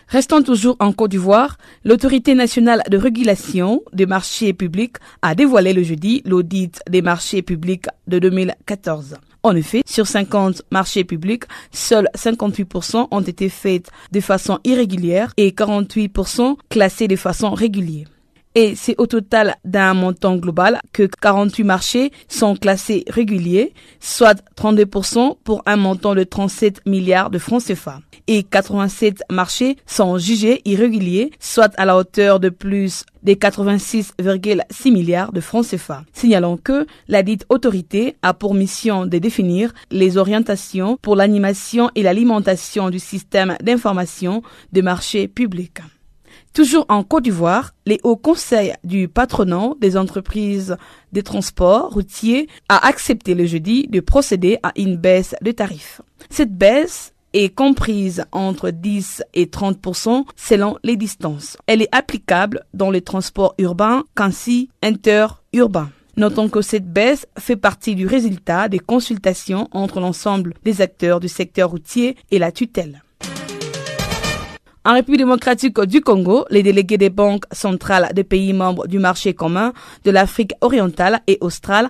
Restant 0.07 0.41
toujours 0.41 0.77
en 0.79 0.93
Côte 0.93 1.11
d'Ivoire, 1.11 1.57
l'autorité 1.83 2.33
nationale 2.33 2.81
de 2.89 2.97
régulation 2.97 3.83
des 3.93 4.07
marchés 4.07 4.53
publics 4.53 4.97
a 5.21 5.35
dévoilé 5.35 5.71
le 5.71 5.83
jeudi 5.83 6.23
l'audit 6.25 6.81
des 6.89 7.03
marchés 7.03 7.43
publics 7.43 7.85
de 8.07 8.17
2014. 8.17 9.17
En 9.43 9.55
effet, 9.55 9.81
sur 9.85 10.05
50 10.05 10.63
marchés 10.71 11.03
publics, 11.03 11.43
seuls 11.71 12.07
58% 12.15 13.07
ont 13.09 13.21
été 13.21 13.49
faits 13.49 13.89
de 14.11 14.19
façon 14.19 14.59
irrégulière 14.63 15.33
et 15.37 15.51
48% 15.51 16.57
classés 16.69 17.07
de 17.07 17.15
façon 17.15 17.51
régulière 17.51 18.07
et 18.55 18.75
c'est 18.75 18.95
au 18.97 19.07
total 19.07 19.55
d'un 19.63 19.93
montant 19.93 20.35
global 20.35 20.79
que 20.93 21.03
48 21.03 21.63
marchés 21.63 22.11
sont 22.27 22.55
classés 22.55 23.05
réguliers, 23.07 23.73
soit 23.99 24.41
32% 24.57 25.37
pour 25.43 25.61
un 25.65 25.77
montant 25.77 26.15
de 26.15 26.23
37 26.23 26.85
milliards 26.85 27.29
de 27.29 27.39
francs 27.39 27.63
CFA. 27.63 28.01
Et 28.27 28.43
87 28.43 29.23
marchés 29.31 29.77
sont 29.85 30.17
jugés 30.17 30.61
irréguliers, 30.65 31.31
soit 31.39 31.73
à 31.77 31.85
la 31.85 31.97
hauteur 31.97 32.39
de 32.39 32.49
plus 32.49 33.05
des 33.23 33.35
86,6 33.35 34.91
milliards 34.91 35.31
de 35.31 35.41
francs 35.41 35.65
CFA. 35.67 36.03
Signalons 36.13 36.57
que 36.57 36.85
la 37.07 37.23
dite 37.23 37.45
autorité 37.49 38.15
a 38.21 38.33
pour 38.33 38.53
mission 38.53 39.05
de 39.05 39.17
définir 39.17 39.73
les 39.91 40.17
orientations 40.17 40.97
pour 41.01 41.15
l'animation 41.15 41.89
et 41.95 42.03
l'alimentation 42.03 42.89
du 42.89 42.99
système 42.99 43.55
d'information 43.61 44.41
des 44.71 44.81
marchés 44.81 45.27
publics. 45.27 45.79
Toujours 46.53 46.85
en 46.89 47.03
Côte 47.03 47.23
d'Ivoire, 47.23 47.73
les 47.85 48.01
hauts 48.03 48.17
conseils 48.17 48.73
du 48.83 49.07
patronat 49.07 49.69
des 49.79 49.95
entreprises 49.95 50.75
de 51.13 51.21
transport 51.21 51.93
routier 51.93 52.49
a 52.67 52.85
accepté 52.85 53.35
le 53.35 53.45
jeudi 53.45 53.87
de 53.87 54.01
procéder 54.01 54.57
à 54.61 54.73
une 54.75 54.97
baisse 54.97 55.33
de 55.41 55.51
tarifs. 55.51 56.01
Cette 56.29 56.53
baisse 56.53 57.13
est 57.33 57.55
comprise 57.55 58.25
entre 58.33 58.69
10 58.69 59.23
et 59.33 59.45
30% 59.45 60.25
selon 60.35 60.77
les 60.83 60.97
distances. 60.97 61.55
Elle 61.67 61.81
est 61.81 61.95
applicable 61.95 62.65
dans 62.73 62.91
les 62.91 63.01
transports 63.01 63.55
urbains 63.57 64.03
qu'ainsi 64.17 64.69
interurbains. 64.83 65.91
Notons 66.17 66.49
que 66.49 66.61
cette 66.61 66.91
baisse 66.91 67.25
fait 67.39 67.55
partie 67.55 67.95
du 67.95 68.05
résultat 68.05 68.67
des 68.67 68.79
consultations 68.79 69.69
entre 69.71 70.01
l'ensemble 70.01 70.55
des 70.65 70.81
acteurs 70.81 71.21
du 71.21 71.29
secteur 71.29 71.69
routier 71.69 72.17
et 72.29 72.39
la 72.39 72.51
tutelle. 72.51 73.01
En 74.83 74.93
République 74.93 75.19
démocratique 75.19 75.79
du 75.81 76.01
Congo, 76.01 76.45
les 76.49 76.63
délégués 76.63 76.97
des 76.97 77.11
banques 77.11 77.45
centrales 77.51 78.09
des 78.15 78.23
pays 78.23 78.51
membres 78.51 78.87
du 78.87 78.97
marché 78.97 79.35
commun 79.35 79.73
de 80.03 80.09
l'Afrique 80.09 80.53
orientale 80.61 81.21
et 81.27 81.37
australe 81.41 81.87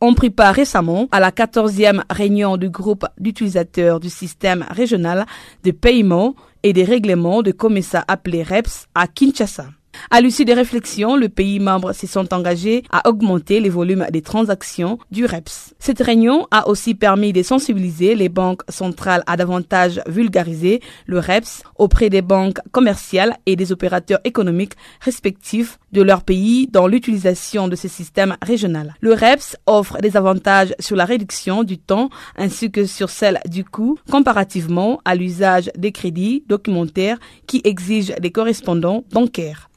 ont 0.00 0.14
pris 0.14 0.30
part 0.30 0.52
récemment 0.52 1.06
à 1.12 1.20
la 1.20 1.30
14e 1.30 2.02
réunion 2.10 2.56
du 2.56 2.68
groupe 2.68 3.06
d'utilisateurs 3.16 4.00
du 4.00 4.10
système 4.10 4.66
régional 4.70 5.24
de 5.62 5.70
paiement 5.70 6.34
et 6.64 6.72
des 6.72 6.82
règlements 6.82 7.42
de 7.42 7.52
commissar 7.52 8.04
appelé 8.08 8.42
REPS 8.42 8.88
à 8.96 9.06
Kinshasa. 9.06 9.66
À 10.10 10.20
l'issue 10.20 10.44
des 10.44 10.54
réflexions, 10.54 11.16
le 11.16 11.28
pays 11.28 11.60
membre 11.60 11.92
se 11.92 12.06
sont 12.06 12.32
engagés 12.34 12.82
à 12.90 13.08
augmenter 13.08 13.60
les 13.60 13.68
volumes 13.68 14.06
des 14.10 14.22
transactions 14.22 14.98
du 15.10 15.24
REPS. 15.24 15.74
Cette 15.78 16.00
réunion 16.00 16.46
a 16.50 16.68
aussi 16.68 16.94
permis 16.94 17.32
de 17.32 17.42
sensibiliser 17.42 18.14
les 18.14 18.28
banques 18.28 18.62
centrales 18.68 19.22
à 19.26 19.36
davantage 19.36 20.00
vulgariser 20.06 20.80
le 21.06 21.18
REPS 21.18 21.62
auprès 21.78 22.10
des 22.10 22.22
banques 22.22 22.60
commerciales 22.72 23.36
et 23.46 23.56
des 23.56 23.72
opérateurs 23.72 24.20
économiques 24.24 24.74
respectifs 25.00 25.78
de 25.92 26.02
leur 26.02 26.22
pays 26.22 26.68
dans 26.68 26.86
l'utilisation 26.86 27.68
de 27.68 27.76
ce 27.76 27.88
système 27.88 28.36
régional. 28.42 28.94
Le 29.00 29.12
REPS 29.12 29.56
offre 29.66 29.98
des 29.98 30.16
avantages 30.16 30.74
sur 30.78 30.96
la 30.96 31.04
réduction 31.04 31.64
du 31.64 31.78
temps 31.78 32.10
ainsi 32.36 32.70
que 32.70 32.86
sur 32.86 33.10
celle 33.10 33.40
du 33.48 33.64
coût 33.64 33.98
comparativement 34.10 35.00
à 35.04 35.14
l'usage 35.14 35.70
des 35.76 35.92
crédits 35.92 36.44
documentaires 36.48 37.18
qui 37.46 37.60
exigent 37.64 38.14
des 38.20 38.30
correspondants 38.30 39.04
bancaires. 39.12 39.68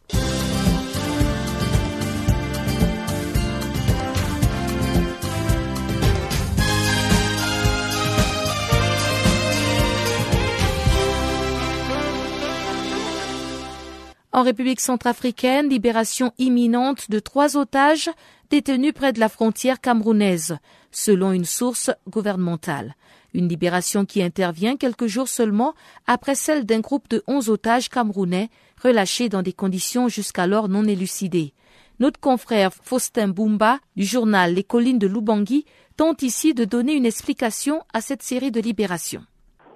En 14.35 14.43
République 14.43 14.81
centrafricaine, 14.81 15.69
libération 15.69 16.33
imminente 16.37 17.09
de 17.09 17.19
trois 17.19 17.55
otages 17.55 18.09
détenus 18.49 18.91
près 18.93 19.13
de 19.13 19.19
la 19.21 19.29
frontière 19.29 19.79
camerounaise, 19.79 20.57
selon 20.91 21.31
une 21.31 21.45
source 21.45 21.89
gouvernementale. 22.09 22.95
Une 23.33 23.47
libération 23.47 24.03
qui 24.03 24.21
intervient 24.21 24.75
quelques 24.75 25.07
jours 25.07 25.29
seulement 25.29 25.73
après 26.05 26.35
celle 26.35 26.65
d'un 26.65 26.81
groupe 26.81 27.07
de 27.07 27.23
onze 27.27 27.49
otages 27.49 27.87
camerounais 27.87 28.49
relâchés 28.83 29.29
dans 29.29 29.41
des 29.41 29.53
conditions 29.53 30.09
jusqu'alors 30.09 30.67
non 30.67 30.83
élucidées. 30.83 31.53
Notre 32.01 32.19
confrère 32.19 32.73
Faustin 32.73 33.29
Bumba 33.29 33.79
du 33.95 34.03
journal 34.03 34.53
Les 34.53 34.65
Collines 34.65 34.99
de 34.99 35.07
Lubangui 35.07 35.63
tente 35.95 36.23
ici 36.23 36.53
de 36.53 36.65
donner 36.65 36.91
une 36.91 37.05
explication 37.05 37.83
à 37.93 38.01
cette 38.01 38.21
série 38.21 38.51
de 38.51 38.59
libérations 38.59 39.23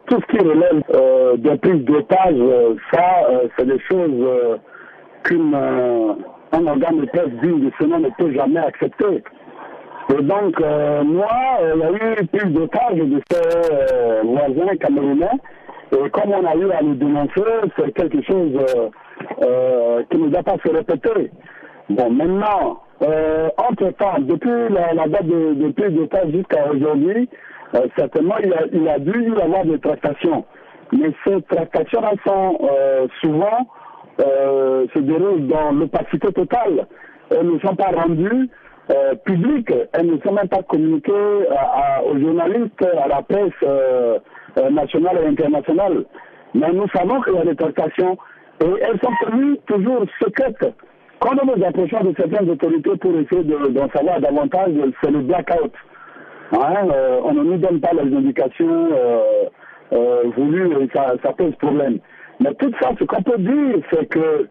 tout 0.10 0.20
ce 0.22 0.38
qui 0.38 0.44
relève 0.44 0.82
euh, 0.94 1.38
d'un 1.38 1.58
prise 1.58 1.86
d'otage, 1.86 2.34
euh, 2.36 2.76
ça, 2.92 3.28
euh, 3.30 3.48
c'est 3.56 3.66
des 3.66 3.80
choses 3.80 4.10
euh, 4.10 4.58
qu'un 5.24 6.68
organe 6.68 7.02
de 7.02 7.06
presse 7.06 7.30
digne 7.44 7.66
de 7.66 7.72
ce 7.80 7.84
nom 7.86 8.00
ne 8.00 8.10
peut 8.18 8.34
jamais 8.34 8.60
accepter. 8.60 9.24
Et 10.12 10.24
donc, 10.24 10.60
moi, 10.60 11.28
il 11.62 11.80
y 11.80 11.84
a 11.84 11.92
eu 11.92 12.26
plus 12.26 12.50
d'otages 12.50 12.98
de 12.98 13.22
ces 13.30 14.28
voisins 14.28 14.76
camerounais. 14.78 15.38
Et 15.92 16.10
comme 16.10 16.32
on 16.32 16.46
a 16.48 16.56
eu 16.56 16.72
à 16.72 16.82
le 16.82 16.96
dénoncer, 16.96 17.44
c'est 17.78 17.92
quelque 17.92 18.20
chose 18.24 18.66
qui 20.10 20.18
ne 20.18 20.30
doit 20.30 20.42
pas 20.42 20.56
se 20.66 20.74
répéter. 20.74 21.30
Bon, 21.92 22.10
maintenant, 22.10 22.82
entre-temps, 23.58 24.16
depuis 24.22 24.74
la, 24.74 25.08
date 25.08 25.28
de, 25.28 25.54
de 25.54 25.72
plus 25.74 25.92
d'otages 25.92 26.32
jusqu'à 26.32 26.72
aujourd'hui, 26.72 27.30
certainement, 27.98 28.36
il 28.72 28.88
a, 28.88 29.00
dû 29.00 29.32
y 29.32 29.42
avoir 29.42 29.66
des 29.66 29.80
tractations. 29.80 30.46
Mais 30.92 31.12
ces 31.26 31.42
tractations-là 31.44 32.12
sont 32.26 32.58
souvent 33.22 33.68
se 34.18 35.00
déroulent 35.00 35.48
dans 35.48 35.72
l'opacité 35.72 36.32
totale. 36.34 36.88
Elles 37.32 37.48
ne 37.48 37.60
sont 37.60 37.76
pas 37.76 37.92
rendues 37.92 38.50
euh, 38.92 39.14
publiques, 39.24 39.72
elles 39.94 40.08
ne 40.08 40.18
sont 40.20 40.32
même 40.32 40.48
pas 40.48 40.64
communiquées 40.64 41.12
aux 41.12 42.18
journalistes, 42.18 42.84
à 42.84 43.08
la 43.08 43.22
presse 43.22 43.54
euh, 43.62 44.18
euh, 44.58 44.70
nationale 44.72 45.20
et 45.24 45.28
internationale. 45.28 46.06
Mais 46.56 46.72
nous 46.74 46.88
savons 46.90 47.22
qu'il 47.22 47.36
y 47.36 47.38
a 47.38 47.46
des 47.46 47.56
tractations 47.56 48.18
et 48.62 48.66
elles 48.82 49.00
sont 49.00 49.14
tenues 49.24 49.60
toujours 49.68 50.06
secrètes. 50.20 50.74
Quand 51.20 51.36
nous 51.36 51.56
nous 51.56 51.64
approchons 51.64 52.04
de 52.04 52.16
certaines 52.18 52.50
autorités 52.50 52.96
pour 52.96 53.12
essayer 53.16 53.44
d'en 53.44 53.90
savoir 53.90 54.20
davantage, 54.22 54.72
c'est 55.04 55.12
le 55.12 55.20
blackout. 55.20 55.74
Hein, 56.52 56.88
on 57.24 57.34
ne 57.34 57.44
nous 57.44 57.58
donne 57.58 57.80
pas 57.80 57.92
les 57.94 58.16
indications 58.16 58.90
voulues 60.36 60.72
et 60.82 60.90
ça, 60.96 61.14
ça 61.24 61.34
pose 61.34 61.56
problème. 61.56 62.00
Mais 62.40 62.54
tout 62.56 62.72
ça, 62.82 62.92
ce 62.98 63.04
qu'on 63.04 63.22
peut 63.22 63.38
dire, 63.38 63.82
c'est 63.92 64.08
que 64.08 64.48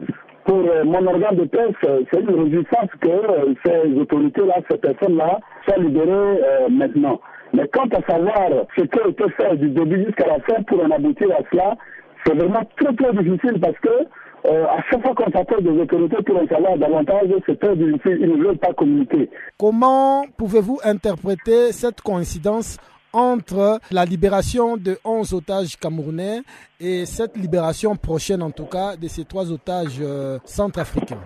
pour 0.48 0.60
euh, 0.60 0.82
mon 0.84 1.06
organe 1.06 1.36
de 1.36 1.44
presse, 1.44 1.74
euh, 1.86 2.00
c'est 2.10 2.20
une 2.20 2.44
résistance 2.44 2.90
que 3.00 3.08
euh, 3.08 3.54
ces 3.64 3.92
autorités-là, 3.98 4.54
ces 4.70 4.78
personnes-là, 4.78 5.40
soient 5.66 5.76
libérées 5.76 6.40
maintenant. 6.70 7.20
Mais 7.52 7.68
quant 7.68 7.88
à 7.88 8.10
savoir 8.10 8.48
ce 8.76 8.82
a 8.82 9.08
été 9.08 9.24
fait 9.36 9.56
du 9.56 9.68
début 9.68 10.04
jusqu'à 10.04 10.26
la 10.26 10.38
fin 10.40 10.62
pour 10.62 10.82
en 10.82 10.90
aboutir 10.90 11.28
à 11.32 11.42
cela, 11.50 11.76
c'est 12.24 12.34
vraiment 12.34 12.62
très 12.76 12.94
très 12.94 13.12
difficile 13.22 13.60
parce 13.60 13.78
que 13.78 14.06
à 14.44 14.82
chaque 14.90 15.02
fois 15.02 15.14
qu'on 15.14 15.30
s'appelle 15.30 15.62
des 15.62 15.80
autorités 15.80 16.22
pour 16.22 16.36
en 16.40 16.46
savoir 16.46 16.76
davantage, 16.78 17.28
c'est 17.46 17.58
très 17.58 17.76
difficile, 17.76 18.18
ils 18.20 18.36
ne 18.38 18.44
veulent 18.44 18.58
pas 18.58 18.72
communiquer. 18.72 19.28
Comment 19.58 20.24
pouvez-vous 20.36 20.78
interpréter 20.84 21.72
cette 21.72 22.00
coïncidence 22.00 22.78
entre 23.12 23.80
la 23.90 24.04
libération 24.04 24.76
de 24.76 24.98
11 25.04 25.34
otages 25.34 25.76
camerounais 25.76 26.40
et 26.80 27.06
cette 27.06 27.36
libération 27.36 27.96
prochaine, 27.96 28.42
en 28.42 28.50
tout 28.50 28.66
cas, 28.66 28.96
de 28.96 29.08
ces 29.08 29.24
trois 29.24 29.50
otages 29.50 29.98
euh, 30.00 30.38
centrafricains? 30.44 31.20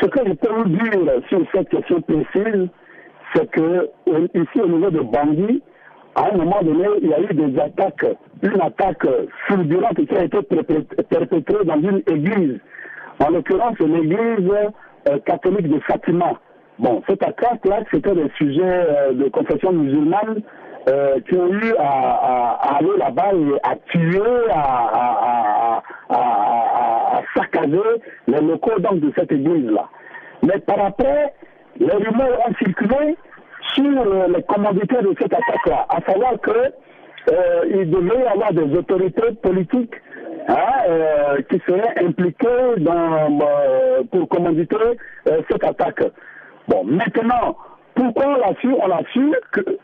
Ce 0.00 0.06
que 0.06 0.20
je 0.26 0.32
peux 0.32 0.52
vous 0.54 0.68
dire 0.68 1.12
sur 1.28 1.40
cette 1.54 1.68
question 1.68 2.00
précise, 2.02 2.68
c'est 3.34 3.50
que 3.50 3.90
ici, 4.34 4.60
au 4.62 4.68
niveau 4.68 4.90
de 4.90 5.00
Bangui, 5.00 5.62
à 6.16 6.32
un 6.32 6.36
moment 6.38 6.62
donné, 6.62 6.88
il 7.02 7.08
y 7.08 7.14
a 7.14 7.20
eu 7.20 7.34
des 7.34 7.60
attaques, 7.60 8.06
une 8.42 8.60
attaque 8.60 9.06
fulgurante 9.46 10.06
qui 10.06 10.16
a 10.16 10.24
été 10.24 10.38
perpétrée 10.42 11.64
dans 11.64 11.76
une 11.80 12.02
église, 12.06 12.58
en 13.20 13.30
l'occurrence 13.30 13.78
l'église 13.78 14.50
euh, 15.08 15.18
catholique 15.26 15.68
de 15.68 15.78
Fatima. 15.80 16.32
Bon, 16.78 17.02
cette 17.06 17.22
attaque-là, 17.22 17.80
c'était 17.90 18.14
des 18.14 18.30
sujets 18.36 18.62
euh, 18.64 19.12
de 19.12 19.28
confession 19.28 19.72
musulmane 19.72 20.40
euh, 20.88 21.20
qui 21.28 21.36
ont 21.36 21.52
eu 21.52 21.74
à, 21.78 22.76
aller 22.78 22.96
là-bas 22.98 23.32
et 23.34 23.68
à 23.68 23.76
tuer, 23.90 24.50
à, 24.50 25.82
à, 26.08 27.22
saccager 27.36 27.80
les 28.26 28.40
locaux 28.40 28.78
de 28.78 29.12
cette 29.16 29.32
église-là. 29.32 29.88
Mais 30.42 30.58
par 30.60 30.82
après, 30.82 31.34
les 31.78 31.92
rumeurs 31.92 32.38
ont 32.48 32.54
circulé 32.54 33.16
sur 33.74 34.00
euh, 34.00 34.28
les 34.34 34.42
commanditaires 34.42 35.02
de 35.02 35.14
cette 35.18 35.32
attaque-là, 35.32 35.86
à 35.88 36.00
savoir 36.02 36.40
que 36.40 36.50
euh, 36.50 37.64
il 37.70 37.90
devait 37.90 38.22
y 38.22 38.26
avoir 38.26 38.52
des 38.52 38.76
autorités 38.76 39.32
politiques 39.42 39.94
hein, 40.48 41.36
qui 41.50 41.60
seraient 41.66 42.04
impliquées 42.04 42.76
dans, 42.78 43.38
pour 44.12 44.28
commanditer 44.28 44.76
cette 45.50 45.64
attaque. 45.64 46.04
Bon, 46.68 46.84
maintenant, 46.84 47.56
pourquoi 47.96 48.26
on 48.26 48.36
l'a 48.36 48.54
su 48.60 48.68
On 48.68 48.86
l'a 48.86 49.00
su 49.12 49.32
que 49.52 49.78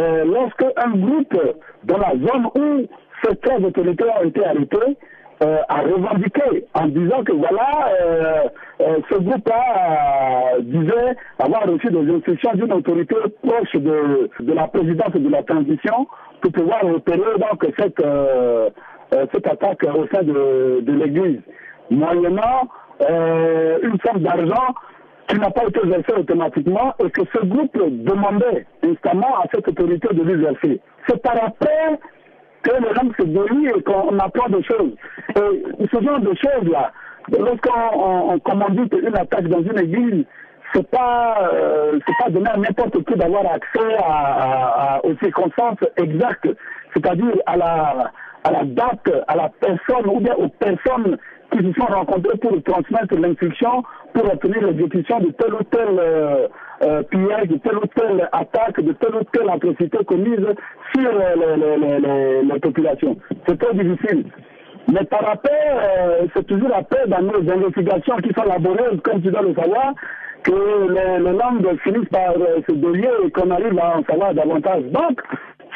euh, 0.00 0.24
lorsque 0.24 0.64
un 0.76 0.90
groupe 0.90 1.38
dans 1.84 1.98
la 1.98 2.12
zone 2.12 2.46
où 2.54 2.86
ces 3.22 3.36
trois 3.36 3.58
autorités 3.58 4.04
ont 4.04 4.24
été 4.24 4.44
arrêtés 4.44 4.96
euh, 5.42 5.58
a 5.68 5.80
revendiqué 5.82 6.66
en 6.74 6.86
disant 6.86 7.24
que 7.24 7.32
voilà, 7.32 7.88
euh, 8.00 8.98
ce 9.10 9.16
groupe-là 9.16 10.58
disait 10.60 11.16
avoir 11.38 11.62
reçu 11.66 11.90
des 11.90 12.14
instructions 12.14 12.52
d'une 12.54 12.72
autorité 12.72 13.16
proche 13.42 13.72
de, 13.74 14.30
la 14.54 14.68
présidence 14.68 15.12
de 15.14 15.28
la 15.28 15.42
transition 15.42 16.06
pour 16.40 16.52
pouvoir 16.52 16.84
opérer 16.84 17.38
donc 17.38 17.66
cette, 17.78 18.04
cette 19.32 19.46
attaque 19.46 19.84
au 19.84 20.06
sein 20.14 20.22
de, 20.22 20.82
l'Église, 20.86 21.40
moyennant 21.90 22.68
une 23.00 23.98
somme 24.04 24.22
d'argent 24.22 24.74
qui 25.28 25.38
n'a 25.38 25.50
pas 25.50 25.64
été 25.64 25.80
versé 25.84 26.12
automatiquement 26.16 26.94
et 27.04 27.10
que 27.10 27.22
ce 27.34 27.44
groupe 27.46 27.76
demandait 28.04 28.66
instamment 28.84 29.38
à 29.38 29.44
cette 29.52 29.66
autorité 29.68 30.08
de 30.12 30.22
lui 30.22 30.42
verser. 30.42 30.80
C'est 31.08 31.22
par 31.22 31.36
après 31.42 31.98
que 32.62 32.70
les 32.70 32.94
gens 32.94 33.08
se 33.18 33.24
délient 33.24 33.68
et 33.76 33.82
qu'on 33.82 34.18
apprend 34.18 34.48
des 34.48 34.62
choses. 34.62 34.94
Et 35.36 35.86
ce 35.92 36.02
genre 36.02 36.20
de 36.20 36.34
choses-là, 36.34 36.92
lorsqu'on 37.38 38.38
commandite 38.40 38.94
une 38.94 39.16
attaque 39.16 39.48
dans 39.48 39.62
une 39.62 39.78
église, 39.78 40.24
c'est 40.74 40.88
pas 40.90 41.50
euh, 41.52 41.98
c'est 42.06 42.24
pas 42.24 42.30
donner 42.30 42.48
à 42.48 42.56
n'importe 42.56 43.04
qui 43.04 43.14
d'avoir 43.14 43.44
accès 43.52 43.96
à, 44.02 45.00
aux 45.04 45.14
circonstances 45.22 45.78
exactes, 45.96 46.48
c'est-à-dire 46.94 47.34
à 47.46 47.56
la 47.56 48.10
à 48.44 48.50
la 48.50 48.64
date, 48.64 49.24
à 49.28 49.36
la 49.36 49.50
personne 49.60 50.06
ou 50.06 50.20
bien 50.20 50.34
aux 50.34 50.48
personnes 50.48 51.16
qui 51.52 51.58
se 51.58 51.72
sont 51.74 51.86
rencontrés 51.86 52.36
pour 52.38 52.62
transmettre 52.62 53.14
l'instruction 53.18 53.82
pour 54.14 54.32
obtenir 54.32 54.66
l'exécution 54.66 55.20
de 55.20 55.30
telle 55.32 55.54
ou 55.54 55.62
telle 55.64 55.98
euh, 55.98 56.48
euh, 56.82 57.02
pillage, 57.04 57.48
de 57.48 57.56
telle 57.58 57.76
ou 57.76 57.86
telle 57.94 58.28
attaque, 58.32 58.80
de 58.80 58.92
telle 58.92 59.14
ou 59.14 59.24
telle 59.32 59.48
atrocité 59.48 59.98
commise 60.04 60.46
sur 60.94 61.10
les, 61.12 62.42
les, 62.42 62.60
populations. 62.60 63.16
C'est 63.46 63.58
très 63.58 63.74
difficile. 63.74 64.26
Mais 64.92 65.04
par 65.04 65.24
rapport, 65.24 65.50
euh, 65.52 66.26
c'est 66.34 66.46
toujours 66.46 66.74
après 66.74 67.06
dans 67.06 67.22
nos 67.22 67.50
investigations 67.50 68.16
qui 68.16 68.32
sont 68.34 68.44
laborieuses, 68.44 69.00
comme 69.02 69.22
tu 69.22 69.30
dois 69.30 69.42
le 69.42 69.54
savoir, 69.54 69.92
que 70.42 70.52
les, 70.52 71.24
les 71.24 71.38
langues 71.38 71.78
finissent 71.84 72.08
par 72.08 72.34
se 72.34 72.72
délier 72.72 73.08
et 73.24 73.30
qu'on 73.30 73.50
arrive 73.50 73.78
à 73.78 73.98
en 73.98 74.04
savoir 74.04 74.34
davantage. 74.34 74.82
Donc, 74.90 75.20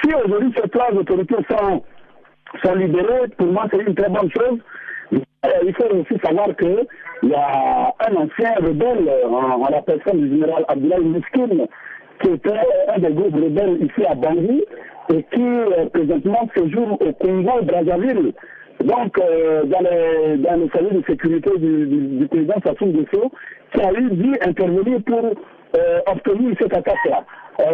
si 0.03 0.11
aujourd'hui 0.13 0.53
ces 0.57 0.69
trois 0.69 0.91
autorités 0.93 1.37
sont, 1.49 1.83
sont 2.65 2.75
libérées, 2.75 3.29
pour 3.39 3.47
moi 3.47 3.67
c'est 3.73 3.81
une 3.81 3.95
très 3.95 4.09
bonne 4.09 4.31
chose. 4.31 4.59
Euh, 5.13 5.49
il 5.67 5.75
faut 5.75 5.85
aussi 5.95 6.21
savoir 6.25 6.49
qu'il 6.57 6.87
y 7.25 7.35
a 7.35 7.95
un 8.09 8.15
ancien 8.17 8.55
rebelle 8.57 9.11
en, 9.29 9.69
la 9.71 9.83
personne 9.83 10.21
du 10.21 10.29
général 10.31 10.65
Abdoulaye 10.69 11.01
Mouskine, 11.01 11.67
qui 12.21 12.31
était 12.31 12.51
un 12.89 12.99
des 12.99 13.13
groupes 13.13 13.35
rebelles 13.35 13.79
ici 13.83 14.07
à 14.09 14.15
Bangui 14.15 14.65
et 15.13 15.23
qui 15.33 15.43
euh, 15.43 15.87
présentement 15.93 16.49
séjourne 16.57 16.93
au 16.93 17.13
Congo, 17.13 17.63
Brazzaville. 17.63 18.33
Donc, 18.85 19.19
euh, 19.19 19.65
dans, 19.65 19.81
les, 19.81 20.37
dans 20.39 20.59
de 20.59 21.03
sécurité 21.07 21.51
du, 21.59 21.87
du, 22.19 22.29
président 22.29 22.55
Sassou 22.65 22.87
Nguesso, 22.87 23.31
qui 23.73 23.81
a 23.81 23.93
eu 23.93 24.11
dû 24.11 24.35
intervenir 24.47 24.99
pour 25.07 25.33
obtenir 26.07 26.57
cette 26.59 26.75
attaque-là, 26.75 27.25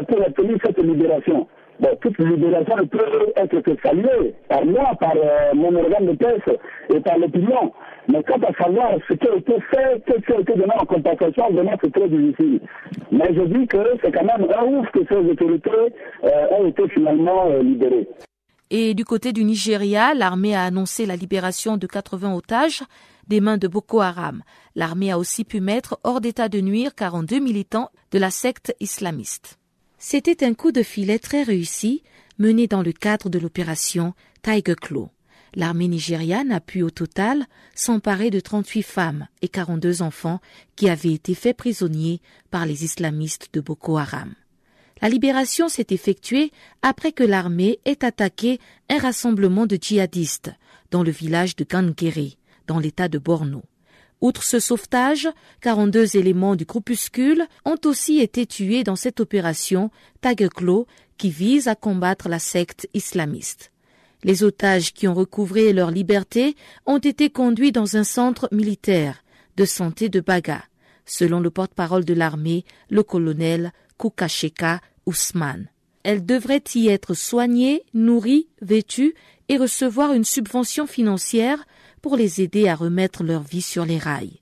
pour 0.09 0.27
obtenir 0.27 0.57
cette 0.65 0.83
libération. 0.83 1.47
Bon, 1.83 1.89
toute 2.01 2.17
libération 2.19 2.77
ne 2.77 2.85
peut 2.85 3.33
être 3.35 3.61
que 3.61 3.73
saluée 3.83 4.33
par 4.49 4.65
moi, 4.65 4.93
par 5.01 5.15
euh, 5.17 5.53
mon 5.53 5.75
organe 5.75 6.07
de 6.07 6.13
presse 6.13 6.57
et 6.95 7.01
par 7.01 7.19
l'opinion. 7.19 7.73
Mais 8.09 8.23
quant 8.23 8.39
à 8.39 8.53
savoir 8.63 8.93
ce 9.09 9.15
qui 9.15 9.27
a 9.29 9.35
été 9.35 9.55
fait, 9.69 10.01
ce 10.07 10.21
qui 10.25 10.33
a 10.33 10.39
été 10.41 10.53
donné 10.55 10.73
en 10.79 10.87
compensation, 10.87 11.51
vraiment 11.53 11.77
c'est 11.83 11.93
très 11.93 12.09
difficile. 12.09 12.61
Mais 13.11 13.35
je 13.35 13.43
dis 13.43 13.67
que 13.67 13.79
c'est 14.01 14.13
quand 14.13 14.23
même 14.25 14.47
un 14.57 14.65
ouf 14.65 14.89
que 14.93 15.01
ces 15.09 15.17
autorités 15.17 15.93
euh, 16.23 16.47
ont 16.53 16.69
été 16.69 16.89
finalement 16.91 17.47
euh, 17.51 17.63
libérées. 17.65 18.09
Et 18.71 18.95
du 18.95 19.05
côté 19.05 19.33
du 19.33 19.43
Nigeria, 19.43 20.15
l'armée 20.15 20.55
a 20.55 20.63
annoncé 20.63 21.05
la 21.05 21.17
libération 21.17 21.79
de 21.79 21.89
80 21.89 22.37
otages 22.37 22.85
des 23.27 23.41
mains 23.41 23.59
de 23.59 23.67
Boko 23.67 24.01
Haram. 24.01 24.43
L'armée 24.77 25.11
a 25.11 25.19
aussi 25.19 25.45
pu 25.45 25.61
mettre 25.61 25.99
hors 26.05 26.21
d'état 26.21 26.49
de 26.49 26.61
nuire 26.61 26.95
42 26.95 27.41
militants 27.41 27.91
de 28.13 28.21
la 28.21 28.31
secte 28.31 28.73
islamiste. 28.79 29.59
C'était 30.05 30.45
un 30.45 30.53
coup 30.53 30.73
de 30.73 30.83
filet 30.83 31.21
très 31.21 31.45
réussi 31.45 32.03
mené 32.37 32.67
dans 32.67 32.83
le 32.83 32.93
cadre 32.93 33.31
de 33.31 33.39
l'opération 33.39 34.15
Tiger 34.43 34.75
Claw. 34.75 35.11
L'armée 35.55 35.87
nigériane 35.87 36.51
a 36.51 36.59
pu 36.59 36.83
au 36.83 36.91
total 36.91 37.47
s'emparer 37.77 38.29
de 38.29 38.41
38 38.41 38.83
femmes 38.83 39.29
et 39.43 39.49
42 39.49 40.03
enfants 40.03 40.41
qui 40.75 40.89
avaient 40.89 41.13
été 41.13 41.37
faits 41.37 41.57
prisonniers 41.57 42.21
par 42.51 42.67
les 42.67 42.83
islamistes 42.83 43.51
de 43.53 43.61
Boko 43.61 43.97
Haram. 43.97 44.35
La 45.01 45.09
libération 45.09 45.69
s'est 45.69 45.87
effectuée 45.91 46.51
après 46.83 47.13
que 47.13 47.23
l'armée 47.23 47.79
ait 47.85 48.05
attaqué 48.05 48.59
un 48.91 48.99
rassemblement 48.99 49.67
de 49.67 49.79
djihadistes 49.81 50.51
dans 50.91 51.05
le 51.05 51.13
village 51.13 51.55
de 51.55 51.65
Gangere, 51.65 52.37
dans 52.67 52.81
l'état 52.81 53.09
de 53.09 53.19
Borno. 53.19 53.63
Outre 54.23 54.45
ce 54.45 54.61
sauvetage, 54.61 55.29
42 55.63 56.17
éléments 56.17 56.55
du 56.55 56.65
groupuscule 56.65 57.45
ont 57.65 57.77
aussi 57.85 58.21
été 58.21 58.47
tués 58.47 58.85
dans 58.85 58.95
cette 58.95 59.19
opération 59.19 59.91
Tageklo 60.21 60.87
qui 61.19 61.29
vise 61.29 61.67
à 61.67 61.75
combattre 61.75 62.29
la 62.29 62.39
secte 62.39 62.89
islamiste. 62.95 63.73
Les 64.23 64.45
otages 64.45 64.93
qui 64.93 65.09
ont 65.09 65.15
recouvré 65.15 65.73
leur 65.73 65.91
liberté 65.91 66.55
ont 66.87 66.99
été 66.99 67.31
conduits 67.31 67.73
dans 67.73 67.97
un 67.97 68.05
centre 68.05 68.49
militaire 68.53 69.25
de 69.57 69.65
santé 69.65 70.09
de 70.09 70.21
Baga, 70.21 70.63
selon 71.05 71.41
le 71.41 71.51
porte-parole 71.51 72.05
de 72.05 72.15
l'armée, 72.15 72.65
le 72.91 73.03
colonel 73.03 73.73
Kukasheka 73.99 74.81
Ousmane. 75.05 75.67
Elles 76.05 76.25
devraient 76.25 76.63
y 76.77 76.87
être 76.89 77.15
soignées, 77.15 77.83
nourries, 77.93 78.47
vêtues 78.61 79.15
et 79.49 79.57
recevoir 79.57 80.13
une 80.13 80.25
subvention 80.25 80.87
financière 80.87 81.67
pour 82.03 82.17
les 82.17 82.43
aider 82.43 82.69
à 82.69 82.75
remettre 82.75 83.23
leur 83.23 83.43
vie 83.43 83.63
sur 83.63 83.85
les 83.85 83.99
rails. 83.99 84.41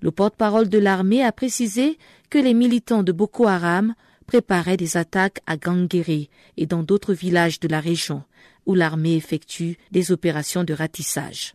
Le 0.00 0.10
porte-parole 0.10 0.68
de 0.68 0.78
l'armée 0.78 1.22
a 1.22 1.32
précisé 1.32 1.98
que 2.30 2.38
les 2.38 2.54
militants 2.54 3.02
de 3.02 3.12
Boko 3.12 3.46
Haram 3.46 3.94
préparaient 4.26 4.76
des 4.76 4.96
attaques 4.96 5.40
à 5.46 5.56
Gangere 5.56 6.28
et 6.56 6.66
dans 6.66 6.82
d'autres 6.82 7.14
villages 7.14 7.60
de 7.60 7.68
la 7.68 7.80
région, 7.80 8.22
où 8.66 8.74
l'armée 8.74 9.14
effectue 9.14 9.76
des 9.92 10.12
opérations 10.12 10.64
de 10.64 10.72
ratissage. 10.72 11.54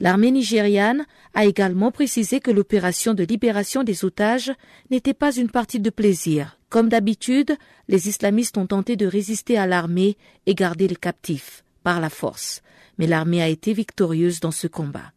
L'armée 0.00 0.30
nigériane 0.30 1.06
a 1.34 1.44
également 1.44 1.90
précisé 1.90 2.40
que 2.40 2.50
l'opération 2.50 3.14
de 3.14 3.24
libération 3.24 3.82
des 3.82 4.04
otages 4.04 4.52
n'était 4.90 5.14
pas 5.14 5.34
une 5.34 5.50
partie 5.50 5.80
de 5.80 5.90
plaisir. 5.90 6.58
Comme 6.68 6.88
d'habitude, 6.88 7.56
les 7.88 8.08
islamistes 8.08 8.58
ont 8.58 8.66
tenté 8.66 8.96
de 8.96 9.06
résister 9.06 9.58
à 9.58 9.66
l'armée 9.66 10.16
et 10.46 10.54
garder 10.54 10.86
les 10.86 10.96
captifs 10.96 11.64
par 11.82 12.00
la 12.00 12.10
force, 12.10 12.62
mais 12.98 13.06
l'armée 13.06 13.42
a 13.42 13.48
été 13.48 13.72
victorieuse 13.72 14.40
dans 14.40 14.50
ce 14.50 14.66
combat. 14.66 15.12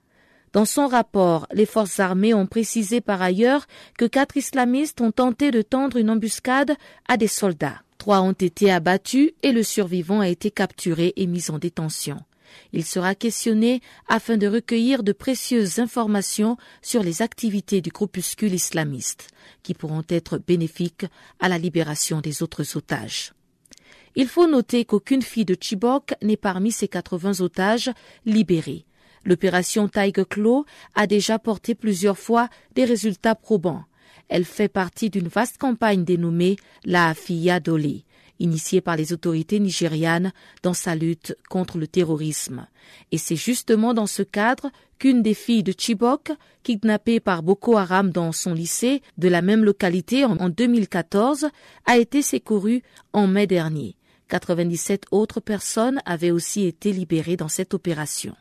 Dans 0.54 0.66
son 0.66 0.88
rapport, 0.88 1.48
les 1.54 1.66
forces 1.66 2.00
armées 2.00 2.34
ont 2.34 2.46
précisé 2.46 3.00
par 3.00 3.22
ailleurs 3.22 3.68
que 3.98 4.06
quatre 4.06 4.38
islamistes 4.38 5.00
ont 5.00 5.12
tenté 5.12 5.50
de 5.52 5.62
tendre 5.62 5.98
une 5.98 6.10
embuscade 6.10 6.76
à 7.08 7.18
des 7.18 7.28
soldats. 7.28 7.82
Trois 7.98 8.22
ont 8.22 8.34
été 8.34 8.72
abattus 8.72 9.32
et 9.44 9.52
le 9.52 9.64
survivant 9.64 10.20
a 10.20 10.28
été 10.28 10.52
capturé 10.52 11.14
et 11.16 11.28
mis 11.28 11.52
en 11.52 11.60
détention. 11.60 12.18
Il 12.74 12.84
sera 12.84 13.16
questionné 13.16 13.82
afin 14.10 14.38
de 14.38 14.48
recueillir 14.48 15.04
de 15.04 15.14
précieuses 15.14 15.80
informations 15.80 16.58
sur 16.82 17.04
les 17.04 17.22
activités 17.22 17.80
du 17.80 17.92
groupuscule 17.92 18.54
islamiste, 18.54 19.30
qui 19.64 19.74
pourront 19.74 20.04
être 20.10 20.38
bénéfiques 20.38 21.06
à 21.40 21.48
la 21.48 21.58
libération 21.58 22.20
des 22.20 22.44
autres 22.44 22.76
otages. 22.76 23.34
Il 24.16 24.28
faut 24.28 24.48
noter 24.48 24.84
qu'aucune 24.84 25.22
fille 25.22 25.46
de 25.46 25.56
Chibok 25.60 26.14
n'est 26.22 26.38
parmi 26.38 26.72
ces 26.72 26.88
80 26.88 27.40
otages 27.40 27.92
libérés. 28.26 28.86
L'opération 29.24 29.88
Tiger 29.88 30.26
Claw 30.30 30.66
a 30.96 31.08
déjà 31.08 31.40
porté 31.40 31.76
plusieurs 31.76 32.18
fois 32.18 32.50
des 32.76 32.86
résultats 32.86 33.36
probants. 33.36 33.86
Elle 34.28 34.46
fait 34.46 34.68
partie 34.68 35.10
d'une 35.10 35.28
vaste 35.28 35.58
campagne 35.58 36.04
dénommée 36.04 36.56
la 36.84 37.14
Fia 37.14 37.60
Doli, 37.60 38.06
initiée 38.40 38.82
par 38.82 38.96
les 38.96 39.14
autorités 39.14 39.60
nigérianes 39.60 40.34
dans 40.64 40.74
sa 40.74 40.96
lutte 40.96 41.38
contre 41.50 41.78
le 41.78 41.88
terrorisme. 41.88 42.68
Et 43.12 43.18
c'est 43.18 43.36
justement 43.36 43.94
dans 43.94 44.08
ce 44.08 44.24
cadre 44.24 44.72
qu'une 45.00 45.22
des 45.22 45.34
filles 45.34 45.64
de 45.64 45.74
Chibok, 45.78 46.32
kidnappée 46.64 47.20
par 47.20 47.44
Boko 47.44 47.78
Haram 47.78 48.10
dans 48.10 48.32
son 48.32 48.54
lycée 48.54 49.02
de 49.18 49.28
la 49.28 49.42
même 49.42 49.64
localité 49.64 50.26
en 50.26 50.50
2014, 50.50 51.50
a 51.86 51.98
été 51.98 52.22
secourue 52.22 52.84
en 53.14 53.28
mai 53.28 53.48
dernier. 53.48 53.96
97 54.32 55.08
autres 55.12 55.42
personnes 55.42 56.00
avaient 56.06 56.32
aussi 56.32 56.66
été 56.66 56.94
libérées 56.94 57.36
dans 57.36 57.50
cette 57.50 57.74
opération. 57.74 58.34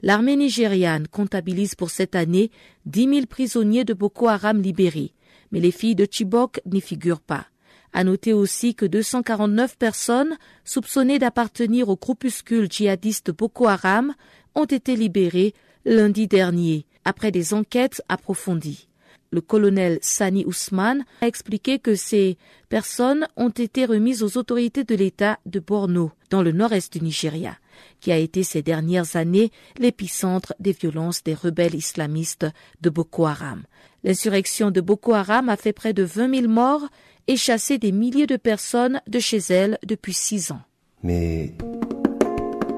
L'armée 0.00 0.36
nigériane 0.36 1.06
comptabilise 1.06 1.74
pour 1.74 1.90
cette 1.90 2.14
année 2.14 2.50
10 2.86 3.04
000 3.14 3.26
prisonniers 3.26 3.84
de 3.84 3.92
Boko 3.92 4.28
Haram 4.28 4.62
libérés, 4.62 5.12
mais 5.52 5.60
les 5.60 5.70
filles 5.70 5.94
de 5.94 6.06
Chibok 6.10 6.62
n'y 6.64 6.80
figurent 6.80 7.20
pas. 7.20 7.46
À 7.92 8.04
noter 8.04 8.32
aussi 8.32 8.74
que 8.74 8.86
249 8.86 9.76
personnes 9.76 10.38
soupçonnées 10.64 11.18
d'appartenir 11.18 11.90
au 11.90 11.96
groupuscule 11.96 12.70
djihadiste 12.70 13.30
Boko 13.30 13.66
Haram 13.66 14.14
ont 14.54 14.64
été 14.64 14.96
libérées 14.96 15.52
lundi 15.84 16.26
dernier, 16.26 16.86
après 17.04 17.30
des 17.30 17.52
enquêtes 17.52 18.02
approfondies. 18.08 18.87
Le 19.30 19.40
colonel 19.40 19.98
Sani 20.00 20.44
Ousmane 20.46 21.04
a 21.20 21.26
expliqué 21.26 21.78
que 21.78 21.94
ces 21.94 22.38
personnes 22.68 23.26
ont 23.36 23.50
été 23.50 23.84
remises 23.84 24.22
aux 24.22 24.38
autorités 24.38 24.84
de 24.84 24.94
l'État 24.94 25.38
de 25.44 25.60
Borno, 25.60 26.12
dans 26.30 26.42
le 26.42 26.52
nord-est 26.52 26.92
du 26.92 27.04
Nigeria, 27.04 27.58
qui 28.00 28.10
a 28.10 28.16
été 28.16 28.42
ces 28.42 28.62
dernières 28.62 29.16
années 29.16 29.50
l'épicentre 29.78 30.54
des 30.60 30.72
violences 30.72 31.22
des 31.22 31.34
rebelles 31.34 31.74
islamistes 31.74 32.46
de 32.80 32.90
Boko 32.90 33.26
Haram. 33.26 33.64
L'insurrection 34.04 34.70
de 34.70 34.80
Boko 34.80 35.12
Haram 35.12 35.48
a 35.48 35.56
fait 35.56 35.72
près 35.72 35.92
de 35.92 36.04
20 36.04 36.34
000 36.42 36.48
morts 36.48 36.86
et 37.26 37.36
chassé 37.36 37.78
des 37.78 37.92
milliers 37.92 38.26
de 38.26 38.36
personnes 38.36 39.00
de 39.06 39.18
chez 39.18 39.38
elle 39.50 39.78
depuis 39.84 40.14
six 40.14 40.50
ans. 40.52 40.62
Mais 41.02 41.54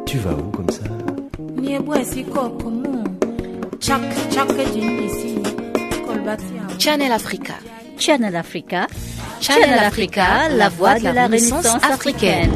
tu 0.07 0.19
vas 0.19 0.35
où 0.35 0.51
comme 0.51 0.71
ça? 0.71 0.85
Channel 6.79 7.13
Africa. 7.13 7.55
Channel 7.99 8.37
Africa. 8.37 8.87
Channel 9.41 9.79
Africa, 9.79 10.49
la 10.49 10.69
voix 10.69 10.99
de 10.99 11.05
la 11.05 11.25
Renaissance 11.25 11.67
africaine. 11.83 12.51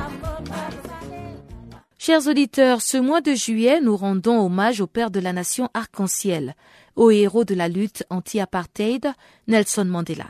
Chers 2.06 2.28
auditeurs, 2.28 2.84
ce 2.84 2.97
mois 2.97 3.22
de 3.22 3.34
juillet, 3.34 3.82
nous 3.82 3.97
rendons 3.97 4.45
hommage 4.45 4.80
au 4.80 4.86
père 4.86 5.10
de 5.10 5.20
la 5.20 5.34
nation 5.34 5.72
arc-en-ciel, 5.74 6.56
au 6.95 7.10
héros 7.10 7.45
de 7.45 7.56
la 7.56 7.68
lutte 7.68 8.03
anti-apartheid, 8.12 9.12
Nelson 9.47 9.86
Mandela. 9.86 10.28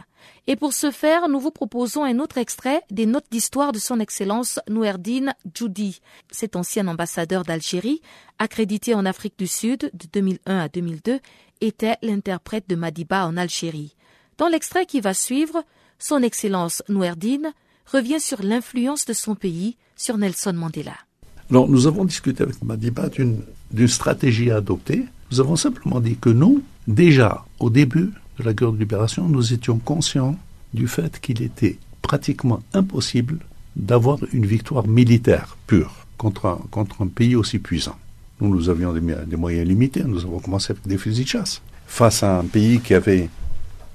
Et 0.47 0.55
pour 0.55 0.71
ce 0.71 0.89
faire, 0.89 1.27
nous 1.27 1.37
vous 1.37 1.51
proposons 1.51 2.05
un 2.05 2.19
autre 2.19 2.37
extrait 2.37 2.81
des 2.91 3.05
notes 3.05 3.25
d'histoire 3.29 3.73
de 3.73 3.79
son 3.79 3.99
Excellence 3.99 4.57
Nouerdine 4.69 5.35
Djoudi. 5.53 5.99
Cet 6.31 6.55
ancien 6.55 6.87
ambassadeur 6.87 7.43
d'Algérie, 7.43 8.01
accrédité 8.39 8.95
en 8.95 9.05
Afrique 9.05 9.37
du 9.37 9.47
Sud 9.47 9.91
de 9.93 10.07
2001 10.13 10.57
à 10.57 10.69
2002, 10.69 11.19
était 11.59 11.97
l'interprète 12.01 12.69
de 12.69 12.77
Madiba 12.77 13.27
en 13.27 13.35
Algérie. 13.35 13.97
Dans 14.37 14.47
l'extrait 14.47 14.85
qui 14.85 15.01
va 15.01 15.13
suivre, 15.13 15.61
son 15.99 16.23
Excellence 16.23 16.83
Nouerdine 16.87 17.51
revient 17.85 18.21
sur 18.21 18.43
l'influence 18.43 19.03
de 19.03 19.11
son 19.11 19.35
pays 19.35 19.75
sur 19.97 20.17
Nelson 20.17 20.53
Mandela. 20.53 20.95
Nous 21.49 21.87
avons 21.87 22.05
discuté 22.05 22.43
avec 22.43 22.61
Madiba 22.63 23.09
d'une 23.09 23.87
stratégie 23.87 24.51
à 24.51 24.57
adopter. 24.57 25.05
Nous 25.31 25.39
avons 25.39 25.55
simplement 25.55 25.99
dit 25.99 26.17
que 26.17 26.29
nous, 26.29 26.63
déjà 26.87 27.45
au 27.59 27.69
début 27.69 28.11
de 28.39 28.43
la 28.43 28.53
guerre 28.53 28.71
de 28.71 28.79
libération, 28.79 29.27
nous 29.27 29.53
étions 29.53 29.77
conscients 29.77 30.37
du 30.73 30.87
fait 30.87 31.19
qu'il 31.19 31.41
était 31.41 31.77
pratiquement 32.01 32.61
impossible 32.73 33.39
d'avoir 33.75 34.19
une 34.33 34.45
victoire 34.45 34.87
militaire 34.87 35.57
pure 35.67 36.05
contre 36.17 36.45
un, 36.47 37.07
pays 37.07 37.35
aussi 37.35 37.59
puissant. 37.59 37.97
Nous, 38.41 38.49
nous 38.49 38.69
avions 38.69 38.93
des, 38.93 39.01
des, 39.25 39.35
moyens 39.35 39.67
limités. 39.67 40.03
Nous 40.03 40.23
avons 40.23 40.39
commencé 40.39 40.71
avec 40.71 40.87
des 40.87 40.97
fusils 40.97 41.23
de 41.23 41.29
chasse. 41.29 41.61
Face 41.87 42.23
à 42.23 42.39
un 42.39 42.45
pays 42.45 42.79
qui 42.79 42.93
avait 42.93 43.29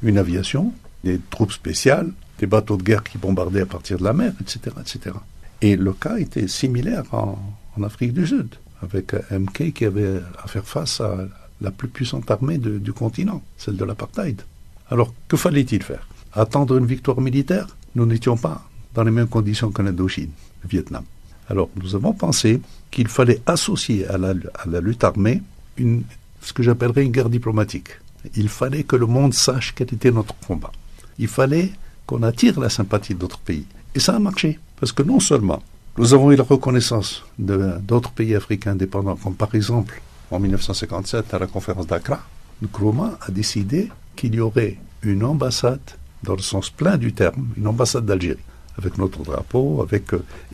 une 0.03 0.19
aviation, 0.19 0.73
des 1.05 1.19
troupes 1.31 1.53
spéciales, 1.53 2.13
des 2.39 2.47
bateaux 2.47 2.77
de 2.77 2.83
guerre 2.83 3.03
qui 3.03 3.19
bombardaient 3.19 3.63
à 3.63 3.67
partir 3.67 3.99
de 3.99 4.05
la 4.05 4.13
mer, 4.13 4.33
etc., 4.41 4.77
etc. 4.81 5.17
Et 5.63 5.77
le 5.77 5.93
cas 5.93 6.17
était 6.17 6.49
similaire 6.49 7.05
en, 7.13 7.39
Afrique 7.83 8.13
du 8.13 8.27
Sud, 8.27 8.57
avec 8.83 9.15
MK 9.31 9.73
qui 9.73 9.87
avait 9.87 10.21
à 10.43 10.49
faire 10.49 10.67
face 10.67 11.01
à 11.01 11.17
la 11.63 11.71
plus 11.71 11.89
puissante 11.89 12.31
armée 12.31 12.59
du 12.59 12.93
continent, 12.93 13.43
celle 13.57 13.77
de 13.77 13.85
l'apartheid. 13.87 14.43
Alors, 14.91 15.15
que 15.29 15.37
fallait-il 15.39 15.83
faire? 15.83 16.07
Attendre 16.35 16.77
une 16.77 16.85
victoire 16.85 17.21
militaire? 17.23 17.69
Nous 17.95 18.05
n'étions 18.05 18.37
pas 18.37 18.69
dans 18.95 19.05
les 19.05 19.11
mêmes 19.11 19.29
conditions 19.29 19.71
qu'en 19.71 19.87
Indochine, 19.87 20.31
le 20.63 20.69
Vietnam. 20.69 21.05
Alors, 21.49 21.71
nous 21.83 21.95
avons 21.95 22.13
pensé 22.13 22.61
qu'il 22.91 23.09
fallait 23.09 23.41
associer 23.47 24.07
à 24.09 24.19
la, 24.19 24.81
lutte 24.81 25.05
armée 25.05 25.43
ce 25.79 26.53
que 26.53 26.63
j'appellerais 26.63 27.05
une 27.05 27.13
guerre 27.13 27.31
diplomatique. 27.31 27.91
Il 28.37 28.49
fallait 28.49 28.85
que 28.85 28.97
le 28.97 29.07
monde 29.07 29.35
sache 29.35 29.75
quel 29.75 29.93
était 29.93 30.11
notre 30.11 30.35
combat. 30.47 30.73
Il 31.19 31.29
fallait 31.29 31.73
qu'on 32.07 32.23
attire 32.23 32.61
la 32.61 32.69
sympathie 32.69 33.15
d'autres 33.15 33.39
pays. 33.39 33.67
Et 33.95 34.01
ça 34.01 34.17
a 34.17 34.19
marché. 34.19 34.59
Parce 34.81 34.93
que 34.93 35.03
non 35.03 35.21
seulement 35.21 35.63
nous 35.99 36.15
avons 36.15 36.33
eu 36.33 36.37
la 36.37 36.45
reconnaissance 36.45 37.25
d'autres 37.39 38.13
pays 38.13 38.35
africains 38.35 38.73
indépendants, 38.73 39.17
comme 39.17 39.35
par 39.35 39.55
exemple 39.55 40.01
en 40.31 40.41
1957 40.41 41.35
à 41.35 41.39
la 41.39 41.47
conférence 41.47 41.87
d'Accra, 41.87 42.21
Nkrumah 42.63 43.19
a 43.21 43.31
décidé 43.31 43.91
qu'il 44.17 44.35
y 44.35 44.41
aurait 44.41 44.79
une 45.03 45.25
ambassade, 45.25 45.81
dans 46.23 46.35
le 46.35 46.43
sens 46.43 46.71
plein 46.71 46.97
du 46.97 47.13
terme, 47.13 47.49
une 47.57 47.67
ambassade 47.67 48.07
d'Algérie, 48.07 48.39
avec 48.79 48.99
notre 48.99 49.23
drapeau, 49.23 49.83
avec 49.83 50.05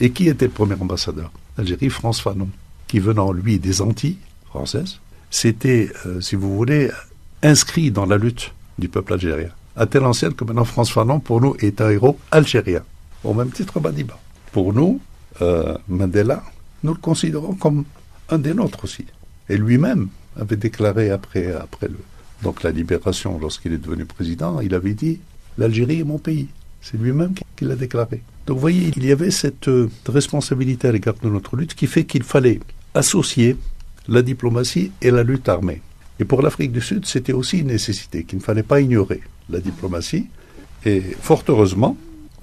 et 0.00 0.10
qui 0.10 0.28
était 0.28 0.46
le 0.46 0.52
premier 0.52 0.74
ambassadeur 0.80 1.30
d'Algérie, 1.56 1.90
France 1.90 2.20
Fanon, 2.20 2.48
qui 2.88 2.98
venant 2.98 3.32
lui 3.32 3.58
des 3.58 3.82
Antilles 3.82 4.18
françaises, 4.46 5.00
c'était, 5.30 5.90
euh, 6.06 6.20
si 6.20 6.34
vous 6.36 6.56
voulez, 6.56 6.90
inscrit 7.42 7.90
dans 7.90 8.06
la 8.06 8.16
lutte 8.16 8.52
du 8.78 8.88
peuple 8.88 9.14
algérien. 9.14 9.50
À 9.76 9.86
telle 9.86 10.04
ancienne 10.04 10.34
que 10.34 10.44
maintenant 10.44 10.64
France 10.64 10.90
Fanon, 10.90 11.20
pour 11.20 11.40
nous, 11.40 11.56
est 11.60 11.80
un 11.80 11.90
héros 11.90 12.18
algérien. 12.30 12.82
Au 13.26 13.34
même 13.34 13.50
titre 13.50 13.80
Madiba. 13.80 14.16
Pour 14.52 14.72
nous, 14.72 15.00
euh, 15.42 15.76
Mandela, 15.88 16.44
nous 16.84 16.94
le 16.94 17.00
considérons 17.00 17.54
comme 17.54 17.84
un 18.28 18.38
des 18.38 18.54
nôtres 18.54 18.84
aussi. 18.84 19.04
Et 19.48 19.56
lui-même 19.56 20.08
avait 20.38 20.56
déclaré 20.56 21.10
après, 21.10 21.52
après 21.52 21.88
le, 21.88 21.98
donc 22.44 22.62
la 22.62 22.70
libération, 22.70 23.36
lorsqu'il 23.40 23.72
est 23.72 23.78
devenu 23.78 24.04
président, 24.04 24.60
il 24.60 24.74
avait 24.74 24.94
dit 24.94 25.18
L'Algérie 25.58 26.00
est 26.00 26.04
mon 26.04 26.18
pays. 26.18 26.46
C'est 26.80 26.98
lui-même 26.98 27.34
qui 27.56 27.64
l'a 27.64 27.74
déclaré. 27.74 28.22
Donc 28.46 28.58
vous 28.58 28.60
voyez, 28.60 28.92
il 28.96 29.04
y 29.04 29.10
avait 29.10 29.32
cette 29.32 29.66
euh, 29.66 29.90
responsabilité 30.06 30.86
à 30.86 30.92
l'égard 30.92 31.16
de 31.20 31.28
notre 31.28 31.56
lutte 31.56 31.74
qui 31.74 31.88
fait 31.88 32.04
qu'il 32.04 32.22
fallait 32.22 32.60
associer 32.94 33.56
la 34.06 34.22
diplomatie 34.22 34.92
et 35.02 35.10
la 35.10 35.24
lutte 35.24 35.48
armée. 35.48 35.82
Et 36.20 36.24
pour 36.24 36.42
l'Afrique 36.42 36.70
du 36.70 36.80
Sud, 36.80 37.06
c'était 37.06 37.32
aussi 37.32 37.58
une 37.58 37.68
nécessité 37.68 38.22
qu'il 38.22 38.38
ne 38.38 38.44
fallait 38.44 38.62
pas 38.62 38.80
ignorer 38.80 39.20
la 39.50 39.58
diplomatie. 39.58 40.28
Et 40.84 41.00
fort 41.20 41.42
heureusement, 41.48 41.96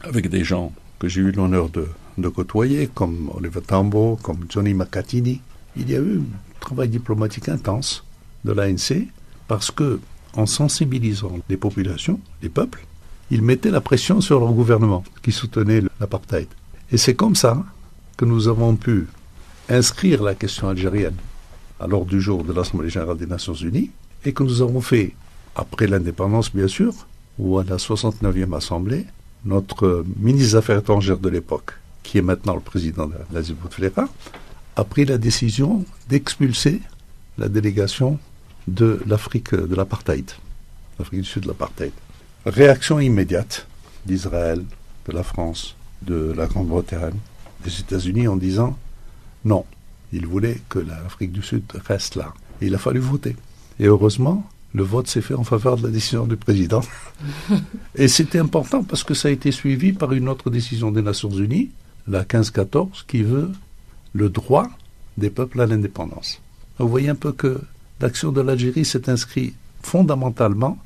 avec 0.04 0.30
des 0.30 0.44
gens 0.44 0.72
que 1.00 1.08
j'ai 1.08 1.22
eu 1.22 1.32
l'honneur 1.32 1.70
de, 1.70 2.28
côtoyer, 2.30 2.88
comme 2.94 3.32
Oliver 3.34 3.62
Tambo, 3.62 4.20
comme 4.22 4.46
Johnny 4.50 4.74
Macatini, 4.74 5.42
il 5.76 5.90
y 5.90 5.96
a 5.96 6.00
eu 6.00 6.20
un 6.20 6.60
travail 6.60 6.90
diplomatique 6.90 7.50
intense 7.50 8.06
de 8.46 8.52
l'ANC 8.52 9.08
parce 9.48 9.72
que, 9.72 10.00
en 10.36 10.46
sensibilisant 10.46 11.40
les 11.50 11.58
populations, 11.58 12.20
les 12.42 12.50
peuples, 12.50 12.86
ils 13.32 13.42
mettaient 13.42 13.72
la 13.72 13.82
pression 13.82 14.22
sur 14.22 14.40
leur 14.40 14.52
gouvernement 14.52 15.04
qui 15.22 15.32
soutenait 15.32 15.82
l'apartheid. 16.00 16.48
Et 16.92 16.98
c'est 16.98 17.16
comme 17.16 17.36
ça 17.36 17.64
que 18.18 18.26
nous 18.26 18.48
avons 18.48 18.76
pu 18.76 19.08
inscrire 19.70 20.22
la 20.22 20.36
question 20.36 20.70
algérienne 20.70 21.16
à 21.80 21.88
l'ordre 21.88 22.08
du 22.08 22.22
jour 22.22 22.44
de 22.44 22.54
l'Assemblée 22.54 22.90
générale 22.90 23.18
des 23.18 23.26
Nations 23.26 23.54
unies 23.54 23.92
et 24.26 24.34
que 24.34 24.44
nous 24.44 24.62
avons 24.62 24.82
fait, 24.82 25.16
après 25.56 25.88
l'indépendance 25.88 26.54
bien 26.54 26.68
sûr, 26.68 26.94
ou 27.40 27.58
à 27.58 27.64
la 27.64 27.78
69e 27.78 28.56
Assemblée, 28.56 29.06
notre 29.46 30.06
ministre 30.18 30.50
des 30.50 30.56
Affaires 30.56 30.80
étrangères 30.80 31.18
de 31.18 31.30
l'époque, 31.30 31.74
qui 32.02 32.18
est 32.18 32.22
maintenant 32.22 32.56
le 32.56 32.62
président 32.62 33.08
de 33.08 33.16
l'Asie 33.32 33.54
Bouteflika, 33.54 34.08
a 34.76 34.84
pris 34.84 35.06
la 35.06 35.18
décision 35.18 35.86
d'expulser 36.10 36.82
la 37.38 37.50
délégation 37.50 38.20
de 38.68 39.02
l'Afrique 39.06 39.54
de 39.54 39.76
l'apartheid, 39.76 40.32
l'Afrique 40.98 41.22
du 41.22 41.28
Sud 41.28 41.44
de 41.44 41.48
l'apartheid. 41.48 41.92
Réaction 42.46 43.00
immédiate 43.00 43.68
d'Israël, 44.06 44.64
de 45.08 45.12
la 45.12 45.24
France, 45.24 45.76
de 46.02 46.34
la 46.36 46.48
Grande-Bretagne, 46.48 47.18
des 47.64 47.80
États-Unis 47.80 48.28
en 48.28 48.36
disant 48.36 48.78
non, 49.46 49.66
ils 50.12 50.26
voulaient 50.26 50.62
que 50.70 50.80
l'Afrique 50.80 51.32
du 51.32 51.42
Sud 51.42 51.64
reste 51.86 52.16
là. 52.16 52.34
Il 52.62 52.76
a 52.76 52.78
fallu 52.78 53.00
voter. 53.00 53.36
Et 53.80 53.86
heureusement, 53.86 54.48
le 54.74 54.84
vote 54.84 55.08
s'est 55.08 55.22
fait 55.22 55.34
en 55.36 55.44
faveur 55.44 55.78
de 55.78 55.84
la 55.84 55.90
décision 55.90 56.26
du 56.26 56.36
président. 56.36 56.82
Et 57.96 58.08
c'était 58.08 58.40
important 58.40 58.84
parce 58.84 59.04
que 59.04 59.14
ça 59.14 59.28
a 59.28 59.32
été 59.32 59.52
suivi 59.52 59.94
par 59.94 60.12
une 60.14 60.28
autre 60.28 60.50
décision 60.50 60.92
des 60.92 61.02
Nations 61.02 61.30
Unies, 61.30 61.70
la 62.08 62.20
1514, 62.20 63.06
qui 63.08 63.22
veut 63.22 63.52
le 64.14 64.30
droit 64.30 64.68
des 65.18 65.30
peuples 65.30 65.62
à 65.62 65.68
l'indépendance. 65.68 66.42
Vous 66.80 66.90
voyez 66.90 67.10
un 67.10 67.16
peu 67.16 67.32
que 67.32 67.62
l'action 68.02 68.32
de 68.32 68.42
l'Algérie 68.42 68.86
s'est 68.86 69.10
inscrite 69.10 69.56
fondamentalement 69.82 70.78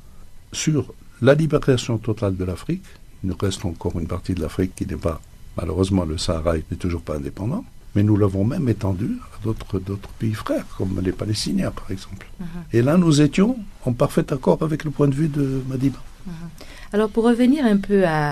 sur 0.52 0.92
la 1.22 1.34
libération 1.34 1.98
totale 1.98 2.36
de 2.36 2.44
l'Afrique. 2.44 2.84
Il 3.24 3.30
nous 3.30 3.36
reste 3.40 3.64
encore 3.64 3.98
une 3.98 4.06
partie 4.06 4.34
de 4.34 4.40
l'Afrique 4.40 4.74
qui 4.76 4.86
n'est 4.86 4.96
pas, 4.96 5.20
malheureusement, 5.56 6.04
le 6.04 6.18
Sahara 6.18 6.56
n'est 6.56 6.76
toujours 6.78 7.02
pas 7.02 7.16
indépendant. 7.16 7.64
Mais 7.98 8.04
nous 8.04 8.16
l'avons 8.16 8.44
même 8.44 8.68
étendu 8.68 9.18
à 9.34 9.42
d'autres, 9.42 9.80
d'autres 9.80 10.10
pays 10.20 10.32
frères, 10.32 10.64
comme 10.76 11.00
les 11.02 11.10
Palestiniens, 11.10 11.72
par 11.72 11.90
exemple. 11.90 12.28
Uh 12.40 12.44
-huh. 12.44 12.76
Et 12.76 12.80
là, 12.80 12.96
nous 12.96 13.20
étions 13.26 13.56
en 13.88 13.92
parfait 13.92 14.32
accord 14.32 14.58
avec 14.68 14.84
le 14.84 14.92
point 14.96 15.08
de 15.12 15.16
vue 15.20 15.26
de 15.38 15.44
Madiba. 15.68 15.98
Uh 15.98 16.30
-huh. 16.30 16.64
Alors, 16.94 17.10
pour 17.14 17.24
revenir 17.32 17.60
un 17.74 17.78
peu 17.88 18.00
à 18.06 18.22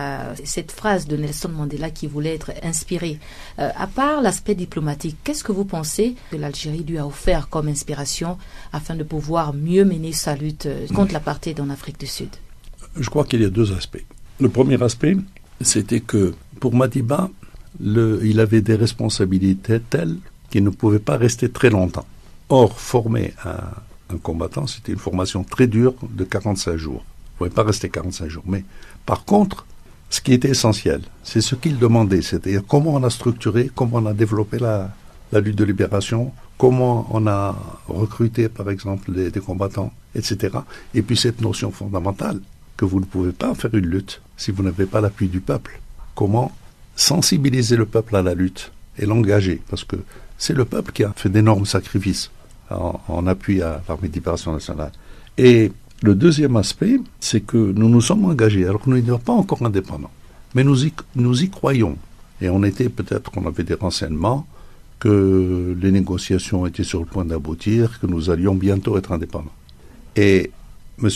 cette 0.54 0.72
phrase 0.80 1.02
de 1.10 1.16
Nelson 1.22 1.52
Mandela 1.58 1.88
qui 1.98 2.06
voulait 2.14 2.34
être 2.40 2.52
inspirée, 2.72 3.16
euh, 3.58 3.84
à 3.84 3.88
part 4.00 4.18
l'aspect 4.26 4.56
diplomatique, 4.64 5.16
qu'est-ce 5.24 5.44
que 5.48 5.54
vous 5.58 5.68
pensez 5.76 6.08
que 6.30 6.36
l'Algérie 6.42 6.84
lui 6.90 6.98
a 7.02 7.04
offert 7.12 7.42
comme 7.54 7.68
inspiration 7.76 8.30
afin 8.78 8.94
de 9.00 9.04
pouvoir 9.14 9.46
mieux 9.68 9.84
mener 9.92 10.12
sa 10.26 10.32
lutte 10.42 10.66
euh, 10.68 10.86
contre 10.96 11.12
l'apartheid 11.16 11.56
en 11.64 11.68
Afrique 11.76 11.98
du 12.04 12.10
Sud? 12.18 12.32
Je 13.04 13.08
crois 13.12 13.24
qu'il 13.28 13.40
y 13.46 13.48
a 13.50 13.54
deux 13.60 13.70
aspects. 13.80 14.06
Le 14.44 14.48
premier 14.58 14.78
aspect, 14.88 15.16
c'était 15.72 16.02
que 16.12 16.22
pour 16.60 16.72
Madiba, 16.80 17.22
il 17.80 18.40
avait 18.40 18.60
des 18.60 18.74
responsabilités 18.74 19.80
telles 19.80 20.16
qu'il 20.50 20.64
ne 20.64 20.70
pouvait 20.70 20.98
pas 20.98 21.16
rester 21.16 21.50
très 21.50 21.70
longtemps. 21.70 22.06
Or, 22.48 22.78
former 22.78 23.34
un, 23.44 24.16
combattant, 24.18 24.66
c'était 24.66 24.92
une 24.92 24.98
formation 24.98 25.42
très 25.42 25.66
dure 25.66 25.94
de 26.08 26.24
45 26.24 26.76
jours. 26.76 27.04
Il 27.04 27.32
ne 27.32 27.38
pouvait 27.38 27.50
pas 27.50 27.64
rester 27.64 27.88
45 27.88 28.28
jours. 28.28 28.44
Mais 28.46 28.64
par 29.04 29.24
contre, 29.24 29.66
ce 30.10 30.20
qui 30.20 30.32
était 30.32 30.50
essentiel, 30.50 31.02
c'est 31.24 31.40
ce 31.40 31.56
qu'il 31.56 31.78
demandait, 31.78 32.22
c'est-à-dire 32.22 32.62
comment 32.66 32.94
on 32.94 33.02
a 33.02 33.10
structuré, 33.10 33.70
comment 33.74 33.98
on 33.98 34.06
a 34.06 34.14
développé 34.14 34.58
la, 34.58 34.94
la 35.32 35.40
lutte 35.40 35.56
de 35.56 35.64
libération, 35.64 36.32
comment 36.56 37.08
on 37.10 37.26
a 37.26 37.56
recruté, 37.88 38.48
par 38.48 38.70
exemple, 38.70 39.12
des, 39.12 39.30
des 39.30 39.40
combattants, 39.40 39.92
etc. 40.14 40.58
Et 40.94 41.02
puis 41.02 41.16
cette 41.16 41.40
notion 41.40 41.72
fondamentale, 41.72 42.40
que 42.76 42.84
vous 42.84 43.00
ne 43.00 43.04
pouvez 43.04 43.32
pas 43.32 43.54
faire 43.54 43.74
une 43.74 43.86
lutte 43.86 44.20
si 44.36 44.50
vous 44.50 44.62
n'avez 44.62 44.86
pas 44.86 45.00
l'appui 45.00 45.28
du 45.28 45.40
peuple. 45.40 45.80
Comment 46.14 46.52
sensibiliser 46.96 47.76
le 47.76 47.86
peuple 47.86 48.16
à 48.16 48.22
la 48.22 48.34
lutte 48.34 48.72
et 48.98 49.06
l'engager 49.06 49.60
Parce 49.68 49.84
que 49.84 49.96
c'est 50.38 50.54
le 50.54 50.64
peuple 50.64 50.92
qui 50.92 51.04
a 51.04 51.12
fait 51.14 51.28
d'énormes 51.28 51.66
sacrifices 51.66 52.30
en, 52.70 53.26
appui 53.26 53.62
à 53.62 53.82
l'armée 53.88 54.08
de 54.08 54.50
nationale. 54.50 54.90
Et 55.38 55.70
le 56.02 56.14
deuxième 56.14 56.56
aspect, 56.56 56.98
c'est 57.20 57.40
que 57.40 57.56
nous 57.56 57.88
nous 57.88 58.00
sommes 58.00 58.24
engagés, 58.24 58.66
alors 58.66 58.80
que 58.82 58.90
nous 58.90 58.96
n'étions 58.96 59.18
pas 59.18 59.32
encore 59.32 59.64
indépendants. 59.64 60.10
Mais 60.54 60.64
nous 60.64 60.84
y, 60.84 60.92
nous 61.14 61.44
y 61.44 61.48
croyons. 61.48 61.96
Et 62.40 62.48
on 62.48 62.64
était 62.64 62.88
peut-être 62.88 63.30
qu'on 63.30 63.46
avait 63.46 63.62
des 63.62 63.74
renseignements, 63.74 64.46
que 64.98 65.76
les 65.80 65.92
négociations 65.92 66.66
étaient 66.66 66.84
sur 66.84 67.00
le 67.00 67.06
point 67.06 67.24
d'aboutir, 67.24 68.00
que 68.00 68.06
nous 68.06 68.30
allions 68.30 68.54
bientôt 68.54 68.98
être 68.98 69.12
indépendants. 69.12 69.52
Et 70.16 70.50
M. 71.02 71.08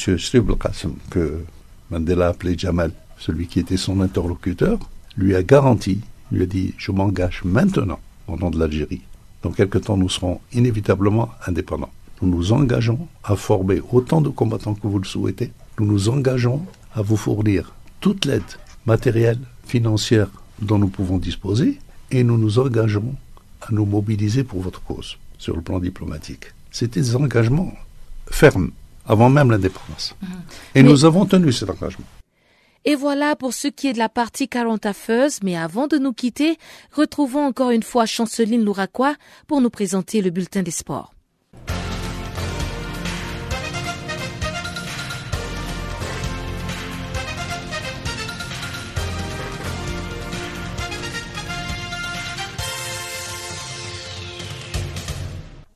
Qassem, 0.58 0.94
que 1.10 1.42
Mandela 1.90 2.28
appelait 2.28 2.56
Jamal, 2.56 2.92
celui 3.18 3.46
qui 3.46 3.60
était 3.60 3.76
son 3.76 4.00
interlocuteur, 4.00 4.78
lui 5.16 5.34
a 5.34 5.42
garanti, 5.42 6.00
lui 6.32 6.42
a 6.42 6.46
dit 6.46 6.74
Je 6.76 6.92
m'engage 6.92 7.42
maintenant 7.44 8.00
au 8.28 8.36
nom 8.36 8.50
de 8.50 8.58
l'Algérie. 8.58 9.02
Dans 9.42 9.50
quelque 9.50 9.78
temps, 9.78 9.96
nous 9.96 10.08
serons 10.08 10.40
inévitablement 10.52 11.30
indépendants. 11.46 11.90
Nous 12.22 12.28
nous 12.28 12.52
engageons 12.52 13.08
à 13.24 13.36
former 13.36 13.80
autant 13.92 14.20
de 14.20 14.28
combattants 14.28 14.74
que 14.74 14.86
vous 14.86 14.98
le 14.98 15.06
souhaitez. 15.06 15.52
Nous 15.78 15.86
nous 15.86 16.08
engageons 16.10 16.62
à 16.94 17.02
vous 17.02 17.16
fournir 17.16 17.72
toute 18.00 18.24
l'aide 18.26 18.42
matérielle, 18.86 19.38
financière 19.66 20.28
dont 20.60 20.78
nous 20.78 20.88
pouvons 20.88 21.16
disposer 21.18 21.78
et 22.10 22.22
nous 22.24 22.36
nous 22.36 22.58
engageons 22.58 23.14
à 23.62 23.68
nous 23.72 23.86
mobiliser 23.86 24.44
pour 24.44 24.60
votre 24.60 24.82
cause 24.82 25.16
sur 25.38 25.56
le 25.56 25.62
plan 25.62 25.78
diplomatique. 25.78 26.46
C'était 26.70 27.00
des 27.00 27.16
engagements 27.16 27.72
fermes 28.30 28.70
avant 29.06 29.30
même 29.30 29.50
l'indépendance. 29.50 30.14
Mmh. 30.20 30.26
Et 30.74 30.82
mais... 30.82 30.88
nous 30.88 31.04
avons 31.04 31.24
tenu 31.26 31.52
cet 31.52 31.70
engagement. 31.70 32.04
Et 32.86 32.94
voilà 32.94 33.36
pour 33.36 33.52
ce 33.52 33.68
qui 33.68 33.88
est 33.88 33.92
de 33.92 33.98
la 33.98 34.08
partie 34.08 34.48
40 34.48 34.86
affeuse, 34.86 35.40
mais 35.42 35.54
avant 35.54 35.86
de 35.86 35.98
nous 35.98 36.14
quitter, 36.14 36.56
retrouvons 36.92 37.44
encore 37.44 37.70
une 37.70 37.82
fois 37.82 38.06
Chanceline 38.06 38.64
Louraquois 38.64 39.16
pour 39.46 39.60
nous 39.60 39.68
présenter 39.68 40.22
le 40.22 40.30
bulletin 40.30 40.62
des 40.62 40.70
sports. 40.70 41.12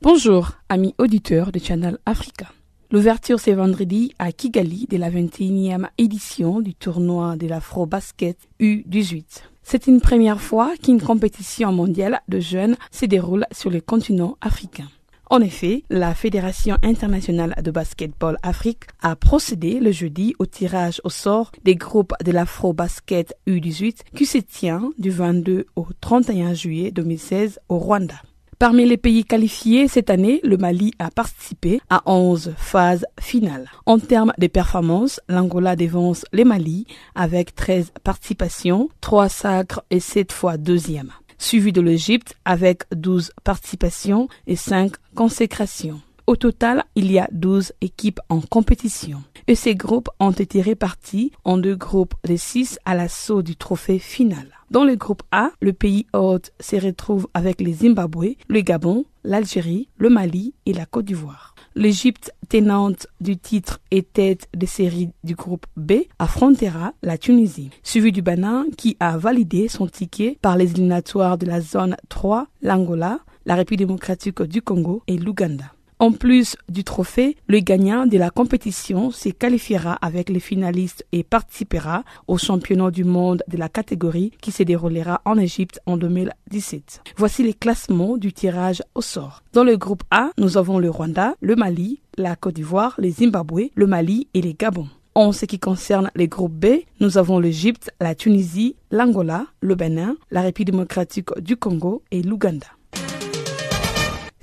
Bonjour, 0.01 0.51
amis 0.69 0.95
auditeurs 0.97 1.51
de 1.51 1.59
Channel 1.59 1.97
Africa. 2.05 2.47
L'ouverture 2.95 3.41
ce 3.41 3.51
vendredi 3.51 4.13
à 4.19 4.31
Kigali 4.31 4.87
de 4.89 4.95
la 4.95 5.11
21e 5.11 5.89
édition 5.97 6.61
du 6.61 6.73
tournoi 6.73 7.35
de 7.35 7.45
l'Afro-Basket 7.45 8.37
U18. 8.61 9.25
C'est 9.63 9.87
une 9.87 9.99
première 9.99 10.39
fois 10.39 10.71
qu'une 10.81 11.01
compétition 11.01 11.73
mondiale 11.73 12.21
de 12.29 12.39
jeunes 12.39 12.77
se 12.91 13.05
déroule 13.05 13.47
sur 13.51 13.69
le 13.69 13.81
continent 13.81 14.37
africain. 14.39 14.87
En 15.29 15.41
effet, 15.41 15.83
la 15.89 16.15
Fédération 16.15 16.77
internationale 16.83 17.55
de 17.61 17.69
basketball 17.69 18.37
Afrique 18.43 18.85
a 19.01 19.17
procédé 19.17 19.81
le 19.81 19.91
jeudi 19.91 20.33
au 20.39 20.45
tirage 20.45 21.01
au 21.03 21.09
sort 21.09 21.51
des 21.65 21.75
groupes 21.75 22.13
de 22.23 22.31
l'Afro-Basket 22.31 23.35
U18 23.45 24.03
qui 24.15 24.25
se 24.25 24.37
tient 24.37 24.89
du 24.97 25.09
22 25.09 25.65
au 25.75 25.85
31 25.99 26.53
juillet 26.53 26.91
2016 26.91 27.59
au 27.67 27.77
Rwanda. 27.77 28.21
Parmi 28.57 28.85
les 28.85 28.95
pays 28.95 29.25
qualifiés 29.25 29.89
cette 29.89 30.09
année, 30.09 30.39
le 30.43 30.55
Mali 30.55 30.93
a 30.97 31.11
participé 31.11 31.81
à 31.89 32.01
11 32.05 32.53
phases 32.55 33.05
finales. 33.19 33.69
En 33.85 33.99
termes 33.99 34.31
de 34.37 34.47
performance, 34.47 35.19
l'Angola 35.27 35.75
dévance 35.75 36.23
les 36.31 36.45
Mali 36.45 36.85
avec 37.15 37.53
13 37.53 37.91
participations, 38.03 38.89
3 39.01 39.27
sacres 39.27 39.83
et 39.89 39.99
7 39.99 40.31
fois 40.31 40.55
deuxième. 40.55 41.11
Suivi 41.37 41.73
de 41.73 41.81
l'Égypte 41.81 42.37
avec 42.45 42.83
12 42.95 43.31
participations 43.43 44.29
et 44.47 44.55
5 44.55 44.93
consécrations. 45.15 45.99
Au 46.27 46.35
total, 46.35 46.85
il 46.95 47.11
y 47.11 47.19
a 47.19 47.27
12 47.31 47.73
équipes 47.81 48.19
en 48.29 48.41
compétition. 48.41 49.21
Et 49.47 49.53
ces 49.53 49.75
groupes 49.75 50.09
ont 50.19 50.31
été 50.31 50.59
répartis 50.59 51.31
en 51.43 51.57
deux 51.57 51.75
groupes 51.75 52.15
de 52.27 52.35
6 52.35 52.79
à 52.83 52.95
l'assaut 52.95 53.43
du 53.43 53.55
trophée 53.55 53.99
final. 53.99 54.47
Dans 54.71 54.83
le 54.83 54.95
groupe 54.95 55.21
A, 55.31 55.51
le 55.61 55.71
pays 55.71 56.07
hôte 56.13 56.51
se 56.59 56.77
retrouve 56.77 57.27
avec 57.35 57.61
le 57.61 57.71
Zimbabwe, 57.71 58.37
le 58.47 58.61
Gabon, 58.61 59.05
l'Algérie, 59.23 59.87
le 59.97 60.09
Mali 60.09 60.55
et 60.65 60.73
la 60.73 60.87
Côte 60.87 61.05
d'Ivoire. 61.05 61.53
L'Égypte, 61.75 62.33
tenante 62.49 63.05
du 63.21 63.37
titre 63.37 63.79
et 63.91 64.01
tête 64.01 64.47
de 64.55 64.65
série 64.65 65.09
du 65.23 65.35
groupe 65.35 65.67
B, 65.77 65.93
affrontera 66.17 66.93
la 67.03 67.19
Tunisie, 67.19 67.69
suivi 67.83 68.11
du 68.11 68.23
Bénin 68.23 68.65
qui 68.75 68.97
a 68.99 69.19
validé 69.19 69.67
son 69.67 69.87
ticket 69.87 70.39
par 70.41 70.57
les 70.57 70.71
éliminatoires 70.71 71.37
de 71.37 71.45
la 71.45 71.61
zone 71.61 71.95
3, 72.09 72.47
l'Angola, 72.63 73.19
la 73.45 73.53
République 73.53 73.85
démocratique 73.85 74.41
du 74.41 74.63
Congo 74.63 75.03
et 75.05 75.17
l'Ouganda. 75.17 75.74
En 75.97 76.11
plus 76.11 76.57
du 76.67 76.83
trophée, 76.83 77.37
le 77.47 77.59
gagnant 77.59 78.05
de 78.05 78.17
la 78.17 78.29
compétition 78.29 79.11
se 79.11 79.29
qualifiera 79.29 79.93
avec 79.93 80.29
les 80.29 80.41
finalistes 80.41 81.05
et 81.13 81.23
participera 81.23 82.03
au 82.27 82.37
championnat 82.37 82.91
du 82.91 83.05
monde 83.05 83.43
de 83.47 83.55
la 83.57 83.69
catégorie 83.69 84.31
qui 84.41 84.51
se 84.51 84.63
déroulera 84.63 85.21
en 85.23 85.37
Égypte 85.37 85.79
en 85.85 85.95
2017. 85.95 87.01
Voici 87.15 87.43
les 87.43 87.53
classements 87.53 88.17
du 88.17 88.33
tirage 88.33 88.83
au 88.93 89.01
sort. 89.01 89.41
Dans 89.53 89.63
le 89.63 89.77
groupe 89.77 90.03
A, 90.11 90.31
nous 90.37 90.57
avons 90.57 90.79
le 90.79 90.89
Rwanda, 90.89 91.35
le 91.39 91.55
Mali, 91.55 92.01
la 92.17 92.35
Côte 92.35 92.55
d'Ivoire, 92.55 92.95
le 92.97 93.09
Zimbabwe, 93.09 93.69
le 93.73 93.87
Mali 93.87 94.27
et 94.33 94.41
les 94.41 94.53
Gabon. 94.53 94.89
En 95.17 95.31
ce 95.31 95.45
qui 95.45 95.59
concerne 95.59 96.11
les 96.13 96.27
groupes 96.27 96.51
B, 96.51 96.81
nous 96.99 97.17
avons 97.17 97.39
l'Égypte, 97.39 97.89
la 98.01 98.15
Tunisie, 98.15 98.75
l'Angola, 98.91 99.45
le 99.61 99.75
Bénin, 99.75 100.17
la 100.29 100.41
République 100.41 100.73
démocratique 100.73 101.29
du 101.39 101.55
Congo 101.55 102.03
et 102.11 102.21
l'Ouganda. 102.21 102.67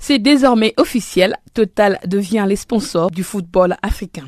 C'est 0.05 0.19
désormais 0.19 0.73
officiel, 0.75 1.37
Total 1.53 1.97
devient 2.05 2.43
les 2.45 2.57
sponsors 2.57 3.09
du 3.09 3.23
football 3.23 3.77
africain. 3.81 4.25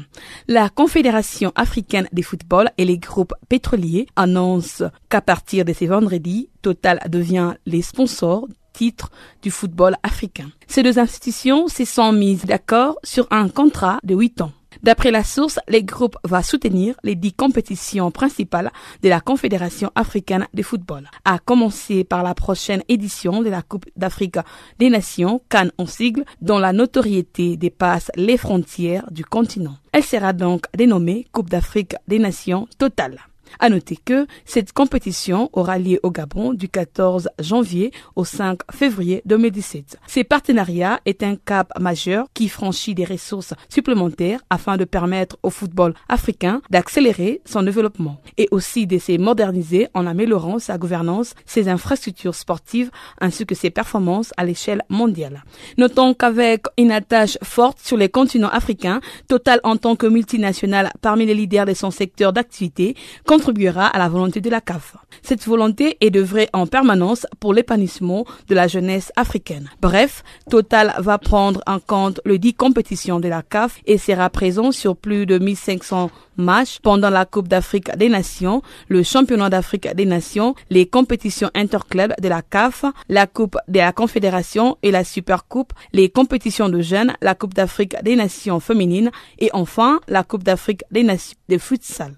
La 0.47 0.69
Confédération 0.69 1.51
africaine 1.53 2.07
des 2.13 2.21
football 2.21 2.69
et 2.77 2.85
les 2.85 2.97
groupes 2.97 3.33
pétroliers 3.49 4.07
annoncent 4.15 4.85
qu'à 5.09 5.19
partir 5.19 5.65
de 5.65 5.73
ce 5.73 5.83
vendredi, 5.83 6.47
Total 6.61 7.01
devient 7.09 7.55
les 7.65 7.81
sponsors 7.81 8.47
titre 8.71 9.11
du 9.41 9.51
football 9.51 9.97
africain. 10.01 10.49
Ces 10.65 10.81
deux 10.81 10.97
institutions 10.97 11.67
se 11.67 11.83
sont 11.83 12.13
mises 12.13 12.45
d'accord 12.45 12.97
sur 13.03 13.27
un 13.29 13.49
contrat 13.49 13.99
de 14.03 14.15
8 14.15 14.41
ans. 14.43 14.53
D'après 14.85 15.09
la 15.09 15.23
source, 15.23 15.59
les 15.67 15.83
groupes 15.83 16.15
va 16.23 16.43
soutenir 16.43 16.93
les 17.01 17.15
dix 17.15 17.33
compétitions 17.33 18.11
principales 18.11 18.71
de 19.01 19.09
la 19.09 19.19
Confédération 19.19 19.91
africaine 19.95 20.45
de 20.53 20.61
football, 20.61 21.09
à 21.25 21.39
commencer 21.39 22.03
par 22.03 22.21
la 22.21 22.35
prochaine 22.35 22.83
édition 22.87 23.41
de 23.41 23.49
la 23.49 23.63
Coupe 23.63 23.87
d'Afrique 23.95 24.37
des 24.77 24.91
Nations, 24.91 25.41
Cannes 25.49 25.71
en 25.79 25.87
sigle, 25.87 26.23
dont 26.39 26.59
la 26.59 26.71
notoriété 26.71 27.57
dépasse 27.57 28.11
les 28.15 28.37
frontières 28.37 29.09
du 29.09 29.25
continent. 29.25 29.77
Elle 29.91 30.03
sera 30.03 30.33
donc 30.33 30.65
dénommée 30.77 31.25
Coupe 31.31 31.49
d'Afrique 31.49 31.95
des 32.07 32.19
Nations 32.19 32.67
totale. 32.77 33.17
À 33.59 33.69
noter 33.69 33.97
que 33.97 34.27
cette 34.45 34.73
compétition 34.73 35.49
aura 35.53 35.77
lieu 35.77 35.99
au 36.03 36.11
Gabon 36.11 36.53
du 36.53 36.69
14 36.69 37.29
janvier 37.39 37.91
au 38.15 38.25
5 38.25 38.59
février 38.71 39.21
2017. 39.25 39.97
Ce 40.07 40.21
partenariat 40.21 40.99
est 41.05 41.23
un 41.23 41.35
cap 41.35 41.71
majeur 41.79 42.27
qui 42.33 42.49
franchit 42.49 42.95
des 42.95 43.05
ressources 43.05 43.53
supplémentaires 43.69 44.39
afin 44.49 44.77
de 44.77 44.85
permettre 44.85 45.37
au 45.43 45.49
football 45.49 45.93
africain 46.09 46.61
d'accélérer 46.69 47.41
son 47.45 47.63
développement 47.63 48.17
et 48.37 48.47
aussi 48.51 48.87
de 48.87 48.97
se 48.97 49.17
moderniser 49.17 49.87
en 49.93 50.07
améliorant 50.07 50.59
sa 50.59 50.77
gouvernance, 50.77 51.33
ses 51.45 51.69
infrastructures 51.69 52.35
sportives 52.35 52.91
ainsi 53.19 53.45
que 53.45 53.55
ses 53.55 53.69
performances 53.69 54.33
à 54.37 54.45
l'échelle 54.45 54.83
mondiale. 54.89 55.43
Notons 55.77 56.13
qu'avec 56.13 56.65
une 56.77 56.91
attache 56.91 57.37
forte 57.43 57.79
sur 57.79 57.97
les 57.97 58.09
continents 58.09 58.49
africains, 58.49 59.01
Total 59.27 59.59
en 59.63 59.77
tant 59.77 59.95
que 59.95 60.07
multinationale 60.07 60.91
parmi 61.01 61.25
les 61.25 61.33
leaders 61.33 61.65
de 61.65 61.73
son 61.73 61.91
secteur 61.91 62.33
d'activité, 62.33 62.95
contribuera 63.35 63.87
à 63.87 63.99
la 63.99 64.07
volonté 64.07 64.39
de 64.39 64.49
la 64.49 64.61
CAF. 64.61 64.95
Cette 65.21 65.45
volonté 65.45 65.97
est 65.99 66.09
de 66.09 66.21
vrai 66.21 66.47
en 66.53 66.67
permanence 66.67 67.27
pour 67.41 67.53
l'épanouissement 67.53 68.23
de 68.47 68.55
la 68.55 68.69
jeunesse 68.69 69.11
africaine. 69.17 69.69
Bref, 69.81 70.23
Total 70.49 70.93
va 70.99 71.17
prendre 71.17 71.61
en 71.67 71.79
compte 71.79 72.21
le 72.23 72.37
dit 72.39 72.53
compétitions 72.53 73.19
de 73.19 73.27
la 73.27 73.41
CAF 73.41 73.81
et 73.87 73.97
sera 73.97 74.29
présent 74.29 74.71
sur 74.71 74.95
plus 74.95 75.25
de 75.25 75.37
1500 75.37 76.11
matchs 76.37 76.79
pendant 76.81 77.09
la 77.09 77.25
Coupe 77.25 77.49
d'Afrique 77.49 77.93
des 77.97 78.07
Nations, 78.07 78.61
le 78.87 79.03
Championnat 79.03 79.49
d'Afrique 79.49 79.93
des 79.93 80.05
Nations, 80.05 80.55
les 80.69 80.85
compétitions 80.85 81.51
interclubs 81.55 82.13
de 82.21 82.29
la 82.29 82.41
CAF, 82.41 82.85
la 83.09 83.27
Coupe 83.27 83.57
de 83.67 83.79
la 83.79 83.91
Confédération 83.91 84.77
et 84.81 84.91
la 84.91 85.03
Super 85.03 85.45
Coupe, 85.45 85.73
les 85.91 86.07
compétitions 86.07 86.69
de 86.69 86.79
jeunes, 86.79 87.13
la 87.21 87.35
Coupe 87.35 87.53
d'Afrique 87.53 88.01
des 88.01 88.15
Nations 88.15 88.61
féminines 88.61 89.11
et 89.39 89.49
enfin 89.51 89.99
la 90.07 90.23
Coupe 90.23 90.43
d'Afrique 90.43 90.83
des 90.89 91.03
Nations 91.03 91.35
de 91.49 91.57
futsal. 91.57 92.15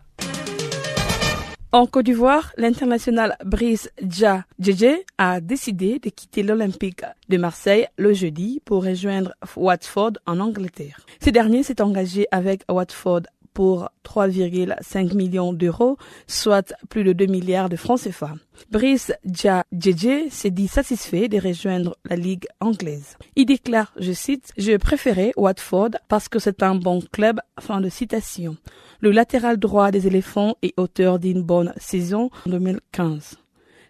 En 1.74 1.86
Côte 1.86 2.06
d'Ivoire, 2.06 2.54
l'international 2.56 3.36
Brice 3.44 3.92
Dja 4.02 4.46
Djedje 4.58 5.04
a 5.18 5.42
décidé 5.42 6.00
de 6.00 6.10
quitter 6.10 6.42
l'Olympique 6.42 7.04
de 7.28 7.36
Marseille 7.36 7.88
le 7.98 8.14
jeudi 8.14 8.62
pour 8.64 8.86
rejoindre 8.86 9.34
Watford 9.58 10.14
en 10.26 10.40
Angleterre. 10.40 11.06
Ce 11.22 11.30
dernier 11.30 11.64
s'est 11.64 11.82
engagé 11.82 12.26
avec 12.32 12.64
Watford 12.70 13.24
pour 13.58 13.90
3,5 14.06 15.16
millions 15.16 15.52
d'euros, 15.52 15.98
soit 16.28 16.76
plus 16.90 17.04
de 17.04 17.12
2 17.12 17.26
milliards 17.26 17.70
de 17.70 17.76
francs 17.76 18.02
CFA. 18.02 18.36
Brice 18.70 19.12
Dja 19.26 19.64
s'est 20.30 20.52
dit 20.52 20.68
satisfait 20.68 21.28
de 21.28 21.40
rejoindre 21.40 21.98
la 22.06 22.18
Ligue 22.18 22.46
anglaise. 22.60 23.18
Il 23.36 23.48
déclare, 23.48 23.94
je 24.00 24.12
cite, 24.12 24.54
Je 24.60 24.78
préférais 24.78 25.32
Watford 25.38 25.90
parce 26.08 26.30
que 26.30 26.38
c'est 26.38 26.62
un 26.62 26.76
bon 26.76 27.02
club. 27.12 27.40
Fin 27.60 27.82
de 27.82 27.90
citation 27.90 28.58
le 29.00 29.12
latéral 29.12 29.58
droit 29.58 29.92
des 29.92 30.08
éléphants 30.08 30.56
est 30.64 30.74
auteur 30.80 31.20
d'une 31.20 31.44
bonne 31.44 31.72
saison 31.78 32.30
en 32.46 32.50
2015. 32.50 33.38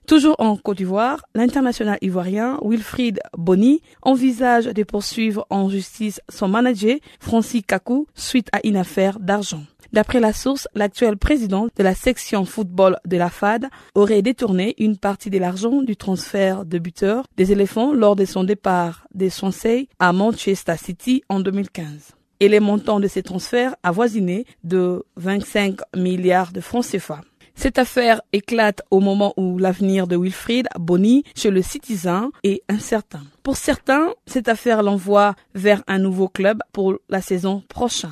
Toujours 0.07 0.37
en 0.39 0.55
Côte 0.55 0.77
d'Ivoire, 0.77 1.25
l'international 1.35 1.97
ivoirien 2.01 2.57
Wilfried 2.63 3.19
Bonny 3.37 3.81
envisage 4.01 4.67
de 4.67 4.83
poursuivre 4.83 5.45
en 5.49 5.67
justice 5.67 6.21
son 6.29 6.47
manager 6.47 6.95
Francis 7.19 7.61
Kakou 7.67 8.07
suite 8.15 8.47
à 8.53 8.65
une 8.65 8.77
affaire 8.77 9.19
d'argent. 9.19 9.63
D'après 9.91 10.21
la 10.21 10.31
source, 10.31 10.69
l'actuel 10.75 11.17
président 11.17 11.67
de 11.75 11.83
la 11.83 11.93
section 11.93 12.45
football 12.45 12.97
de 13.05 13.17
la 13.17 13.29
FAD 13.29 13.67
aurait 13.95 14.21
détourné 14.21 14.75
une 14.77 14.95
partie 14.95 15.29
de 15.29 15.39
l'argent 15.39 15.81
du 15.81 15.97
transfert 15.97 16.63
de 16.63 16.79
buteur 16.79 17.25
des 17.35 17.51
éléphants 17.51 17.93
lors 17.93 18.15
de 18.15 18.23
son 18.23 18.45
départ 18.45 19.07
des 19.13 19.29
Swansea 19.29 19.87
à 19.99 20.13
Manchester 20.13 20.77
City 20.77 21.21
en 21.27 21.41
2015 21.41 22.15
et 22.39 22.47
les 22.47 22.61
montants 22.61 23.01
de 23.01 23.09
ces 23.09 23.23
transferts 23.23 23.75
avoisinaient 23.83 24.45
de 24.63 25.03
25 25.17 25.79
milliards 25.97 26.53
de 26.53 26.61
francs 26.61 26.85
CFA. 26.85 27.21
Cette 27.57 27.79
affaire 27.79 28.21
éclate 28.33 28.83
au 28.91 28.99
moment 28.99 29.33
où 29.35 29.57
l'avenir 29.57 30.05
de 30.05 30.15
Wilfried 30.15 30.67
Bonny 30.79 31.23
chez 31.35 31.49
le 31.49 31.63
Citizen 31.63 32.29
est 32.43 32.61
incertain. 32.69 33.23
Pour 33.41 33.57
certains, 33.57 34.13
cette 34.27 34.47
affaire 34.47 34.83
l'envoie 34.83 35.33
vers 35.55 35.81
un 35.87 35.97
nouveau 35.97 36.27
club 36.27 36.59
pour 36.71 36.99
la 37.09 37.19
saison 37.19 37.63
prochaine. 37.67 38.11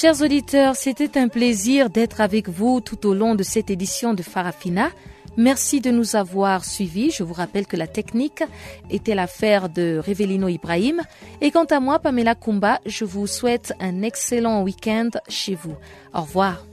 Chers 0.00 0.22
auditeurs, 0.22 0.76
c'était 0.76 1.18
un 1.18 1.26
plaisir 1.26 1.90
d'être 1.90 2.20
avec 2.20 2.48
vous 2.48 2.80
tout 2.80 3.04
au 3.04 3.14
long 3.14 3.34
de 3.34 3.42
cette 3.42 3.68
édition 3.68 4.14
de 4.14 4.22
Farafina. 4.22 4.90
Merci 5.36 5.80
de 5.80 5.90
nous 5.90 6.14
avoir 6.14 6.64
suivis. 6.64 7.10
Je 7.10 7.24
vous 7.24 7.34
rappelle 7.34 7.66
que 7.66 7.74
la 7.74 7.88
technique 7.88 8.44
était 8.90 9.16
l'affaire 9.16 9.68
de 9.68 10.00
Revelino 10.06 10.46
Ibrahim. 10.46 11.02
Et 11.40 11.50
quant 11.50 11.64
à 11.64 11.80
moi, 11.80 11.98
Pamela 11.98 12.36
Kumba, 12.36 12.78
je 12.86 13.04
vous 13.04 13.26
souhaite 13.26 13.72
un 13.80 14.02
excellent 14.02 14.62
week-end 14.62 15.10
chez 15.28 15.56
vous. 15.56 15.74
Au 16.14 16.20
revoir. 16.20 16.64